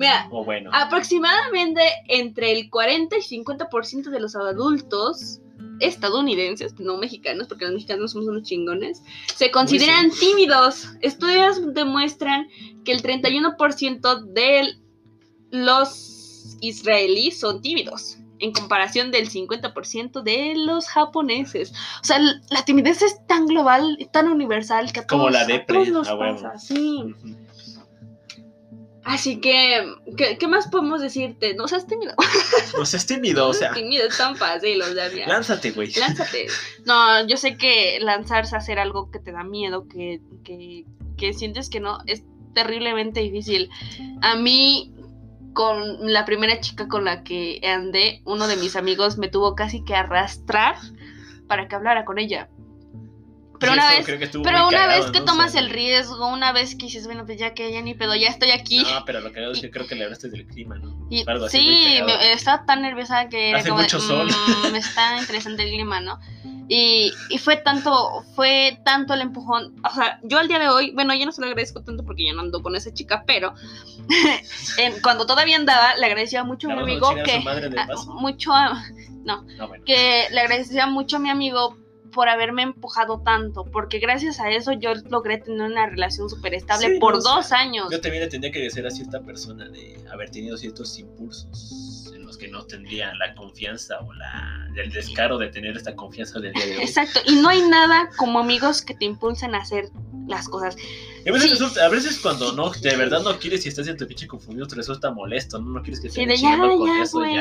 Mira, 0.00 0.28
O 0.30 0.42
bueno. 0.42 0.70
aproximadamente 0.72 1.82
entre 2.08 2.52
el 2.52 2.70
40 2.70 3.18
y 3.18 3.20
50% 3.20 4.08
de 4.08 4.18
los 4.18 4.34
adultos 4.34 5.40
estadounidenses, 5.80 6.80
no 6.80 6.96
mexicanos, 6.96 7.48
porque 7.48 7.66
los 7.66 7.74
mexicanos 7.74 8.12
somos 8.12 8.26
unos 8.26 8.44
chingones, 8.44 9.02
se 9.36 9.50
consideran 9.50 10.10
tímidos. 10.10 10.88
Estudios 11.02 11.74
demuestran 11.74 12.48
que 12.82 12.92
el 12.92 13.02
31% 13.02 14.24
de 14.32 14.78
los 15.50 16.56
israelíes 16.62 17.38
son 17.38 17.60
tímidos, 17.60 18.16
en 18.38 18.52
comparación 18.52 19.10
del 19.10 19.28
50% 19.28 20.22
de 20.22 20.54
los 20.56 20.88
japoneses. 20.88 21.74
O 22.02 22.04
sea, 22.04 22.18
la 22.48 22.64
timidez 22.64 23.02
es 23.02 23.26
tan 23.26 23.44
global, 23.44 23.98
tan 24.12 24.28
universal 24.28 24.90
que 24.92 25.00
a 25.00 25.06
Como 25.06 25.24
todos, 25.24 25.32
la 25.34 25.40
a 25.40 25.46
depre, 25.46 25.74
todos 25.74 25.88
nos 25.90 26.08
a 26.08 26.18
pasa. 26.18 26.58
Sí. 26.58 27.14
Así 29.10 29.40
que, 29.40 29.92
¿qué, 30.16 30.38
qué 30.38 30.46
más 30.46 30.68
podemos 30.68 31.00
decirte? 31.02 31.54
No 31.54 31.66
seas 31.66 31.86
tímido. 31.86 32.14
No 32.78 32.86
seas 32.86 33.04
tímido, 33.04 33.48
o 33.48 33.52
sea, 33.52 33.72
tímido 33.72 34.06
es 34.06 34.16
tan 34.16 34.36
fácil, 34.36 34.80
o 34.80 34.94
sea, 34.94 35.08
mira, 35.12 35.26
lánzate, 35.26 35.72
güey. 35.72 35.92
lánzate. 35.92 36.46
No, 36.86 37.26
yo 37.26 37.36
sé 37.36 37.56
que 37.56 37.98
lanzarse 38.00 38.54
a 38.54 38.58
hacer 38.58 38.78
algo 38.78 39.10
que 39.10 39.18
te 39.18 39.32
da 39.32 39.42
miedo, 39.42 39.88
que, 39.88 40.20
que, 40.44 40.84
que 41.16 41.32
sientes 41.32 41.68
que 41.68 41.80
no, 41.80 41.98
es 42.06 42.22
terriblemente 42.54 43.20
difícil. 43.20 43.68
A 44.22 44.36
mí, 44.36 44.94
con 45.52 46.12
la 46.12 46.24
primera 46.24 46.60
chica 46.60 46.86
con 46.86 47.04
la 47.04 47.24
que 47.24 47.60
andé, 47.64 48.22
uno 48.24 48.46
de 48.46 48.56
mis 48.56 48.76
amigos 48.76 49.18
me 49.18 49.28
tuvo 49.28 49.56
casi 49.56 49.84
que 49.84 49.96
arrastrar 49.96 50.76
para 51.48 51.66
que 51.66 51.74
hablara 51.74 52.04
con 52.04 52.18
ella. 52.18 52.48
Pero 53.60 53.72
una 53.74 53.90
vez, 53.90 54.06
pero 54.42 54.66
una 54.68 54.70
cagado, 54.78 55.02
vez 55.02 55.10
que 55.12 55.20
¿no? 55.20 55.24
Tomas 55.26 55.54
el 55.54 55.70
riesgo, 55.70 56.26
una 56.28 56.50
vez 56.52 56.74
que 56.74 56.86
dices, 56.86 57.04
bueno, 57.06 57.24
pues 57.26 57.38
ya 57.38 57.52
que 57.54 57.70
ya 57.72 57.82
ni 57.82 57.94
pedo, 57.94 58.14
ya 58.16 58.28
estoy 58.28 58.50
aquí. 58.50 58.78
No, 58.82 59.04
pero 59.04 59.20
lo 59.20 59.30
que 59.32 59.48
es 59.50 59.60
que 59.60 59.70
creo 59.70 59.86
que 59.86 59.94
le 59.94 60.04
hablaste 60.04 60.28
del 60.30 60.46
clima, 60.46 60.76
¿no? 60.78 60.88
Y- 61.10 61.24
muy 61.24 61.48
sí, 61.50 61.94
cagado. 61.98 62.18
me- 62.18 62.32
estaba 62.32 62.64
tan 62.64 62.82
nerviosa 62.82 63.28
que 63.28 63.50
era 63.50 63.58
Hace 63.58 63.68
como 63.68 63.80
de, 63.80 63.84
mucho 63.84 64.00
sol. 64.00 64.28
"Mm, 64.72 64.74
está 64.74 65.16
interesante 65.20 65.62
el 65.62 65.70
clima, 65.70 66.00
¿no? 66.00 66.18
Y, 66.72 67.12
y 67.30 67.38
fue 67.38 67.56
tanto, 67.56 68.24
fue 68.36 68.78
tanto 68.84 69.12
el 69.14 69.22
empujón. 69.22 69.74
O 69.84 69.92
sea, 69.92 70.20
yo 70.22 70.38
al 70.38 70.46
día 70.48 70.60
de 70.60 70.68
hoy, 70.68 70.92
bueno, 70.92 71.12
yo 71.14 71.26
no 71.26 71.32
se 71.32 71.40
lo 71.40 71.48
agradezco 71.48 71.82
tanto 71.82 72.04
porque 72.04 72.24
ya 72.24 72.32
no 72.32 72.42
ando 72.42 72.62
con 72.62 72.76
esa 72.76 72.94
chica, 72.94 73.24
pero 73.26 73.52
en- 74.78 75.00
cuando 75.02 75.26
todavía 75.26 75.56
andaba, 75.56 75.96
le 75.96 76.06
agradecía 76.06 76.44
mucho 76.44 76.68
a 76.68 76.70
¿Le 76.70 76.76
mi 76.76 76.80
a 76.80 76.84
amigo 76.84 77.08
a 77.10 77.22
que 77.24 77.36
su 77.38 77.42
madre 77.42 77.68
de 77.68 77.76
paso? 77.76 78.14
mucho 78.14 78.52
a- 78.52 78.82
No, 79.24 79.42
bueno. 79.68 79.84
que 79.84 80.26
le 80.30 80.40
agradecía 80.40 80.86
mucho 80.86 81.16
a 81.16 81.18
mi 81.18 81.28
amigo 81.30 81.76
por 82.10 82.28
haberme 82.28 82.62
empujado 82.62 83.20
tanto, 83.24 83.64
porque 83.64 83.98
gracias 83.98 84.40
a 84.40 84.50
eso 84.50 84.72
yo 84.72 84.92
logré 85.08 85.38
tener 85.38 85.62
una 85.62 85.86
relación 85.86 86.28
súper 86.28 86.54
estable 86.54 86.94
Sí, 86.94 86.98
por 87.00 87.12
no, 87.14 87.18
o 87.18 87.22
sea, 87.22 87.34
dos 87.34 87.52
años. 87.52 87.86
Yo 87.90 88.00
también 88.00 88.24
le 88.24 88.30
tendría 88.30 88.52
que 88.52 88.60
decir 88.60 88.86
a 88.86 88.90
cierta 88.90 89.20
persona 89.20 89.68
de 89.68 90.02
haber 90.10 90.30
tenido 90.30 90.56
ciertos 90.56 90.98
impulsos 90.98 92.12
en 92.14 92.26
los 92.26 92.36
que 92.36 92.48
no 92.48 92.64
tendría 92.64 93.12
la 93.14 93.34
confianza 93.34 93.98
o 94.00 94.12
la, 94.14 94.68
el 94.76 94.90
descaro 94.92 95.38
de 95.38 95.48
tener 95.48 95.76
esta 95.76 95.94
confianza 95.96 96.40
del 96.40 96.52
día 96.52 96.66
de 96.66 96.76
hoy. 96.78 96.82
Exacto, 96.82 97.20
y 97.26 97.36
no 97.36 97.48
hay 97.48 97.62
nada 97.62 98.10
como 98.16 98.38
amigos 98.38 98.82
que 98.82 98.94
te 98.94 99.04
impulsen 99.04 99.54
a 99.54 99.58
hacer 99.58 99.90
las 100.26 100.48
cosas. 100.48 100.76
A, 101.26 101.32
veces 101.32 101.42
Sí. 101.42 101.50
resulta- 101.58 101.84
a 101.84 101.88
veces 101.88 102.18
cuando 102.20 102.52
no, 102.52 102.70
de 102.70 102.96
verdad 102.96 103.20
no 103.22 103.38
quieres 103.38 103.66
y 103.66 103.68
estás 103.68 103.86
en 103.88 103.96
tu 103.96 104.06
pinche 104.06 104.26
confundido, 104.26 104.66
te 104.66 104.76
resulta 104.76 105.10
molesto, 105.10 105.58
¿no? 105.58 105.70
No 105.70 105.82
quieres 105.82 106.00
que 106.00 106.08
te 106.08 106.14
Sí, 106.14 106.24
de 106.24 106.36
ya, 106.36 106.50
ya, 106.50 106.56
güey, 106.56 106.78
ya, 106.86 106.92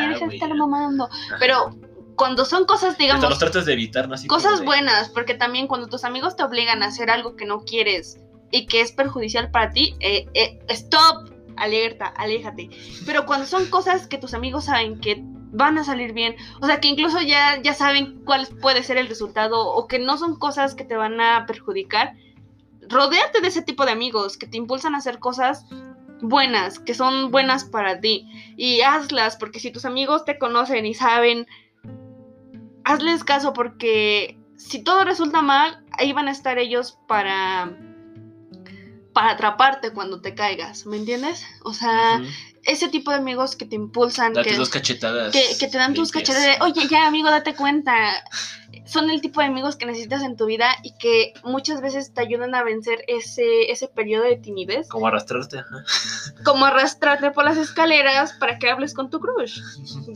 deja 0.10 0.20
de 0.20 0.26
güey, 0.26 0.36
estar 0.38 0.50
ya. 0.50 0.56
mamando. 0.56 1.06
Ajá. 1.06 1.38
Pero 1.40 1.76
cuando 2.20 2.44
son 2.44 2.66
cosas, 2.66 2.92
Hasta 2.92 3.04
digamos, 3.04 3.30
los 3.30 3.40
tratas 3.40 3.66
de 3.66 3.72
evitar, 3.72 4.10
¿no? 4.10 4.16
Así 4.16 4.28
cosas 4.28 4.60
de- 4.60 4.66
buenas, 4.66 5.08
porque 5.08 5.36
también 5.36 5.68
cuando 5.68 5.88
tus 5.88 6.04
amigos 6.04 6.36
te 6.36 6.44
obligan 6.44 6.84
a 6.84 6.88
hacer 6.88 7.10
algo 7.10 7.38
que 7.38 7.46
no 7.46 7.64
quieres 7.64 8.20
y 8.52 8.66
que 8.68 8.82
es 8.82 8.92
perjudicial 8.92 9.52
para 9.52 9.72
ti, 9.72 9.96
eh, 10.02 10.28
eh, 10.34 10.60
stop, 10.68 11.30
alerta, 11.56 12.08
aléjate. 12.08 12.72
Pero 13.06 13.26
cuando 13.26 13.46
son 13.46 13.68
cosas 13.68 14.06
que 14.06 14.18
tus 14.18 14.34
amigos 14.34 14.66
saben 14.66 15.00
que 15.00 15.24
van 15.52 15.78
a 15.78 15.86
salir 15.86 16.12
bien, 16.12 16.36
o 16.60 16.66
sea, 16.66 16.82
que 16.82 16.90
incluso 16.90 17.22
ya, 17.22 17.62
ya 17.62 17.74
saben 17.74 18.22
cuál 18.26 18.48
puede 18.62 18.84
ser 18.84 18.98
el 18.98 19.08
resultado 19.08 19.66
o 19.66 19.88
que 19.88 19.98
no 19.98 20.18
son 20.18 20.38
cosas 20.38 20.76
que 20.76 20.84
te 20.84 20.98
van 20.98 21.22
a 21.22 21.46
perjudicar, 21.46 22.16
rodéate 22.90 23.40
de 23.40 23.48
ese 23.48 23.62
tipo 23.62 23.86
de 23.86 23.94
amigos 23.94 24.38
que 24.38 24.46
te 24.46 24.58
impulsan 24.58 24.94
a 24.94 24.98
hacer 24.98 25.20
cosas 25.20 25.66
buenas, 26.22 26.80
que 26.80 26.94
son 26.96 27.32
buenas 27.32 27.64
para 27.64 28.02
ti 28.02 28.28
y 28.58 28.82
hazlas, 28.82 29.38
porque 29.38 29.62
si 29.62 29.72
tus 29.72 29.86
amigos 29.86 30.26
te 30.26 30.38
conocen 30.38 30.86
y 30.86 30.94
saben 30.94 31.48
hazles 32.90 33.24
caso 33.24 33.54
porque 33.54 34.38
si 34.58 34.84
todo 34.84 35.04
resulta 35.04 35.42
mal, 35.42 35.84
ahí 35.92 36.12
van 36.14 36.28
a 36.28 36.32
estar 36.32 36.58
ellos 36.58 36.98
para 37.08 37.72
para 39.14 39.32
atraparte 39.32 39.92
cuando 39.92 40.22
te 40.22 40.36
caigas, 40.36 40.86
¿me 40.86 40.96
entiendes? 40.96 41.44
O 41.64 41.74
sea, 41.74 42.22
ese 42.64 42.90
tipo 42.90 43.12
de 43.12 43.18
amigos 43.18 43.56
que 43.56 43.66
te 43.66 43.76
impulsan, 43.76 44.34
Date 44.34 44.52
que, 44.52 44.56
dos 44.56 44.70
cachetadas. 44.70 45.34
que, 45.34 45.44
que 45.60 45.68
te 45.68 45.78
dan 45.78 45.94
tus 45.94 46.12
cachetes 46.12 46.42
de, 46.42 46.58
oye, 46.62 46.88
ya 46.88 47.08
amigo, 47.08 47.30
date 47.30 47.56
cuenta. 47.56 48.24
Son 48.86 49.10
el 49.10 49.20
tipo 49.22 49.42
de 49.42 49.48
amigos 49.48 49.76
que 49.76 49.86
necesitas 49.86 50.24
en 50.24 50.36
tu 50.36 50.46
vida 50.46 50.70
y 50.84 50.96
que 50.98 51.34
muchas 51.44 51.82
veces 51.82 52.14
te 52.14 52.22
ayudan 52.22 52.56
a 52.56 52.64
vencer 52.64 53.04
ese, 53.08 53.72
ese 53.72 53.88
periodo 53.88 54.24
de 54.24 54.38
timidez, 54.38 54.88
Como 54.88 55.08
arrastrarte, 55.08 55.60
ajá. 55.60 55.84
como 56.46 56.66
arrastrarte 56.66 57.32
por 57.32 57.46
las 57.46 57.58
escaleras 57.58 58.34
para 58.34 58.58
que 58.58 58.70
hables 58.70 58.94
con 58.94 59.10
tu 59.10 59.20
crush. 59.20 59.60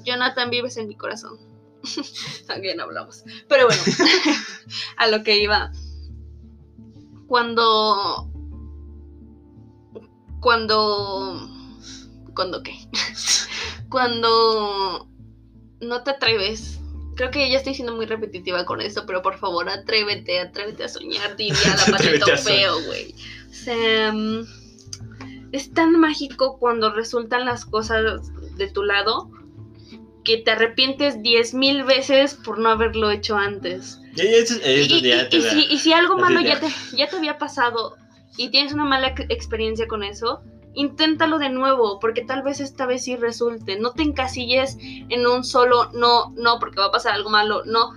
Jonathan, 0.04 0.50
vives 0.50 0.78
en 0.78 0.88
mi 0.88 0.96
corazón. 0.96 1.38
También 2.48 2.80
hablamos. 2.80 3.24
Pero 3.48 3.68
bueno, 3.68 3.82
a 4.98 5.08
lo 5.08 5.24
que 5.24 5.38
iba. 5.38 5.72
Cuando. 7.28 8.30
Cuando. 10.40 11.50
¿Cuándo 12.36 12.64
qué? 12.64 12.76
Cuando 13.90 15.08
no 15.82 16.04
te 16.04 16.12
atreves 16.12 16.80
creo 17.16 17.32
que 17.32 17.50
ya 17.50 17.58
estoy 17.58 17.76
siendo 17.76 17.96
muy 17.96 18.06
repetitiva 18.06 18.66
con 18.66 18.82
esto, 18.82 19.06
pero 19.06 19.22
por 19.22 19.38
favor, 19.38 19.70
atrévete, 19.70 20.40
atrévete 20.40 20.84
a 20.84 20.90
soñar, 20.90 21.36
diría 21.36 21.76
la 21.76 21.98
patito 21.98 22.38
feo, 22.38 22.82
güey. 22.86 23.14
O 23.50 23.54
sea, 23.54 24.12
mm, 24.12 24.46
es 25.52 25.74
tan 25.74 26.00
mágico 26.00 26.58
cuando 26.58 26.92
resultan 26.92 27.46
las 27.46 27.66
cosas 27.66 28.32
de 28.58 28.68
tu 28.68 28.84
lado 28.84 29.30
que 30.24 30.38
te 30.38 30.52
arrepientes 30.52 31.22
diez 31.22 31.54
mil 31.54 31.84
veces 31.84 32.34
por 32.36 32.58
no 32.60 32.70
haberlo 32.70 33.12
hecho 33.12 33.36
antes. 33.36 34.00
Ya, 34.16 34.24
ya, 34.26 34.32
eso 34.38 34.56
es- 34.56 34.62
es 34.64 34.90
Y, 34.92 35.02
ya 35.02 35.28
y- 35.32 35.36
y 35.38 35.42
si, 35.42 35.66
y 35.74 35.78
si 35.80 35.94
algo 35.94 36.18
malo 36.18 36.40
ya 36.42 36.60
te, 36.60 36.68
ya 36.96 37.08
te 37.10 37.16
había 37.18 37.38
pasado 37.38 37.96
y 38.38 38.50
tienes 38.50 38.74
una 38.74 38.86
mala 38.86 39.08
ex- 39.10 39.26
experiencia 39.30 39.88
con 39.88 40.04
eso, 40.04 40.42
inténtalo 40.76 41.38
de 41.40 41.50
nuevo, 41.50 42.00
porque 42.00 42.22
tal 42.24 42.42
vez 42.42 42.60
esta 42.60 42.86
vez 42.86 43.04
sí 43.04 43.16
resulte. 43.16 43.78
No 43.80 43.92
te 43.92 44.04
encasilles 44.04 44.78
en 44.82 45.28
un 45.28 45.44
solo 45.44 45.92
no, 45.94 46.32
no, 46.36 46.58
porque 46.60 46.80
va 46.80 46.88
a 46.88 46.92
pasar 46.92 47.14
algo 47.14 47.30
malo, 47.30 47.64
no. 47.66 47.92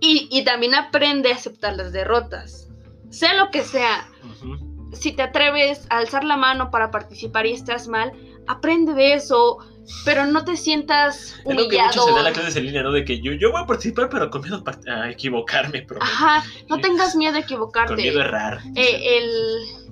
Y, 0.00 0.28
y 0.30 0.44
también 0.44 0.74
aprende 0.74 1.32
a 1.32 1.34
aceptar 1.34 1.76
las 1.76 1.92
derrotas. 1.92 2.68
Sea 3.10 3.34
lo 3.34 3.50
que 3.50 3.62
sea, 3.62 4.08
Ujú. 4.22 4.90
si 4.94 5.12
te 5.12 5.22
atreves 5.22 5.86
a 5.90 5.98
alzar 5.98 6.24
la 6.24 6.36
mano 6.36 6.70
para 6.70 6.90
participar 6.90 7.46
y 7.46 7.52
estás 7.52 7.88
mal, 7.88 8.12
aprende 8.46 8.94
de 8.94 9.14
eso, 9.14 9.58
pero 10.04 10.26
no 10.26 10.44
te 10.44 10.56
sientas 10.56 11.34
Es 11.38 11.44
lo 11.44 11.50
que 11.56 11.62
humillado. 11.66 11.88
mucho 11.88 12.04
se 12.04 12.10
da 12.12 12.18
en 12.18 12.24
la 12.24 12.32
clase 12.32 12.58
en 12.58 12.64
línea, 12.66 12.82
¿no? 12.82 12.92
De 12.92 13.04
que 13.04 13.20
yo, 13.20 13.32
yo 13.32 13.50
voy 13.52 13.62
a 13.62 13.66
participar, 13.66 14.08
pero 14.10 14.30
con 14.30 14.42
miedo 14.42 14.62
a 14.90 15.10
equivocarme, 15.10 15.82
pero 15.88 16.02
Ajá, 16.02 16.44
no 16.68 16.78
tengas 16.80 17.14
miedo 17.16 17.36
a 17.36 17.40
equivocarte. 17.40 17.94
con 17.94 18.02
miedo 18.02 18.20
a 18.20 18.24
errar. 18.24 18.60
Eh, 18.74 19.18
el, 19.18 19.30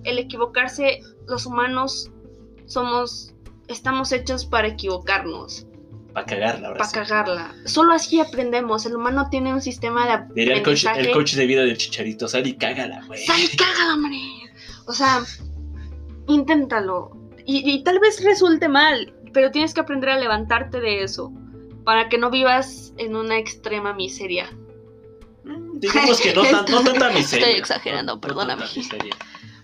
el 0.05 0.19
equivocarse, 0.19 1.01
los 1.27 1.47
humanos 1.47 2.11
somos, 2.67 3.33
estamos 3.69 4.13
hechos 4.13 4.45
para 4.45 4.69
equivocarnos, 4.69 5.67
para 6.13 6.27
cagarla, 6.27 6.73
para 6.73 6.85
sí. 6.85 6.95
cagarla. 6.95 7.55
Solo 7.67 7.93
así 7.95 8.21
aprendemos. 8.21 8.87
El 8.87 8.97
humano 8.97 9.29
tiene 9.31 9.53
un 9.53 9.61
sistema 9.63 10.07
de 10.07 10.35
Diría 10.35 10.55
el 10.57 10.63
coach, 10.63 10.85
aprendizaje. 10.87 11.01
el 11.01 11.13
coach 11.13 11.35
de 11.35 11.47
vida 11.47 11.63
del 11.63 11.77
chicharito, 11.77 12.27
sal 12.29 12.47
y 12.47 12.57
cágala, 12.57 13.03
güey. 13.07 13.25
¡Sal 13.25 13.41
y 13.41 13.57
cágala, 13.57 13.95
hombre! 13.95 14.19
O 14.87 14.93
sea, 14.93 15.23
inténtalo. 16.29 17.11
Y, 17.45 17.71
y 17.71 17.85
tal 17.85 17.99
vez 18.01 18.23
resulte 18.25 18.69
mal, 18.69 19.15
pero 19.37 19.51
tienes 19.51 19.75
que 19.75 19.81
aprender 19.81 20.09
a 20.09 20.19
levantarte 20.19 20.81
de 20.81 21.03
eso 21.03 21.31
para 21.85 22.09
que 22.09 22.17
no 22.17 22.31
vivas 22.31 22.95
en 22.97 23.15
una 23.17 23.37
extrema 23.39 23.93
miseria. 23.93 24.51
Mm, 25.45 25.79
Digamos 25.79 26.19
que 26.23 26.33
no, 26.33 26.43
tan, 26.43 26.65
no 26.71 26.83
tanta 26.83 27.11
miseria. 27.15 27.47
Estoy 27.49 27.61
exagerando, 27.61 28.13
No- 28.13 28.17
no 28.17 28.21
perdóname. 28.23 28.65
miseria. 28.75 29.15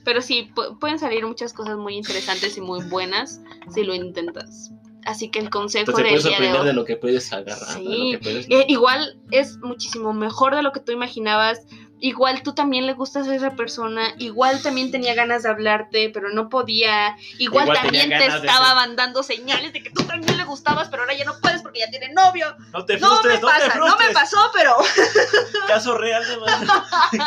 Pero 0.05 0.21
sí, 0.21 0.51
pu- 0.55 0.79
pueden 0.79 0.99
salir 0.99 1.27
muchas 1.27 1.55
cosas 1.55 1.79
muy 1.79 1.97
interesantes 1.97 2.59
y 2.59 2.61
muy 2.61 2.85
buenas 2.85 3.41
si 3.73 3.83
lo 3.83 3.95
intentas. 3.95 4.71
Así 5.07 5.31
que 5.31 5.39
el 5.39 5.49
consejo 5.49 5.91
Entonces 5.91 6.05
te 6.05 6.11
del 6.13 6.21
puedes 6.23 6.39
día 6.39 6.53
de 6.53 6.59
hoy... 6.61 6.67
de 6.67 6.73
lo 6.75 6.85
que 6.85 6.97
puedes 6.97 7.33
agarrar, 7.33 7.77
Sí. 7.79 8.13
lo 8.13 8.19
que 8.19 8.23
puedes... 8.23 8.47
Eh, 8.51 8.67
igual 8.69 9.19
es 9.31 9.57
muchísimo 9.59 10.13
mejor 10.13 10.55
de 10.55 10.63
lo 10.63 10.73
que 10.73 10.81
tú 10.81 10.93
imaginabas. 10.93 11.67
Igual 12.05 12.43
tú 12.43 12.53
también 12.53 12.85
le 12.87 12.95
gustas 12.95 13.29
a 13.29 13.35
esa 13.37 13.53
persona. 13.53 14.13
Igual 14.19 14.61
también 14.61 14.91
tenía 14.91 15.15
ganas 15.15 15.45
de 15.45 15.51
hablarte, 15.51 16.11
pero 16.13 16.31
no 16.31 16.49
podía. 16.49 17.17
Igual, 17.39 17.73
también 17.73 18.09
te 18.09 18.27
estaba 18.27 18.75
mandando 18.75 19.23
señales 19.23 19.73
de 19.73 19.85
que 19.85 19.91
tú 19.91 20.03
también 20.03 20.37
le 20.37 20.43
gustabas, 20.43 20.89
pero 20.89 21.05
ahora 21.05 21.15
ya 21.15 21.25
no 21.25 21.39
puedes 21.41 21.63
porque 21.63 21.79
ya 21.79 21.91
tiene 21.91 22.13
novio. 22.13 22.57
No 22.73 22.85
te 22.85 22.99
No 22.99 23.07
frustres, 23.07 23.35
me 23.37 23.41
no, 23.41 23.47
te 23.47 23.55
pasa, 23.55 23.79
no 23.79 23.97
me 23.97 24.13
pasó, 24.13 24.51
pero. 24.53 24.75
Caso 25.69 25.97
real 25.97 26.25
de. 26.27 26.39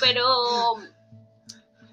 Pero. 0.00 0.24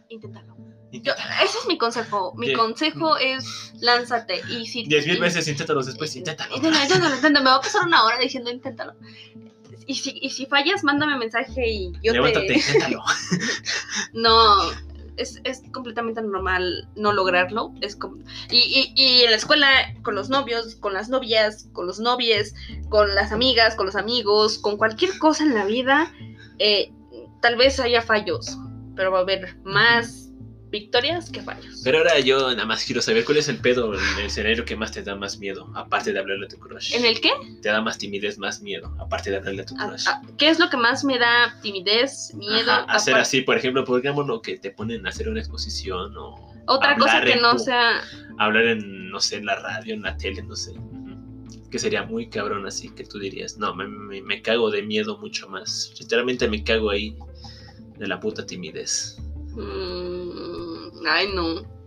Inténtalo. 0.08 0.56
Yo- 0.94 1.14
ese 1.44 1.58
es 1.58 1.68
mi 1.68 1.78
consejo. 1.78 2.34
Mi 2.38 2.54
consejo 2.54 3.18
es 3.18 3.74
lánzate. 3.82 4.42
Y 4.48 4.66
si. 4.66 4.88
Diez 4.88 5.06
mil 5.06 5.20
veces 5.20 5.46
inténtalos 5.50 5.88
después, 5.88 6.16
inténtalo. 6.16 6.56
Inténtalo, 6.56 6.86
inténtalo, 6.86 7.16
inténtalo. 7.16 7.44
Me 7.44 7.50
va 7.52 7.58
a 7.58 7.62
pasar 7.62 7.86
una 7.86 8.06
hora 8.06 8.18
diciendo 8.18 8.50
inténtalo. 8.50 8.94
Y 9.90 9.96
si, 9.96 10.20
y 10.22 10.30
si 10.30 10.46
fallas, 10.46 10.84
mándame 10.84 11.18
mensaje 11.18 11.68
y 11.68 11.92
yo 12.04 12.14
Levántate, 12.14 12.48
te. 12.48 12.62
No, 14.14 14.72
es, 15.18 15.42
es 15.44 15.64
completamente 15.72 16.22
normal 16.22 16.88
no 16.96 17.12
lograrlo. 17.12 17.74
Es 17.82 17.96
como, 17.96 18.18
y, 18.52 18.58
y, 18.60 18.94
y 18.96 19.24
en 19.24 19.32
la 19.32 19.38
escuela, 19.38 19.68
con 20.04 20.14
los 20.14 20.30
novios, 20.30 20.76
con 20.76 20.94
las 20.94 21.10
novias, 21.10 21.70
con 21.74 21.88
los 21.88 22.00
novies, 22.00 22.54
con 22.90 23.16
las 23.16 23.32
amigas, 23.32 23.74
con 23.74 23.88
los 23.88 23.96
amigos, 23.96 24.60
con 24.60 24.78
cualquier 24.78 25.18
cosa 25.18 25.44
en 25.44 25.56
la 25.56 25.66
vida, 25.66 26.14
eh, 26.60 26.92
tal 27.42 27.56
vez 27.56 27.80
haya 27.80 28.04
fallos, 28.04 28.60
pero 28.96 29.12
va 29.12 29.18
a 29.18 29.22
haber 29.22 29.58
más 29.64 30.29
victorias 30.72 31.30
que 31.32 31.42
fallos. 31.42 31.82
Pero 31.84 31.98
ahora 32.00 32.20
yo 32.20 32.50
nada 32.52 32.66
más 32.66 32.84
quiero 32.86 33.02
saber 33.02 33.26
cuál 33.26 33.38
es 33.38 33.48
el 33.48 33.58
pedo, 33.58 33.94
el 33.94 34.00
escenario 34.26 34.66
que 34.66 34.76
más 34.76 34.92
te 34.92 35.02
da 35.04 35.16
más 35.16 35.40
miedo, 35.40 35.72
aparte 35.76 36.14
de 36.14 36.20
hablarle 36.20 36.46
a 36.46 36.50
tu 36.50 36.58
crush. 36.60 36.94
¿En 36.96 37.06
el 37.06 37.20
qué? 37.20 37.32
Te 37.62 37.70
da 37.70 37.82
más 37.82 37.98
timidez, 37.98 38.38
más 38.38 38.62
miedo, 38.62 38.94
aparte 39.00 39.32
de 39.32 39.38
hablarle 39.38 39.62
a 39.64 39.66
tu 39.66 39.76
A- 39.80 39.88
crush. 39.88 40.08
a- 40.08 40.22
¿Qué 40.38 40.50
es 40.50 40.60
lo 40.60 40.70
que 40.70 40.78
más 40.78 41.04
me 41.04 41.18
da 41.18 41.56
timidez, 41.62 42.34
miedo? 42.36 42.72
Ajá, 42.72 42.84
hacer 42.86 43.16
así, 43.16 43.42
por 43.42 43.58
ejemplo, 43.58 43.84
pongámoslo 43.84 44.42
que 44.42 44.58
te 44.58 44.72
ponen 44.72 45.06
a 45.06 45.10
hacer 45.10 45.28
una 45.30 45.40
exposición 45.40 46.16
o 46.18 46.54
Otra 46.68 46.96
cosa 46.98 47.22
que 47.22 47.34
en 47.34 47.42
no 47.42 47.58
sea 47.58 48.04
hablar 48.38 48.66
en, 48.66 49.10
no 49.10 49.20
sé, 49.20 49.38
en 49.38 49.46
la 49.46 49.56
radio, 49.56 49.94
en 49.96 50.04
la 50.04 50.16
tele, 50.18 50.44
no 50.44 50.56
sé. 50.56 50.74
Que 51.72 51.78
sería 51.80 52.04
muy 52.04 52.30
cabrón 52.30 52.66
así, 52.66 52.90
que 52.90 53.04
tú 53.04 53.20
dirías, 53.20 53.58
no, 53.58 53.76
me, 53.76 53.88
me- 53.88 54.22
me 54.22 54.42
cago 54.42 54.72
de 54.72 54.82
miedo 54.84 55.18
mucho 55.20 55.48
más. 55.50 55.92
Literalmente 56.00 56.48
me 56.48 56.64
cago 56.64 56.90
ahí 56.90 57.16
de 57.98 58.08
la 58.08 58.20
puta 58.20 58.46
timidez. 58.46 59.18
Mm, 59.56 61.06
ay, 61.08 61.28
no. 61.34 61.80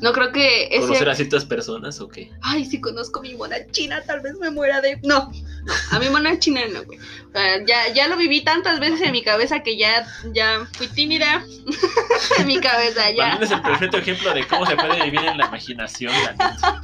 No 0.00 0.12
creo 0.12 0.32
que 0.32 0.68
ese. 0.68 0.80
¿Conocer 0.80 1.08
a 1.10 1.14
ciertas 1.14 1.44
personas 1.44 2.00
o 2.00 2.08
qué? 2.08 2.30
Ay, 2.42 2.64
si 2.64 2.80
conozco 2.80 3.20
mi 3.20 3.34
mona 3.34 3.56
china, 3.72 4.02
tal 4.06 4.20
vez 4.20 4.38
me 4.38 4.50
muera 4.50 4.80
de. 4.80 4.98
No, 5.02 5.30
no, 5.64 5.74
a 5.90 5.98
mi 5.98 6.08
mona 6.08 6.38
china 6.38 6.62
no, 6.72 6.82
güey. 6.84 6.98
O 6.98 7.32
sea, 7.32 7.64
ya, 7.66 7.92
ya 7.92 8.08
lo 8.08 8.16
viví 8.16 8.42
tantas 8.42 8.80
veces 8.80 9.02
en 9.02 9.12
mi 9.12 9.22
cabeza 9.22 9.62
que 9.62 9.76
ya, 9.76 10.06
ya 10.32 10.66
fui 10.72 10.88
tímida 10.88 11.44
en 12.38 12.46
mi 12.46 12.58
cabeza, 12.58 13.10
ya. 13.10 13.30
También 13.30 13.42
es 13.42 13.50
el 13.50 13.62
perfecto 13.62 13.98
ejemplo 13.98 14.32
de 14.32 14.46
cómo 14.46 14.64
se 14.66 14.76
puede 14.76 15.04
vivir 15.04 15.20
en 15.20 15.36
la 15.36 15.46
imaginación, 15.46 16.12
la. 16.24 16.80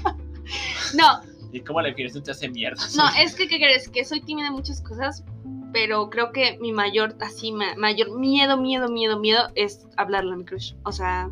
No, 0.95 1.23
Y 1.53 1.61
cómo 1.61 1.81
la 1.81 1.89
imaginación 1.89 2.23
te 2.25 2.33
hace 2.33 2.49
mierda. 2.51 2.83
no, 2.97 3.09
es 3.19 3.35
que, 3.35 3.49
¿qué 3.49 3.57
crees? 3.57 3.89
Que 3.89 4.05
soy 4.05 4.21
tímida 4.21 4.49
en 4.49 4.53
muchas 4.53 4.83
cosas, 4.83 5.25
pero 5.73 6.11
creo 6.11 6.33
que 6.33 6.59
mi 6.61 6.73
mayor, 6.73 7.17
así, 7.21 7.53
ma- 7.53 7.75
mayor 7.77 8.19
miedo, 8.19 8.57
miedo, 8.57 8.89
miedo, 8.89 9.19
miedo 9.19 9.49
es 9.55 9.87
hablarle 9.97 10.33
a 10.33 10.37
mi 10.37 10.45
crush. 10.45 10.75
O 10.85 10.93
sea, 10.93 11.31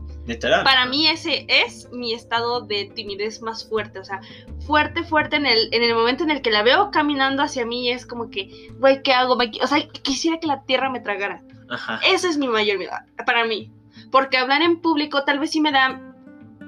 para 0.64 0.86
mí 0.86 1.06
ese 1.06 1.46
es 1.48 1.88
mi 1.92 2.12
estado 2.12 2.60
de 2.62 2.86
timidez 2.94 3.42
más 3.42 3.68
fuerte, 3.68 3.98
o 3.98 4.04
sea, 4.04 4.20
fuerte, 4.66 5.04
fuerte 5.04 5.36
en 5.36 5.46
el, 5.46 5.68
en 5.72 5.82
el 5.82 5.94
momento 5.94 6.24
en 6.24 6.30
el 6.30 6.42
que 6.42 6.50
la 6.50 6.62
veo 6.62 6.90
caminando 6.90 7.42
hacia 7.42 7.66
mí 7.66 7.86
y 7.86 7.90
es 7.90 8.06
como 8.06 8.30
que, 8.30 8.68
güey, 8.78 9.02
¿qué 9.02 9.12
hago? 9.12 9.36
O 9.62 9.66
sea, 9.66 9.86
quisiera 10.02 10.38
que 10.40 10.46
la 10.46 10.64
tierra 10.64 10.90
me 10.90 11.00
tragara. 11.00 11.42
Ajá. 11.68 12.00
Ese 12.06 12.28
es 12.28 12.36
mi 12.38 12.48
mayor 12.48 12.78
miedo, 12.78 12.92
para 13.26 13.44
mí. 13.44 13.70
Porque 14.10 14.36
hablar 14.38 14.62
en 14.62 14.80
público 14.80 15.24
tal 15.24 15.38
vez 15.38 15.50
sí 15.50 15.60
me 15.60 15.70
da, 15.70 16.00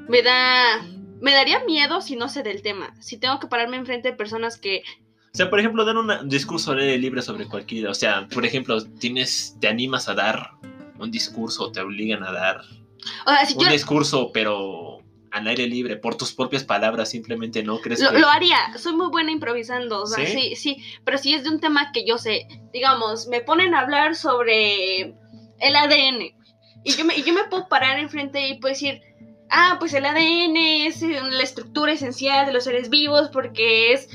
me 0.09 0.23
da, 0.23 0.81
me 1.21 1.33
daría 1.33 1.65
miedo 1.65 2.01
si 2.01 2.15
no 2.17 2.29
sé 2.29 2.43
del 2.43 2.63
tema. 2.63 2.95
Si 3.01 3.17
tengo 3.19 3.41
que 3.41 3.47
pararme 3.49 3.77
enfrente 3.77 4.11
de 4.11 4.17
personas 4.17 4.59
que, 4.59 4.83
O 5.35 5.37
sea, 5.37 5.49
por 5.49 5.59
ejemplo, 5.59 5.85
dar 5.87 5.97
un 5.97 6.29
discurso 6.29 6.75
libre 6.75 7.23
sobre 7.23 7.47
cualquier. 7.47 7.87
O 7.89 7.95
sea, 7.95 8.29
por 8.29 8.45
ejemplo, 8.45 8.85
tienes, 8.85 9.57
te 9.61 9.69
animas 9.69 10.09
a 10.09 10.15
dar 10.15 10.51
un 10.99 11.11
discurso, 11.11 11.73
te 11.73 11.81
obligan 11.81 12.23
a 12.23 12.33
dar 12.33 12.61
o 13.27 13.31
sea, 13.31 13.47
si 13.47 13.55
un 13.55 13.65
yo 13.65 13.71
discurso, 13.71 14.31
pero 14.33 14.99
al 15.31 15.47
aire 15.47 15.67
libre, 15.67 15.97
por 15.97 16.17
tus 16.17 16.33
propias 16.33 16.65
palabras, 16.65 17.09
simplemente 17.09 17.63
no 17.63 17.81
crees 17.81 18.01
lo, 18.01 18.11
que. 18.11 18.19
lo 18.19 18.29
haría, 18.29 18.59
soy 18.77 18.95
muy 18.95 19.09
buena 19.09 19.33
improvisando, 19.33 20.03
o 20.03 20.07
sea, 20.07 20.27
¿Sí? 20.27 20.33
sí, 20.33 20.57
sí, 20.57 20.85
pero 21.05 21.17
si 21.17 21.33
es 21.35 21.45
de 21.45 21.51
un 21.51 21.61
tema 21.61 21.91
que 21.93 22.07
yo 22.07 22.19
sé, 22.19 22.47
digamos, 22.73 23.27
me 23.29 23.41
ponen 23.41 23.75
a 23.75 23.81
hablar 23.81 24.15
sobre 24.15 25.15
el 25.59 25.77
ADN 25.77 26.35
y 26.85 26.93
yo 26.95 27.05
me, 27.05 27.17
y 27.17 27.23
yo 27.23 27.33
me 27.33 27.45
puedo 27.45 27.69
parar 27.69 27.99
enfrente 27.99 28.47
y 28.47 28.59
puedo 28.59 28.75
decir, 28.75 29.01
ah, 29.51 29.77
pues 29.81 29.95
el 29.95 30.05
ADN 30.05 30.57
es 30.57 31.03
eh, 31.03 31.19
la 31.23 31.43
estructura 31.43 31.93
esencial 31.93 32.45
de 32.45 32.53
los 32.53 32.65
seres 32.65 32.91
vivos 32.91 33.31
porque 33.33 33.95
es 33.95 34.11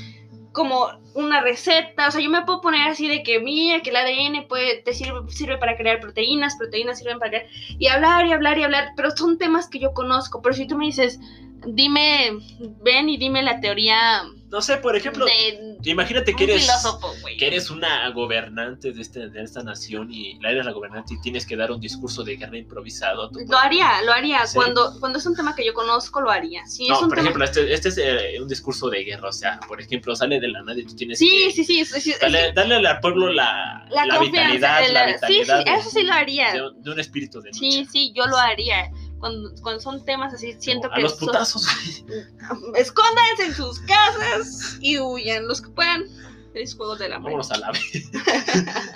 como 0.52 0.88
una 1.18 1.40
receta, 1.40 2.08
o 2.08 2.10
sea, 2.10 2.20
yo 2.20 2.30
me 2.30 2.44
puedo 2.44 2.60
poner 2.60 2.88
así 2.88 3.08
de 3.08 3.22
que 3.22 3.40
mira 3.40 3.82
que 3.82 3.90
el 3.90 3.96
ADN 3.96 4.46
puede, 4.46 4.82
te 4.82 4.94
sirve, 4.94 5.28
sirve 5.30 5.58
para 5.58 5.76
crear 5.76 6.00
proteínas, 6.00 6.56
proteínas 6.56 6.98
sirven 6.98 7.18
para 7.18 7.30
crear, 7.30 7.46
y 7.78 7.86
hablar 7.88 8.26
y 8.26 8.32
hablar 8.32 8.58
y 8.58 8.62
hablar, 8.62 8.90
pero 8.96 9.10
son 9.10 9.36
temas 9.36 9.68
que 9.68 9.80
yo 9.80 9.92
conozco, 9.92 10.40
pero 10.40 10.54
si 10.54 10.66
tú 10.66 10.76
me 10.76 10.86
dices, 10.86 11.18
dime, 11.66 12.38
ven 12.82 13.08
y 13.08 13.16
dime 13.16 13.42
la 13.42 13.60
teoría 13.60 14.22
No 14.48 14.62
sé, 14.62 14.76
por 14.76 14.94
ejemplo, 14.94 15.24
de 15.24 15.67
imagínate 15.84 16.34
que 16.34 16.44
eres. 16.44 16.62
filósofo. 16.62 17.12
Que 17.38 17.46
eres 17.46 17.70
una 17.70 18.08
gobernante 18.10 18.92
de, 18.92 19.00
este, 19.02 19.28
de 19.30 19.42
esta 19.42 19.62
nación 19.62 20.12
y 20.12 20.38
la 20.40 20.50
eres 20.50 20.64
la 20.64 20.72
gobernante 20.72 21.14
y 21.14 21.20
tienes 21.20 21.46
que 21.46 21.56
dar 21.56 21.70
un 21.70 21.80
discurso 21.80 22.22
de 22.24 22.36
guerra 22.36 22.58
improvisado. 22.58 23.30
Lo 23.48 23.58
haría, 23.58 24.02
lo 24.02 24.12
haría. 24.12 24.46
Sí. 24.46 24.56
Cuando, 24.56 24.98
cuando 25.00 25.18
es 25.18 25.26
un 25.26 25.34
tema 25.36 25.54
que 25.54 25.64
yo 25.64 25.74
conozco, 25.74 26.20
lo 26.20 26.30
haría. 26.30 26.66
Si 26.66 26.84
es 26.84 26.90
No, 26.90 27.00
un 27.00 27.08
por 27.08 27.16
tema- 27.18 27.28
ejemplo, 27.28 27.44
este, 27.44 27.72
este 27.72 27.88
es 27.90 27.98
eh, 27.98 28.40
un 28.40 28.48
discurso 28.48 28.88
de 28.90 29.04
guerra. 29.04 29.28
O 29.28 29.32
sea, 29.32 29.60
por 29.68 29.80
ejemplo, 29.80 30.14
sale 30.16 30.40
de 30.40 30.48
la 30.48 30.62
nada 30.62 30.78
y 30.78 30.84
tú 30.84 30.94
tienes 30.96 31.18
Sí, 31.18 31.28
que 31.46 31.52
sí, 31.52 31.64
sí. 31.64 31.84
sí, 31.84 32.00
sí, 32.00 32.14
darle, 32.20 32.52
darle 32.52 32.76
al 32.88 33.00
pueblo 33.00 33.32
la, 33.32 33.86
la, 33.90 34.06
la 34.06 34.16
confianza. 34.18 34.52
vitalidad, 34.80 34.92
la 35.20 35.26
sí, 35.28 35.40
sí, 35.44 35.52
de- 35.52 35.64
eso 35.78 35.90
sí 35.90 36.02
lo 36.02 36.12
haría. 36.12 36.52
de, 36.52 36.62
de 36.76 36.90
un 36.90 37.00
espíritu 37.00 37.40
de 37.40 37.48
lucha. 37.50 37.58
Sí, 37.60 37.86
sí, 37.90 38.12
yo 38.14 38.26
lo 38.26 38.36
haría. 38.36 38.90
Cuando, 39.18 39.52
cuando 39.62 39.80
son 39.80 40.04
temas 40.04 40.32
así, 40.32 40.54
siento 40.58 40.88
a 40.88 40.94
que 40.94 41.02
los 41.02 41.16
son- 41.16 41.26
putazos. 41.28 41.66
escóndanse 42.74 43.44
en 43.46 43.54
sus 43.54 43.80
casas 43.80 44.78
y 44.80 44.98
huyan 44.98 45.46
los 45.46 45.60
que 45.60 45.70
puedan. 45.70 46.04
Feliz 46.52 46.74
Juegos 46.74 46.98
del 46.98 47.12
Hambre. 47.12 47.32
Vámonos 47.32 47.50
a 47.52 47.58
la 47.58 47.72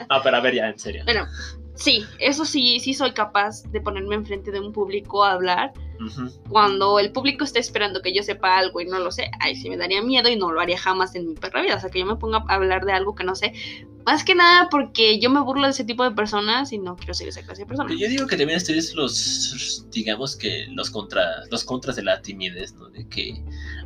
ah, 0.09 0.21
pero 0.25 0.37
a 0.37 0.41
ver, 0.41 0.55
ya, 0.55 0.69
en 0.69 0.79
serio. 0.79 1.05
Bueno, 1.05 1.27
sí, 1.75 2.05
eso 2.19 2.45
sí, 2.45 2.81
sí 2.81 2.95
soy 2.95 3.13
capaz 3.13 3.63
de 3.71 3.81
ponerme 3.81 4.15
enfrente 4.15 4.51
de 4.51 4.61
un 4.61 4.73
público 4.73 5.25
a 5.25 5.33
hablar. 5.33 5.73
Cuando 6.49 6.99
el 6.99 7.13
público 7.13 7.45
está 7.45 7.59
esperando 7.59 8.03
que 8.03 8.15
yo 8.15 8.23
sepa 8.23 8.57
algo 8.59 8.81
y 8.81 8.87
no 8.87 8.99
lo 8.99 9.11
sé, 9.11 9.31
ahí 9.41 9.57
sí 9.57 9.71
me 9.71 9.77
daría 9.77 10.03
miedo 10.03 10.29
y 10.29 10.37
no 10.37 10.51
lo 10.53 10.61
haría 10.61 10.79
jamás 10.79 11.15
en 11.15 11.29
mi 11.29 11.35
perra 11.35 11.63
vida. 11.63 11.77
O 11.77 11.81
sea, 11.81 11.91
que 11.91 12.01
yo 12.01 12.07
me 12.07 12.17
ponga 12.17 12.45
a 12.49 12.55
hablar 12.55 12.85
de 12.85 12.93
algo 12.93 13.15
que 13.15 13.25
no 13.25 13.35
sé. 13.35 13.53
Más 14.05 14.25
que 14.25 14.35
nada 14.35 14.69
porque 14.69 15.21
yo 15.21 15.31
me 15.31 15.41
burlo 15.41 15.63
de 15.65 15.71
ese 15.71 15.85
tipo 15.85 16.03
de 16.03 16.11
personas 16.11 16.73
y 16.73 16.79
no 16.79 16.97
quiero 16.97 17.15
ser 17.15 17.29
esa 17.29 17.43
clase 17.43 17.63
de 17.63 17.67
persona. 17.67 17.87
Pero 17.89 18.01
Yo 18.01 18.09
digo 18.09 18.27
que 18.27 18.37
también 18.37 18.57
estudias 18.57 18.93
los, 18.95 19.87
digamos 19.91 20.35
que 20.37 20.67
los, 20.73 20.91
contra, 20.91 21.23
los 21.53 21.63
contras 21.63 21.95
de 21.97 22.03
la 22.03 22.21
timidez, 22.21 22.75
¿no? 22.75 22.89
De 22.91 23.09
que 23.09 23.41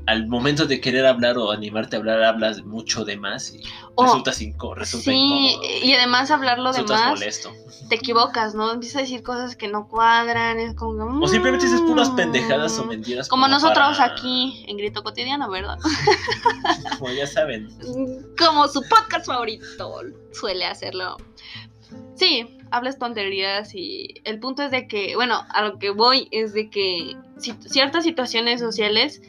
al 0.07 0.27
momento 0.27 0.65
de 0.67 0.81
querer 0.81 1.05
hablar 1.05 1.37
o 1.37 1.51
animarte 1.51 1.97
a 1.97 1.99
hablar, 1.99 2.23
hablas 2.23 2.65
mucho 2.65 3.05
de 3.05 3.19
más 3.19 3.53
y 3.53 3.61
O- 3.95 4.05
resulta, 4.05 4.31
inco- 4.33 4.75
resulta 4.75 5.05
Sí, 5.11 5.17
incómodo. 5.51 5.69
y 5.83 5.93
además 5.93 6.31
hablar 6.31 6.59
lo 6.61 6.71
resultas 6.71 6.99
demás, 7.01 7.19
molesto. 7.19 7.53
te 7.91 7.97
equivocas, 7.97 8.55
¿no? 8.55 8.73
Empiezas 8.73 8.97
a 8.97 9.01
decir 9.03 9.23
cosas 9.23 9.55
que 9.57 9.69
no 9.69 9.87
cuadran, 9.87 10.59
es 10.61 10.75
como 10.75 11.23
O 11.23 11.29
simplemente 11.29 11.67
dices 11.67 11.83
puras 11.97 12.11
pendejadas 12.11 12.79
o 12.79 12.85
mentiras. 12.85 13.29
Como 13.29 13.49
nosotros 13.49 13.97
para- 13.99 14.13
aquí 14.13 14.65
en 14.69 14.77
Grito 14.77 15.03
Cotidiano, 15.03 15.51
¿verdad? 15.51 15.79
Como 16.99 17.11
ya 17.13 17.27
saben. 17.27 17.69
Como 18.39 18.69
su 18.69 18.83
podcast 18.83 19.27
favorito 19.27 20.01
suele 20.33 20.65
hacerlo. 20.67 21.17
Sí, 22.15 22.59
hablas 22.71 22.99
tonterías 22.99 23.75
y 23.75 24.15
el 24.25 24.39
punto 24.41 24.63
es 24.63 24.71
de 24.71 24.89
que, 24.89 25.15
bueno, 25.17 25.45
a 25.51 25.63
lo 25.63 25.79
que 25.79 25.91
voy 25.91 26.29
es 26.31 26.53
de 26.53 26.69
que 26.71 27.17
ciertas 27.67 28.05
situaciones 28.05 28.61
sociales 28.61 29.21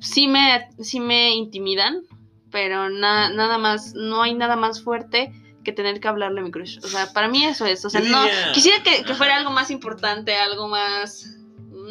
sí 0.00 0.28
me, 0.28 0.68
sí 0.80 1.00
me 1.00 1.34
intimidan, 1.34 2.02
pero 2.50 2.90
na- 2.90 3.30
nada 3.30 3.58
más, 3.58 3.94
no 3.94 4.22
hay 4.22 4.34
nada 4.34 4.56
más 4.56 4.82
fuerte 4.82 5.32
que 5.64 5.72
tener 5.72 6.00
que 6.00 6.08
hablarle 6.08 6.40
a 6.40 6.44
mi 6.44 6.50
crush. 6.50 6.78
O 6.82 6.88
sea, 6.88 7.12
para 7.12 7.28
mí 7.28 7.44
eso 7.44 7.66
es. 7.66 7.84
O 7.84 7.90
sea, 7.90 8.00
no, 8.00 8.24
quisiera 8.54 8.82
que, 8.82 9.02
que 9.04 9.14
fuera 9.14 9.36
algo 9.36 9.50
más 9.50 9.70
importante, 9.70 10.34
algo 10.36 10.68
más, 10.68 11.36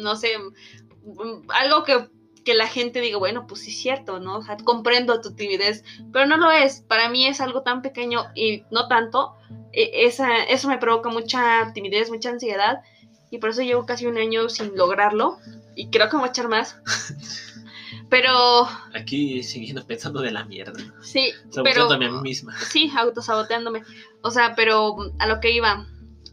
no 0.00 0.16
sé, 0.16 0.30
mm, 0.38 1.50
algo 1.50 1.84
que, 1.84 2.08
que 2.44 2.54
la 2.54 2.66
gente 2.66 3.00
diga, 3.00 3.18
bueno, 3.18 3.46
pues 3.46 3.62
sí 3.62 3.70
es 3.70 3.78
cierto, 3.78 4.18
¿no? 4.20 4.38
O 4.38 4.42
sea, 4.42 4.56
comprendo 4.58 5.20
tu 5.20 5.34
timidez, 5.34 5.84
pero 6.12 6.26
no 6.26 6.36
lo 6.36 6.50
es. 6.50 6.80
Para 6.80 7.08
mí 7.08 7.26
es 7.26 7.40
algo 7.40 7.62
tan 7.62 7.82
pequeño 7.82 8.24
y 8.34 8.64
no 8.70 8.88
tanto. 8.88 9.34
E- 9.72 10.06
Esa, 10.06 10.42
eso 10.44 10.68
me 10.68 10.78
provoca 10.78 11.08
mucha 11.10 11.72
timidez, 11.74 12.10
mucha 12.10 12.30
ansiedad 12.30 12.80
y 13.30 13.38
por 13.38 13.50
eso 13.50 13.62
llevo 13.62 13.86
casi 13.86 14.06
un 14.06 14.16
año 14.18 14.48
sin 14.48 14.76
lograrlo 14.76 15.38
y 15.76 15.88
creo 15.90 16.08
que 16.08 16.16
me 16.16 16.20
voy 16.22 16.28
a 16.28 16.32
echar 16.32 16.48
más. 16.48 16.76
Pero 18.08 18.66
Aquí 18.94 19.42
siguiendo 19.44 19.86
pensando 19.86 20.20
de 20.20 20.32
la 20.32 20.44
mierda. 20.44 20.72
sí, 21.00 21.32
pero 21.62 21.90
a 21.90 21.96
mí 21.98 22.08
misma. 22.22 22.58
sí, 22.58 22.90
autosaboteándome. 22.96 23.82
O 24.22 24.30
sea, 24.32 24.54
pero 24.56 24.96
a 25.20 25.26
lo 25.28 25.38
que 25.40 25.52
iba, 25.52 25.86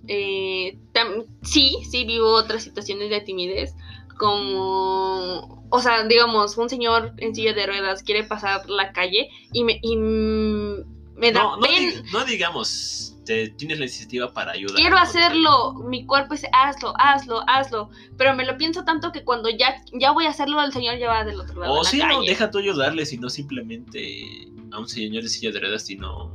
eh, 0.08 0.78
tam- 0.94 1.26
sí, 1.44 1.78
sí 1.90 2.06
vivo 2.06 2.30
otras 2.34 2.64
situaciones 2.64 3.10
de 3.10 3.22
timidez, 3.22 3.74
como, 4.18 5.64
o 5.70 5.80
sea, 5.82 6.04
digamos, 6.04 6.58
un 6.58 6.70
señor 6.70 7.14
en 7.18 7.36
silla 7.36 7.54
de 7.54 7.66
ruedas 7.68 8.04
quiere 8.04 8.24
pasar 8.24 8.70
la 8.70 8.92
calle 8.94 9.30
y 9.54 9.64
me, 9.64 9.80
y 9.82 9.96
me 9.96 11.32
da 11.32 11.44
No, 11.44 11.56
no, 11.58 11.62
pena. 11.62 11.78
dig- 11.78 12.12
no 12.12 12.26
digamos, 12.26 13.16
te, 13.26 13.50
tienes 13.50 13.80
la 13.80 13.86
iniciativa 13.86 14.34
para 14.34 14.54
ayudar. 14.54 14.76
Quiero 14.78 14.98
hacerlo, 14.98 15.74
mi 15.74 16.06
cuerpo 16.06 16.34
dice, 16.34 16.50
hazlo, 16.54 16.94
hazlo, 16.98 17.42
hazlo, 17.48 17.90
pero 18.18 18.34
me 18.36 18.46
lo 18.46 18.58
pienso 18.58 18.84
tanto 18.86 19.12
que 19.12 19.24
cuando 19.24 19.50
ya, 19.50 19.76
ya 19.94 20.12
voy 20.12 20.26
a 20.26 20.30
hacerlo, 20.30 20.62
el 20.64 20.72
señor 20.72 20.98
ya 20.98 21.10
va 21.10 21.24
del 21.24 21.40
otro 21.40 21.60
lado. 21.60 21.74
O 21.74 21.84
de 21.84 21.98
la 21.98 22.08
no, 22.08 22.22
deja 22.22 22.50
tú 22.50 22.60
ayudarle, 22.60 23.06
sino 23.06 23.30
simplemente 23.30 24.48
a 24.72 24.80
un 24.80 24.88
señor 24.88 25.24
de 25.24 25.30
silla 25.30 25.52
de 25.52 25.60
ruedas, 25.60 25.86
sino 25.86 26.32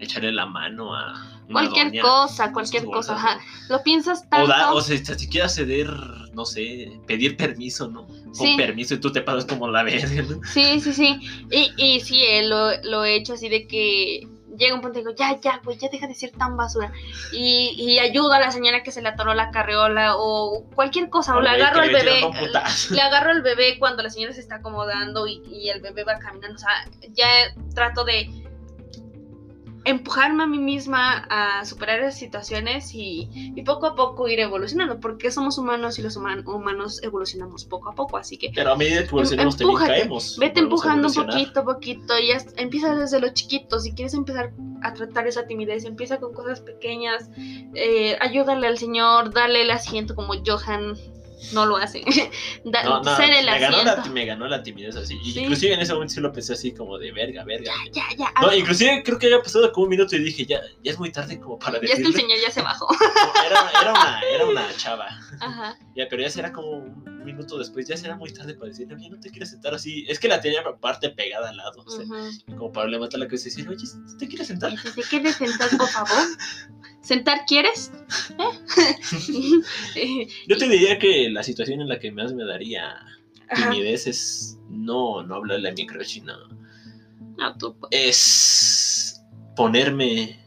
echarle 0.00 0.32
la 0.32 0.46
mano 0.46 0.94
a 0.94 1.37
Cualquier 1.52 1.88
doña. 1.88 2.02
cosa, 2.02 2.52
cualquier 2.52 2.84
cosa, 2.84 3.14
ajá. 3.14 3.40
Lo 3.68 3.82
piensas 3.82 4.28
tanto. 4.28 4.44
O, 4.44 4.48
da, 4.48 4.72
o 4.74 4.80
sea, 4.80 4.96
si 4.98 5.14
siquiera 5.14 5.48
ceder, 5.48 5.88
no 6.34 6.44
sé, 6.44 6.90
pedir 7.06 7.36
permiso, 7.36 7.88
¿no? 7.88 8.06
Con 8.06 8.34
Sí. 8.34 8.54
permiso 8.56 8.94
y 8.94 8.98
tú 9.00 9.10
te 9.12 9.22
pasas 9.22 9.44
como 9.46 9.68
la 9.68 9.82
verga, 9.82 10.22
¿no? 10.22 10.40
Sí, 10.52 10.80
sí, 10.80 10.92
sí. 10.92 11.18
Y, 11.50 11.72
y 11.76 12.00
sí, 12.00 12.22
eh, 12.24 12.46
lo, 12.46 12.70
lo 12.82 13.04
he 13.04 13.16
hecho 13.16 13.34
así 13.34 13.48
de 13.48 13.66
que 13.66 14.28
llega 14.58 14.74
un 14.74 14.80
punto 14.80 14.98
y 14.98 15.02
digo, 15.02 15.14
ya, 15.16 15.40
ya, 15.40 15.60
pues 15.62 15.78
ya 15.78 15.88
deja 15.88 16.06
de 16.08 16.14
ser 16.16 16.32
tan 16.32 16.56
basura. 16.56 16.92
Y, 17.32 17.74
y 17.78 17.98
ayudo 18.00 18.32
a 18.32 18.40
la 18.40 18.50
señora 18.50 18.82
que 18.82 18.90
se 18.90 19.00
le 19.00 19.08
atoró 19.08 19.32
la 19.34 19.50
carriola 19.50 20.16
o 20.16 20.64
cualquier 20.74 21.08
cosa. 21.10 21.36
O 21.36 21.40
le 21.40 21.48
Güey, 21.50 21.62
agarro 21.62 21.80
al 21.82 21.90
bebé. 21.92 22.20
Le 22.90 23.00
agarro 23.00 23.30
al 23.30 23.42
bebé 23.42 23.78
cuando 23.78 24.02
la 24.02 24.10
señora 24.10 24.34
se 24.34 24.40
está 24.40 24.56
acomodando 24.56 25.26
y, 25.28 25.40
y 25.50 25.68
el 25.70 25.80
bebé 25.80 26.02
va 26.04 26.18
caminando. 26.18 26.56
O 26.56 26.58
sea, 26.58 26.70
ya 27.12 27.26
trato 27.74 28.04
de 28.04 28.28
empujarme 29.84 30.42
a 30.42 30.46
mí 30.46 30.58
misma 30.58 31.26
a 31.30 31.64
superar 31.64 32.00
esas 32.00 32.18
situaciones 32.18 32.94
y, 32.94 33.28
y 33.34 33.62
poco 33.62 33.86
a 33.86 33.94
poco 33.94 34.28
ir 34.28 34.40
evolucionando, 34.40 35.00
porque 35.00 35.30
somos 35.30 35.56
humanos 35.58 35.98
y 35.98 36.02
los 36.02 36.16
human- 36.16 36.46
humanos 36.46 37.02
evolucionamos 37.02 37.64
poco 37.64 37.90
a 37.90 37.94
poco, 37.94 38.16
así 38.16 38.36
que 38.38 38.50
Pero 38.54 38.72
a 38.72 38.76
medida 38.76 39.00
que 39.02 39.08
evolucionamos 39.08 39.56
también 39.56 39.76
Empújate, 39.76 40.00
caemos. 40.00 40.36
Vete 40.38 40.60
a 40.60 40.62
empujando 40.64 41.08
un 41.08 41.14
poquito, 41.14 41.64
poquito, 41.64 42.18
y 42.18 42.32
empieza 42.56 42.94
desde 42.94 43.20
lo 43.20 43.28
chiquito. 43.32 43.78
Si 43.80 43.92
quieres 43.94 44.14
empezar 44.14 44.52
a 44.82 44.92
tratar 44.94 45.26
esa 45.26 45.46
timidez, 45.46 45.84
empieza 45.84 46.18
con 46.18 46.32
cosas 46.34 46.60
pequeñas. 46.60 47.30
eh, 47.74 48.16
ayúdale 48.20 48.66
al 48.66 48.78
señor, 48.78 49.32
dale 49.32 49.62
el 49.62 49.70
asiento 49.70 50.14
como 50.14 50.34
Johan 50.44 50.96
no 51.52 51.66
lo 51.66 51.76
hace. 51.76 52.02
Da- 52.64 52.82
No, 52.82 53.02
no, 53.02 53.18
me 53.18 53.58
ganó, 53.58 53.82
la, 53.84 54.04
me 54.06 54.24
ganó 54.26 54.48
la 54.48 54.62
timidez 54.62 54.96
así. 54.96 55.18
Sí. 55.24 55.40
Inclusive 55.40 55.74
en 55.74 55.80
ese 55.80 55.92
momento 55.94 56.14
sí 56.14 56.20
lo 56.20 56.32
pensé 56.32 56.52
así 56.52 56.72
como 56.72 56.98
de 56.98 57.12
verga, 57.12 57.44
verga. 57.44 57.72
Ya, 57.92 58.02
ya, 58.16 58.26
No, 58.40 58.46
hazlo. 58.48 58.54
inclusive 58.56 59.02
creo 59.04 59.18
que 59.18 59.26
había 59.26 59.42
pasado 59.42 59.70
como 59.72 59.84
un 59.84 59.90
minuto 59.90 60.16
y 60.16 60.22
dije, 60.22 60.44
ya, 60.46 60.60
ya 60.82 60.92
es 60.92 60.98
muy 60.98 61.10
tarde 61.12 61.38
como 61.40 61.58
para 61.58 61.80
ya 61.80 61.86
es 61.86 61.90
que 61.94 61.96
el 62.02 62.12
decirle. 62.12 62.20
señor 62.34 62.38
ya 62.46 62.52
se 62.52 62.62
bajó. 62.62 62.86
No, 62.98 63.44
era, 63.44 63.70
era 63.82 63.90
una, 63.92 64.20
era 64.34 64.46
una 64.46 64.76
chava. 64.76 65.06
Ajá. 65.40 65.78
Ya, 65.96 66.06
pero 66.08 66.22
ya 66.22 66.30
será 66.30 66.52
como 66.52 66.70
un 66.70 67.24
minuto 67.24 67.58
después, 67.58 67.86
ya 67.88 67.96
será 67.96 68.16
muy 68.16 68.32
tarde 68.32 68.54
para 68.54 68.68
decirle, 68.70 68.94
oye, 68.94 69.10
no 69.10 69.18
te 69.20 69.30
quieres 69.30 69.50
sentar 69.50 69.74
así. 69.74 70.04
Es 70.08 70.18
que 70.18 70.28
la 70.28 70.40
tenía 70.40 70.60
aparte 70.60 71.10
pegada 71.10 71.50
al 71.50 71.56
lado. 71.56 71.84
o 71.86 71.90
sea. 71.90 72.04
Como 72.56 72.72
para 72.72 72.88
levantar 72.88 73.20
la 73.20 73.26
cabeza 73.26 73.48
y 73.48 73.50
decir, 73.50 73.68
oye, 73.68 73.84
¿te 74.18 74.28
quieres 74.28 74.46
sentar? 74.48 74.76
Si 74.78 74.90
te 74.92 75.02
quieres 75.02 75.36
sentar, 75.36 75.68
por 75.76 75.88
favor. 75.88 76.08
¿Sentar 77.02 77.44
quieres? 77.46 77.92
¿Eh? 79.94 80.26
Yo 80.48 80.56
te 80.56 80.68
diría 80.68 80.98
que 80.98 81.30
la 81.30 81.42
situación 81.42 81.80
en 81.80 81.88
la 81.88 81.98
que 81.98 82.10
más 82.10 82.34
me 82.34 82.44
daría 82.44 82.96
Ajá. 83.50 83.70
timidez 83.70 84.06
es 84.06 84.58
no, 84.68 85.22
no 85.22 85.36
hablarle 85.36 85.70
a 85.70 85.72
mi 85.72 85.86
crush, 85.86 86.14
sino 86.14 86.34
No, 87.36 87.56
tú, 87.56 87.76
pues. 87.78 87.90
es 87.92 89.22
ponerme 89.56 90.38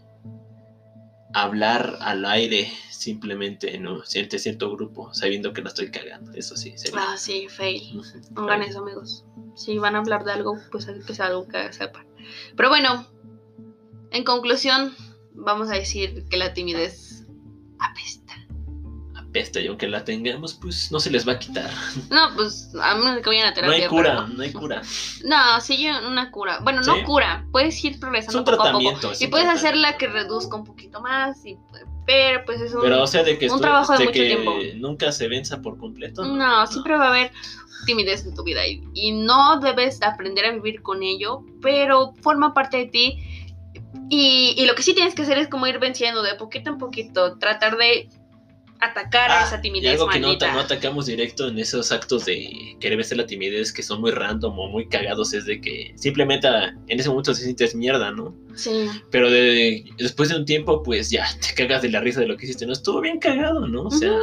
a 1.34 1.44
hablar 1.44 1.98
al 2.02 2.26
aire 2.26 2.72
simplemente 2.90 3.76
en 3.76 3.88
un 3.88 4.06
cierto, 4.06 4.70
grupo, 4.76 5.12
sabiendo 5.14 5.54
que 5.54 5.62
la 5.62 5.70
estoy 5.70 5.90
cagando. 5.90 6.32
Eso 6.34 6.56
sí, 6.56 6.74
sería. 6.78 7.00
Ah, 7.02 7.18
sí, 7.18 7.48
fail. 7.50 7.98
Ujú. 7.98 8.34
Pongan 8.36 8.62
eso, 8.62 8.80
amigos. 8.80 9.26
Si 9.56 9.78
van 9.80 9.96
a 9.96 10.00
hablar 10.00 10.24
de 10.24 10.34
algo, 10.34 10.58
pues 10.72 10.86
que 10.86 11.14
sea 11.14 11.28
algo 11.28 11.48
que 11.48 11.74
sepan. 11.74 12.06
Pero 12.56 12.70
bueno, 12.70 13.08
en 14.12 14.24
conclusión, 14.24 14.94
vamos 15.34 15.70
a 15.70 15.74
decir 15.76 16.26
que 16.30 16.38
la 16.38 16.54
timidez 16.54 17.26
apesta. 17.80 18.34
Apesta 19.16 19.60
y 19.62 19.68
aunque 19.68 19.88
la 19.88 20.04
tengamos, 20.04 20.54
pues 20.56 20.92
no 20.92 21.00
se 21.00 21.10
les 21.10 21.26
va 21.28 21.34
a 21.34 21.40
quitar. 21.40 21.70
No, 22.10 22.36
pues 22.36 22.70
a 22.82 22.96
menos 22.96 23.22
que 23.22 23.30
vayan 23.30 23.46
a 23.48 23.50
No 23.50 23.56
terapia. 23.56 23.84
hay 23.84 23.88
cura, 23.88 24.12
pero- 24.26 24.28
no 24.28 24.44
hay 24.44 24.52
cura. 24.52 24.82
No, 25.24 25.62
sigue 25.62 25.92
una 26.08 26.32
cura. 26.32 26.60
Bueno, 26.64 26.82
no 26.82 26.96
Sí. 26.96 27.04
cura. 27.04 27.46
Puedes 27.52 27.84
ir 27.86 27.94
Es 27.94 27.98
progresando 28.00 28.40
un 28.40 28.46
poco 28.46 28.56
a 28.56 28.58
poco. 28.58 28.70
tratamiento. 28.80 29.12
es 29.12 29.22
Y 29.22 29.28
puedes 29.28 29.46
tratamiento. 29.48 29.68
hacerla 29.88 29.98
que 29.98 30.08
reduzca 30.08 30.56
un 30.58 30.66
poquito 30.66 31.00
más. 31.02 31.46
Y, 31.46 31.58
pero 32.06 32.44
pues 32.46 32.60
es 32.62 32.74
un... 32.74 32.82
Pero 32.82 33.04
o 33.04 33.08
sea, 33.08 33.24
de 33.24 33.38
que, 33.38 33.46
un 33.46 33.52
esto- 33.52 33.62
trabajo 33.62 33.94
de 33.94 34.00
de 34.00 34.04
mucho 34.06 34.14
que 34.20 34.26
tiempo. 34.26 34.54
nunca 34.78 35.12
se 35.14 35.28
venza 35.30 35.62
por 35.62 35.78
completo. 35.78 36.26
No, 36.26 36.68
siempre 36.68 36.98
va 36.98 37.06
a 37.06 37.10
haber 37.10 37.32
timidez 37.86 38.26
en 38.26 38.36
tu 38.36 38.44
vida 38.44 38.68
y, 38.68 38.84
y 38.94 39.12
no 39.14 39.60
debes 39.60 40.02
aprender 40.04 40.46
a 40.46 40.52
vivir 40.52 40.82
con 40.82 41.02
ello, 41.04 41.44
pero 41.62 42.14
forma 42.22 42.54
parte 42.54 42.78
de 42.78 42.86
ti. 42.88 43.20
Y, 44.10 44.56
y 44.58 44.66
lo 44.66 44.76
que 44.76 44.84
sí 44.84 44.94
tienes 44.94 45.16
que 45.16 45.22
hacer 45.24 45.38
es 45.38 45.48
como 45.48 45.68
ir 45.68 45.80
venciendo 45.80 46.22
de 46.22 46.36
poquito 46.36 46.70
en 46.70 46.78
poquito, 46.78 47.38
tratar 47.38 47.78
de 47.78 48.10
atacar 48.82 49.30
a 49.30 49.42
Ah, 49.42 49.44
esa 49.46 49.58
y 49.60 49.62
timidez 49.62 49.94
algo 49.94 50.10
que 50.10 50.20
no, 50.20 50.32
atacamos 50.60 51.06
directo 51.06 51.48
en 51.48 51.60
esos 51.60 51.92
actos 51.92 52.26
de 52.26 52.76
querer 52.80 52.98
vencer 52.98 53.18
la 53.18 53.28
timidez 53.28 53.72
que 53.72 53.84
son 53.84 54.02
muy 54.02 54.12
random 54.12 54.58
o 54.58 54.68
muy 54.70 54.88
cagados 54.88 55.34
es 55.34 55.46
de 55.46 55.62
que 55.62 55.94
simplemente 55.96 56.48
ah, 56.48 56.76
en 56.88 57.00
ese 57.00 57.10
momento 57.10 57.32
te 57.32 57.40
sientes 57.40 57.76
mierda, 57.76 58.12
¿no? 58.12 58.36
Sí, 58.56 58.88
Pero 59.12 59.30
de, 59.30 59.86
después 59.98 60.30
de 60.30 60.36
un 60.36 60.46
tiempo, 60.46 60.82
pues 60.82 61.12
ya 61.12 61.28
te 61.40 61.54
cagas 61.54 61.84
de 61.84 61.90
la 61.90 62.02
risa 62.02 62.20
de 62.22 62.28
lo 62.28 62.38
que 62.38 62.46
hiciste. 62.46 62.66
No 62.66 62.74
estuvo 62.74 63.02
bien 63.02 63.20
cagado, 63.20 63.68
¿no? 63.68 63.84
O 63.84 63.92
sea, 63.92 64.18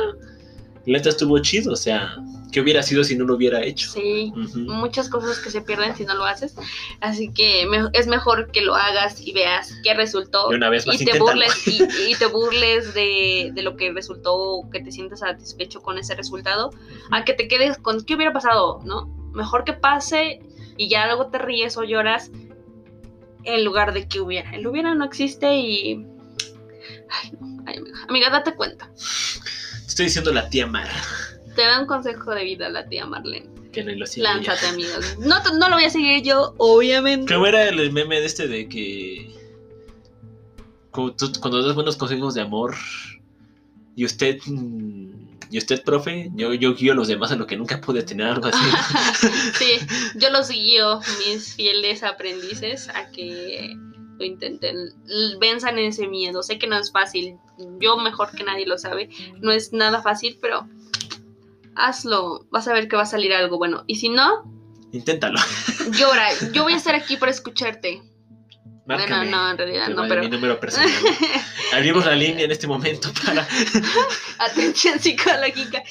neta 0.86 1.08
estuvo 1.10 1.38
chido. 1.40 1.72
O 1.72 1.76
sea, 1.76 2.16
¿qué 2.52 2.60
hubiera 2.60 2.82
sido 2.82 3.04
si 3.04 3.16
no 3.16 3.24
lo 3.24 3.34
hubiera 3.34 3.62
hecho? 3.62 3.90
sí. 3.90 4.32
Ujú. 4.34 4.58
Muchas 4.60 5.08
cosas 5.08 5.38
que 5.38 5.50
se 5.50 5.60
pierden 5.60 5.94
si 5.96 6.04
no 6.04 6.14
lo 6.14 6.24
haces. 6.24 6.54
Así 7.00 7.30
que 7.32 7.66
me- 7.66 7.88
es 7.92 8.06
mejor 8.06 8.50
que 8.52 8.62
lo 8.62 8.74
hagas 8.74 9.20
y 9.20 9.32
veas 9.32 9.72
qué 9.84 9.94
resultó. 9.94 10.50
Y 10.50 10.54
una 10.54 10.70
vez 10.70 10.86
más, 10.86 11.00
y 11.00 11.04
te 11.04 11.18
burles 11.18 11.66
y, 11.68 11.82
y 12.10 12.14
te 12.16 12.26
burles 12.26 12.94
de, 12.94 13.50
de 13.54 13.62
lo 13.62 13.76
que 13.76 13.92
resultó 13.92 14.62
que 14.72 14.80
te 14.80 14.90
sientas 14.92 15.20
satisfecho 15.20 15.80
con 15.82 15.98
ese 15.98 16.14
resultado 16.14 16.70
a 17.10 17.24
que 17.24 17.34
te 17.34 17.48
quedes 17.48 17.76
con 17.78 18.04
qué 18.04 18.14
hubiera 18.14 18.32
pasado 18.32 18.80
no 18.84 19.06
mejor 19.32 19.64
que 19.64 19.72
pase 19.74 20.40
y 20.76 20.88
ya 20.88 21.06
luego 21.06 21.26
te 21.28 21.38
ríes 21.38 21.76
o 21.76 21.84
lloras 21.84 22.30
en 23.44 23.64
lugar 23.64 23.92
de 23.92 24.08
que 24.08 24.20
hubiera. 24.20 24.50
El 24.54 24.66
hubiera 24.66 24.94
no 24.94 25.04
existe 25.04 25.54
y... 25.56 26.06
Ay, 27.10 27.32
no. 27.40 27.62
Ay, 27.66 27.76
amiga. 27.78 27.98
Amiga, 28.08 28.30
date 28.30 28.54
cuenta. 28.54 28.90
Estoy 29.88 30.04
diciendo 30.04 30.32
la 30.32 30.48
tía 30.48 30.66
Mar. 30.66 30.88
Te 31.56 31.62
da 31.62 31.80
un 31.80 31.86
consejo 31.86 32.32
de 32.32 32.44
vida 32.44 32.68
la 32.68 32.86
tía 32.86 33.06
Marlene. 33.06 33.48
Que 33.72 33.82
no 33.82 33.92
lo 33.92 34.06
siga 34.06 34.30
ella. 34.30 34.36
Lánzate, 34.36 34.66
amigos. 34.68 35.18
No, 35.18 35.68
lo 35.68 35.74
voy 35.74 35.84
a 35.84 35.90
seguir 35.90 36.22
yo, 36.22 36.54
obviamente. 36.58 37.32
¿Cómo 37.32 37.46
era 37.46 37.68
el 37.68 37.90
meme 37.92 38.20
de 38.20 38.26
este 38.26 38.46
de 38.46 38.68
que. 38.68 39.34
Cuando 40.92 41.62
das 41.62 41.74
buenos 41.74 41.96
consejos 41.96 42.34
de 42.34 42.42
amor. 42.42 42.76
Y 43.96 44.04
usted. 44.04 44.38
mm, 44.46 45.28
Y 45.50 45.58
usted, 45.58 45.82
profe, 45.82 46.30
yo, 46.34 46.52
yo 46.52 46.74
guío 46.74 46.92
a 46.92 46.94
los 46.94 47.08
demás 47.08 47.32
a 47.32 47.36
lo 47.36 47.46
que 47.46 47.56
nunca 47.56 47.80
pude 47.80 48.02
tener 48.02 48.26
algo 48.26 48.48
así. 48.48 48.58
sí, 49.58 49.86
yo 50.16 50.28
los 50.30 50.50
guío, 50.50 51.00
mis 51.26 51.54
fieles 51.54 52.02
aprendices, 52.02 52.88
a 52.90 53.10
que 53.10 53.74
lo 54.18 54.24
intenten, 54.24 54.76
venzan 55.40 55.78
ese 55.78 56.06
miedo. 56.08 56.42
Sé 56.42 56.58
que 56.58 56.66
no 56.66 56.76
es 56.78 56.92
fácil, 56.92 57.36
yo 57.80 57.96
mejor 57.96 58.30
que 58.32 58.44
nadie 58.44 58.66
lo 58.66 58.78
sabe, 58.78 59.08
no 59.40 59.52
es 59.52 59.72
nada 59.72 60.02
fácil, 60.02 60.38
pero 60.40 60.68
hazlo, 61.76 62.46
vas 62.50 62.66
a 62.68 62.72
ver 62.72 62.88
que 62.88 62.96
va 62.96 63.02
a 63.02 63.06
salir 63.06 63.32
algo 63.32 63.58
bueno. 63.58 63.84
Y 63.86 63.96
si 63.96 64.08
no, 64.08 64.44
Inténtalo. 64.92 65.38
llora, 65.92 66.28
yo 66.52 66.64
voy 66.64 66.72
a 66.72 66.76
estar 66.76 66.94
aquí 66.94 67.16
para 67.16 67.30
escucharte. 67.30 68.02
Márcame. 68.86 69.26
Bueno, 69.26 69.30
no, 69.30 69.50
en 69.50 69.58
realidad 69.58 69.88
no, 69.90 70.08
pero... 70.08 70.22
mi 70.22 70.30
número 70.30 70.58
personal. 70.58 70.90
Abrimos 71.74 72.06
la 72.06 72.14
línea 72.14 72.46
en 72.46 72.50
este 72.50 72.66
momento 72.66 73.10
para. 73.24 73.46
atención 74.38 74.98
psicológica. 74.98 75.82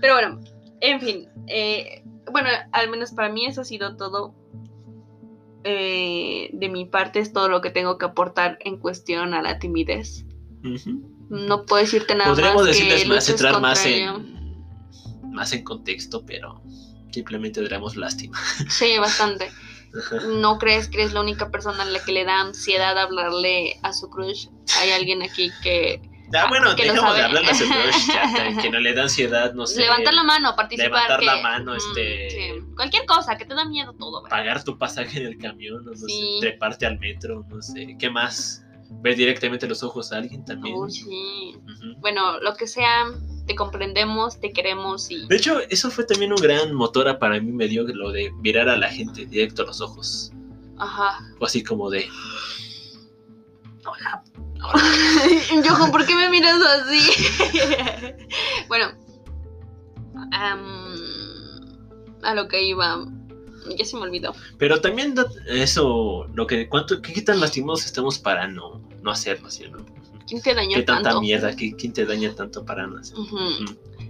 Pero 0.00 0.14
bueno, 0.14 0.40
en 0.80 1.00
fin. 1.00 1.28
eh, 1.48 2.02
bueno, 2.30 2.50
al 2.72 2.90
menos 2.90 3.12
para 3.12 3.30
mí 3.30 3.46
eso 3.46 3.62
ha 3.62 3.64
sido 3.64 3.96
todo. 3.96 4.34
Eh, 5.64 6.50
de 6.52 6.68
mi 6.68 6.84
parte 6.84 7.20
es 7.20 7.32
todo 7.32 7.48
lo 7.48 7.60
que 7.60 7.70
tengo 7.70 7.98
que 7.98 8.06
aportar 8.06 8.58
en 8.60 8.78
cuestión 8.78 9.34
a 9.34 9.42
la 9.42 9.58
timidez. 9.58 10.24
No 11.28 11.64
puedo 11.64 11.82
decirte 11.82 12.14
nada 12.14 12.34
más. 12.34 12.64
decirles 12.64 13.02
que 13.02 13.08
más, 13.08 13.28
entrar 13.28 13.60
más 13.60 13.86
en. 13.86 14.52
Más 15.32 15.52
en 15.52 15.64
contexto, 15.64 16.24
pero. 16.26 16.62
Simplemente 17.10 17.62
daremos 17.62 17.96
lástima. 17.96 18.38
Sí, 18.68 18.96
bastante. 18.98 19.50
¿No 20.40 20.56
crees 20.58 20.88
que 20.88 21.02
eres 21.02 21.12
la 21.12 21.20
única 21.20 21.50
persona 21.50 21.82
a 21.82 21.86
la 21.86 22.02
que 22.02 22.12
le 22.12 22.24
da 22.24 22.40
ansiedad 22.40 22.98
hablarle 22.98 23.78
a 23.82 23.92
su 23.92 24.08
crush? 24.08 24.48
Hay 24.80 24.90
alguien 24.90 25.22
aquí 25.22 25.50
que... 25.62 26.00
Ah, 26.34 26.46
bueno, 26.48 26.74
que 26.74 26.86
lo 26.86 26.92
dejamos 26.94 27.14
de 27.16 27.22
sabe. 27.22 27.36
hablar 27.38 27.46
de 27.46 27.54
su 27.58 27.64
crush, 27.68 28.06
ya, 28.56 28.62
que 28.62 28.70
no 28.70 28.78
le 28.80 28.94
da 28.94 29.02
ansiedad, 29.02 29.52
no 29.54 29.66
sé. 29.66 29.80
Levantar 29.82 30.14
la 30.14 30.24
mano, 30.24 30.54
participar. 30.56 30.90
levantar 30.90 31.20
que- 31.20 31.26
la 31.26 31.42
mano, 31.42 31.72
Mm, 31.72 31.76
este- 31.76 32.30
sí. 32.30 32.60
Cualquier 32.76 33.04
cosa, 33.06 33.36
que 33.36 33.44
te 33.44 33.54
da 33.54 33.64
miedo 33.64 33.92
todo. 33.98 34.22
¿verdad? 34.22 34.36
pagar 34.38 34.64
tu 34.64 34.78
pasaje 34.78 35.18
en 35.20 35.26
el 35.26 35.38
camión, 35.38 35.84
no, 35.84 35.94
sé, 35.94 36.06
treparte 36.40 36.86
al 36.86 36.98
metro, 36.98 37.44
no 37.48 37.60
sé, 37.60 37.96
¿qué 37.98 38.08
más? 38.10 38.64
Ver 39.02 39.16
directamente 39.16 39.66
los 39.66 39.82
ojos 39.82 40.12
a 40.12 40.16
alguien 40.18 40.44
también. 40.44 40.74
Uy, 40.76 40.90
sí. 40.90 41.56
Bueno, 41.98 42.38
lo 42.40 42.54
que 42.54 42.66
sea, 42.66 43.06
te 43.46 43.54
comprendemos, 43.54 44.38
te 44.40 44.52
queremos 44.52 45.10
y... 45.10 45.26
De 45.26 45.36
hecho, 45.36 45.60
eso 45.70 45.90
fue 45.90 46.04
también 46.04 46.30
un 46.32 46.38
gran 46.40 46.74
motor 46.74 47.08
a 47.08 47.18
para 47.18 47.40
mí, 47.40 47.52
me 47.52 47.68
dio 47.68 47.84
lo 47.84 48.10
de 48.12 48.30
mirar 48.32 48.68
a 48.68 48.76
la 48.76 48.88
gente 48.90 49.24
directo 49.26 49.62
a 49.62 49.66
los 49.66 49.80
ojos. 49.80 50.30
Ajá. 50.78 51.18
Fue 51.38 51.46
así 51.46 51.62
como 51.62 51.88
de, 51.90 52.06
Yojo, 55.64 55.90
¿por 55.90 56.06
qué 56.06 56.14
me 56.14 56.28
miras 56.28 56.60
así? 56.62 57.10
bueno. 58.68 58.92
a 62.22 62.34
lo 62.34 62.48
que 62.48 62.64
iba. 62.64 63.04
Ya 63.78 63.84
se 63.84 63.96
me 63.96 64.02
olvidó. 64.02 64.34
pero 64.58 64.80
también 64.80 65.14
eso, 65.46 66.26
lo 66.34 66.46
que, 66.48 66.68
cuánto, 66.68 67.00
qué, 67.00 67.12
qué 67.12 67.22
tan 67.22 67.38
lastimados 67.38 67.84
estamos 67.86 68.18
para 68.18 68.48
no, 68.48 68.82
no 69.02 69.10
hacerlo, 69.12 69.48
¿sí, 69.50 69.68
no? 69.70 69.78
¿Quién 70.26 70.42
te 70.42 70.54
dañó 70.54 70.76
¿Qué 70.78 70.82
tanta 70.82 71.10
tanto? 71.10 71.20
mierda, 71.20 71.54
qué, 71.54 71.72
quién 71.76 71.92
te 71.92 72.04
daña 72.04 72.34
tanto 72.34 72.64
para 72.64 72.86
no 72.86 72.98
hacerlo? 72.98 73.24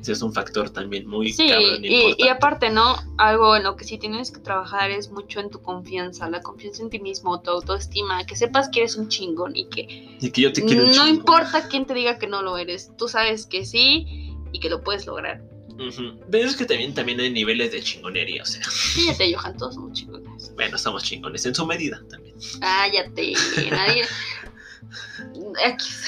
Ese 0.03 0.13
es 0.13 0.23
un 0.23 0.33
factor 0.33 0.69
también 0.71 1.07
muy 1.07 1.33
Sí, 1.33 1.47
cabrón 1.47 1.85
y, 1.85 2.17
y 2.19 2.29
aparte, 2.29 2.71
¿no? 2.71 2.97
Algo 3.19 3.55
en 3.55 3.63
lo 3.63 3.77
que 3.77 3.85
sí 3.85 3.99
tienes 3.99 4.33
que 4.33 4.41
trabajar 4.41 4.91
es 4.91 5.13
mucho 5.13 5.39
en 5.39 5.49
tu 5.49 5.63
confianza, 5.63 6.29
la 6.29 6.41
confianza 6.41 6.83
en 6.83 6.91
ti 6.91 6.99
mismo, 6.99 7.41
tu 7.41 7.51
autoestima, 7.53 8.27
que 8.27 8.35
sepas 8.35 8.69
que 8.69 8.81
eres 8.81 8.97
un 8.97 9.09
chingón 9.09 9.55
y 9.55 9.69
que 9.69 10.17
Y 10.21 10.31
que 10.31 10.41
yo 10.41 10.53
te 10.53 10.65
quiero 10.65 10.87
un 10.87 10.91
no 10.91 11.07
importa 11.07 11.69
quién 11.69 11.87
te 11.87 11.95
diga 11.95 12.19
que 12.19 12.27
no 12.27 12.43
lo 12.43 12.59
eres, 12.59 12.91
tú 12.99 13.07
sabes 13.07 13.47
que 13.47 13.65
sí 13.65 14.35
y 14.51 14.59
que 14.59 14.69
lo 14.69 14.83
puedes 14.83 15.07
lograr. 15.07 15.41
Ujú. 15.79 16.21
Pero 16.31 16.49
es 16.49 16.57
que 16.57 16.65
también, 16.65 16.95
también 16.95 17.21
hay 17.21 17.31
niveles 17.31 17.71
de 17.71 17.81
chingonería, 17.81 18.43
o 18.43 18.47
sea, 18.47 18.63
Fíjate, 18.65 19.33
Johan, 19.33 19.57
todos 19.57 19.77
somos 19.77 19.93
chingones. 19.93 20.53
bueno, 20.57 20.77
somos 20.77 21.05
chingones 21.05 21.47
en 21.47 21.55
su 21.55 21.65
medida 21.65 22.03
también. 22.11 22.35
Cállate, 22.61 23.35
nadie. 23.71 24.03
X. 25.65 26.07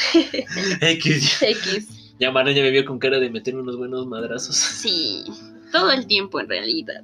X. 0.80 1.42
X. 1.42 1.88
Ya 2.18 2.30
Maraña 2.30 2.62
me 2.62 2.70
vio 2.70 2.84
con 2.84 2.98
cara 2.98 3.18
de 3.18 3.30
meterme 3.30 3.62
unos 3.62 3.76
buenos 3.76 4.06
madrazos. 4.06 4.56
Sí, 4.56 5.24
todo 5.72 5.90
el 5.90 6.06
tiempo 6.06 6.40
en 6.40 6.48
realidad. 6.48 7.02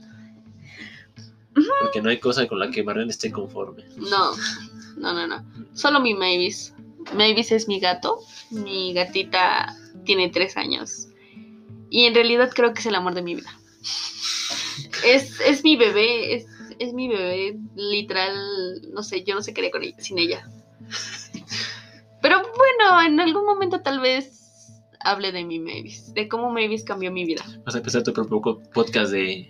Porque 1.83 2.01
no 2.01 2.11
hay 2.11 2.19
cosa 2.19 2.47
con 2.47 2.59
la 2.59 2.71
que 2.71 2.83
Marlene 2.83 3.11
esté 3.11 3.31
conforme. 3.31 3.85
No, 3.97 4.33
no, 4.97 5.13
no, 5.13 5.27
no. 5.27 5.45
Solo 5.75 6.01
mi 6.01 6.15
Mavis. 6.15 6.75
Mavis 7.15 7.51
es 7.51 7.67
mi 7.67 7.81
gato. 7.81 8.21
Mi 8.51 8.93
gatita 8.93 9.77
tiene 10.05 10.31
tres 10.31 10.57
años. 10.57 11.09
Y 11.91 12.05
en 12.05 12.15
realidad 12.15 12.51
creo 12.55 12.73
que 12.73 12.81
es 12.81 12.87
el 12.87 12.95
amor 12.95 13.15
de 13.15 13.23
mi 13.23 13.35
vida. 13.35 13.51
Es, 15.05 15.41
es 15.41 15.65
mi 15.65 15.77
bebé, 15.77 16.35
es, 16.35 16.47
es 16.79 16.93
mi 16.93 17.09
bebé, 17.09 17.59
literal, 17.75 18.35
no 18.93 19.03
sé, 19.03 19.25
yo 19.25 19.35
no 19.35 19.43
sé 19.43 19.53
qué 19.53 19.61
haría 19.61 19.71
con 19.71 19.83
ella, 19.83 19.97
sin 19.99 20.19
ella. 20.19 20.49
Pero 22.23 22.43
bueno, 22.43 23.03
en 23.03 23.19
algún 23.19 23.45
momento 23.45 23.81
tal 23.81 24.01
vez 24.01 24.40
hable 25.01 25.33
de 25.33 25.45
mi 25.45 25.59
Mavis, 25.59 26.13
de 26.15 26.29
cómo 26.29 26.51
Mavis 26.51 26.85
cambió 26.85 27.11
mi 27.11 27.25
vida. 27.25 27.45
Vas 27.65 27.75
a 27.75 27.79
empezar 27.79 28.03
tu 28.03 28.13
propio 28.13 28.61
podcast 28.73 29.13
de. 29.13 29.49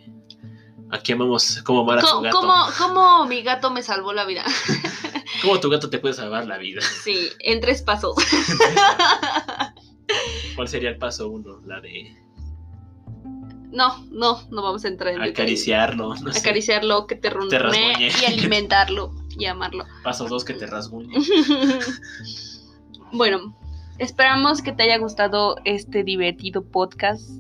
Aquí 0.92 1.12
amamos 1.12 1.62
cómo 1.64 1.80
amar 1.80 1.98
a 1.98 2.02
tu 2.02 2.20
gato. 2.20 2.40
¿Cómo, 2.40 2.54
cómo 2.76 3.26
mi 3.26 3.42
gato 3.42 3.70
me 3.70 3.82
salvó 3.82 4.12
la 4.12 4.24
vida? 4.24 4.44
¿Cómo 5.42 5.60
tu 5.60 5.70
gato 5.70 5.88
te 5.88 5.98
puede 5.98 6.14
salvar 6.14 6.46
la 6.46 6.58
vida? 6.58 6.80
Sí, 7.04 7.28
en 7.40 7.60
tres 7.60 7.82
pasos. 7.82 8.16
¿Cuál 10.56 10.68
sería 10.68 10.90
el 10.90 10.98
paso 10.98 11.28
uno? 11.28 11.60
La 11.64 11.80
de 11.80 12.16
No, 13.70 14.04
no, 14.10 14.48
no 14.50 14.62
vamos 14.62 14.84
a 14.84 14.88
entrar 14.88 15.14
en 15.14 15.22
acariciarlo. 15.22 16.16
No 16.16 16.32
sé. 16.32 16.40
Acariciarlo, 16.40 17.06
que 17.06 17.14
te 17.14 17.30
rasguñe. 17.30 18.10
y 18.20 18.24
alimentarlo 18.24 19.14
y 19.38 19.46
amarlo. 19.46 19.84
Paso 20.02 20.26
dos 20.26 20.44
que 20.44 20.54
te 20.54 20.66
rasguñe. 20.66 21.14
bueno, 23.12 23.56
esperamos 24.00 24.62
que 24.62 24.72
te 24.72 24.82
haya 24.84 24.98
gustado 24.98 25.56
este 25.64 26.02
divertido 26.02 26.64
podcast. 26.64 27.30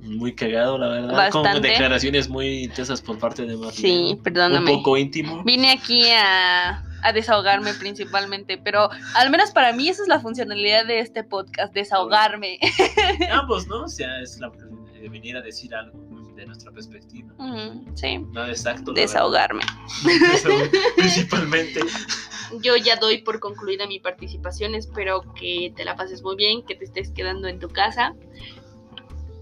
Muy 0.00 0.34
cagado, 0.34 0.78
la 0.78 0.88
verdad. 0.88 1.12
Bastante. 1.12 1.52
Con 1.52 1.62
declaraciones 1.62 2.28
muy 2.28 2.64
intensas 2.64 3.00
por 3.02 3.18
parte 3.18 3.42
de 3.42 3.54
Marlene. 3.56 3.72
Sí, 3.72 4.14
Un 4.16 4.22
perdóname. 4.22 4.72
poco 4.72 4.96
íntimo. 4.96 5.42
Vine 5.44 5.70
aquí 5.70 6.08
a, 6.10 6.84
a 7.02 7.12
desahogarme 7.12 7.74
principalmente, 7.74 8.58
pero 8.58 8.90
al 9.14 9.30
menos 9.30 9.50
para 9.50 9.72
mí 9.72 9.88
esa 9.88 10.02
es 10.02 10.08
la 10.08 10.20
funcionalidad 10.20 10.86
de 10.86 11.00
este 11.00 11.24
podcast, 11.24 11.72
desahogarme. 11.72 12.58
Ambos, 13.30 13.66
¿no? 13.68 13.84
O 13.84 13.88
sea, 13.88 14.20
es 14.20 14.38
la 14.40 14.50
de 15.00 15.08
venir 15.08 15.36
a 15.36 15.42
decir 15.42 15.74
algo 15.74 15.98
de 16.42 16.46
nuestra 16.46 16.72
perspectiva. 16.72 17.32
Sí, 17.94 18.18
Nada 18.32 18.50
exacto. 18.50 18.92
desahogarme. 18.92 19.62
Principalmente. 20.96 21.80
Yo 22.62 22.76
ya 22.76 22.96
doy 22.96 23.22
por 23.22 23.38
concluida 23.38 23.86
mi 23.86 24.00
participación. 24.00 24.74
Espero 24.74 25.22
que 25.34 25.72
te 25.76 25.84
la 25.84 25.94
pases 25.94 26.22
muy 26.22 26.36
bien, 26.36 26.64
que 26.66 26.74
te 26.74 26.84
estés 26.84 27.10
quedando 27.10 27.46
en 27.46 27.60
tu 27.60 27.68
casa, 27.68 28.14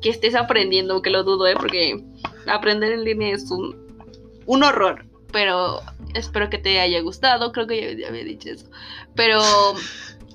que 0.03 0.11
estés 0.11 0.35
aprendiendo, 0.35 1.01
que 1.01 1.11
lo 1.11 1.25
dudo, 1.25 1.47
¿eh? 1.47 1.55
porque 1.57 2.05
aprender 2.47 2.93
en 2.93 3.05
línea 3.05 3.35
es 3.35 3.51
un, 3.51 3.75
un 4.47 4.63
horror. 4.63 5.07
Pero 5.33 5.81
espero 6.15 6.51
que 6.51 6.59
te 6.59 6.81
haya 6.81 7.01
gustado. 7.01 7.53
Creo 7.53 7.67
que 7.67 7.81
ya, 7.81 7.99
ya 7.99 8.09
había 8.09 8.25
dicho 8.25 8.51
eso. 8.51 8.67
Pero 9.15 9.41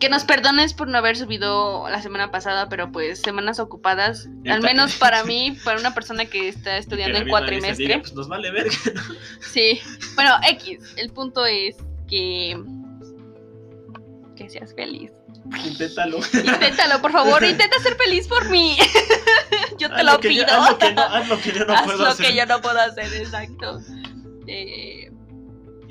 que 0.06 0.10
nos 0.12 0.24
perdones 0.24 0.74
por 0.74 0.88
no 0.88 0.98
haber 0.98 1.18
subido 1.18 1.88
la 1.90 2.02
semana 2.02 2.30
pasada, 2.32 2.70
pero 2.70 2.92
pues 2.92 3.20
semanas 3.22 3.60
ocupadas. 3.60 4.26
Al 4.46 4.58
Está- 4.58 4.60
menos 4.68 4.96
para 4.96 5.24
mí, 5.24 5.58
para 5.66 5.80
una 5.80 5.94
persona 5.96 6.26
que 6.26 6.48
está 6.48 6.78
estudiando 6.78 7.18
en 7.18 7.28
cuatrimestre. 7.28 7.86
diga, 7.88 8.00
pues 8.00 8.14
nos 8.14 8.28
vale 8.28 8.52
verga. 8.52 8.72
Sí. 9.40 9.82
Bueno, 10.16 10.36
X. 10.50 10.80
El 10.98 11.10
punto 11.12 11.46
es 11.46 11.76
que. 12.08 12.62
Que 14.36 14.50
seas 14.50 14.74
feliz. 14.76 15.12
Inténtalo. 15.66 16.18
Inténtalo, 16.34 17.02
por 17.02 17.12
favor. 17.12 17.44
Intenta 17.44 17.80
ser 17.80 17.96
feliz 17.96 18.28
por 18.28 18.50
mí. 18.50 18.78
yo 19.80 19.90
te 19.90 19.96
Haz 19.96 20.04
lo 20.04 20.20
pido. 20.20 20.46
haz 20.48 20.70
lo 20.72 20.78
que 20.78 20.94
no, 20.94 21.02
haz 21.02 21.30
lo 21.30 21.40
que 21.42 21.52
yo 21.52 21.66
no 21.66 21.74
Haz 21.74 21.84
puedo 21.84 21.98
lo 22.00 22.08
hacer. 22.10 22.26
que 22.28 22.36
yo 22.36 22.46
no 22.46 22.62
puedo 22.62 22.80
hacer, 22.80 23.14
exacto. 23.14 23.80
Eh, 24.48 25.05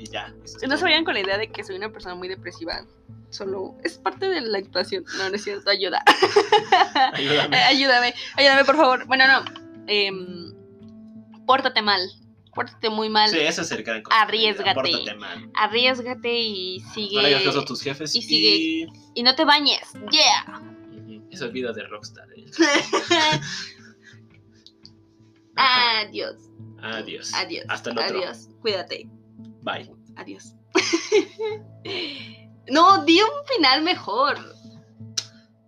Y 0.05 0.11
ya. 0.11 0.33
eso 0.43 0.67
no 0.67 0.77
se 0.77 0.83
vayan 0.83 1.03
con 1.03 1.13
la 1.15 1.21
idea 1.21 1.37
de 1.37 1.51
que 1.51 1.63
soy 1.63 1.75
una 1.75 1.91
persona 1.91 2.15
muy 2.15 2.27
depresiva. 2.27 2.85
Solo 3.29 3.75
es 3.83 3.97
parte 3.97 4.27
de 4.29 4.41
la 4.41 4.59
actuación. 4.59 5.03
No, 5.17 5.29
no 5.29 5.35
es 5.35 5.43
cierto. 5.43 5.69
Ayuda. 5.69 6.03
Ayúdame. 7.13 7.57
Eh, 7.57 7.63
ayúdame, 7.63 8.13
ayúdame, 8.35 8.65
por 8.65 8.75
favor. 8.77 9.05
Bueno, 9.07 9.25
no. 9.27 9.43
em, 9.87 10.53
pórtate 11.45 11.81
mal. 11.81 12.01
pórtate 12.53 12.89
muy 12.89 13.09
mal. 13.09 13.29
Sí, 13.29 13.39
es 13.39 13.57
el 13.71 13.83
gran 13.83 14.01
consejo. 14.03 14.23
Arriésgate. 14.23 14.73
Pórtate 14.73 15.15
mal. 15.15 15.51
Arriesgate 15.55 16.33
y 16.39 16.79
sigue. 16.93 17.15
No 17.15 17.21
le 17.23 17.27
hagas 17.29 17.43
caso 17.43 17.59
a 17.61 17.65
tus 17.65 17.81
jefes 17.81 18.15
y 18.15 18.21
sigue. 18.21 18.87
Y 19.15 19.23
no 19.23 19.35
te 19.35 19.43
bañes. 19.43 19.81
Yeah. 20.11 20.61
Esa 21.31 21.45
es 21.47 21.51
vida 21.51 21.73
de 21.73 21.83
rockstar. 21.87 22.27
¿eh? 22.37 22.45
Adiós. 25.57 26.35
Adiós. 26.81 27.33
Adiós. 27.33 27.65
Hasta 27.67 27.91
el 27.91 27.97
otro. 27.99 28.19
Adiós. 28.19 28.49
Cuídate. 28.61 29.09
Bye. 29.65 29.91
Adiós. 30.15 30.53
no, 32.69 33.03
di 33.03 33.19
un 33.19 33.45
final 33.47 33.81
mejor. 33.81 34.37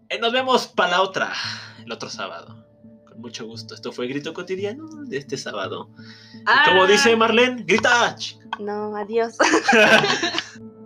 Eh, 0.09 0.19
nos 0.19 0.31
vemos 0.31 0.67
para 0.67 0.91
la 0.91 1.01
otra, 1.01 1.33
el 1.83 1.91
otro 1.91 2.09
sábado. 2.09 2.63
Con 3.07 3.19
mucho 3.19 3.45
gusto. 3.45 3.73
Esto 3.75 3.91
fue 3.91 4.07
Grito 4.07 4.33
Cotidiano 4.33 4.87
de 5.05 5.17
este 5.17 5.35
sábado. 5.35 5.89
Y 6.33 6.69
como 6.69 6.83
Ah. 6.83 6.87
dice 6.87 7.15
Marlene, 7.15 7.63
grita. 7.63 8.15
No, 8.59 8.95
adiós. 8.95 9.35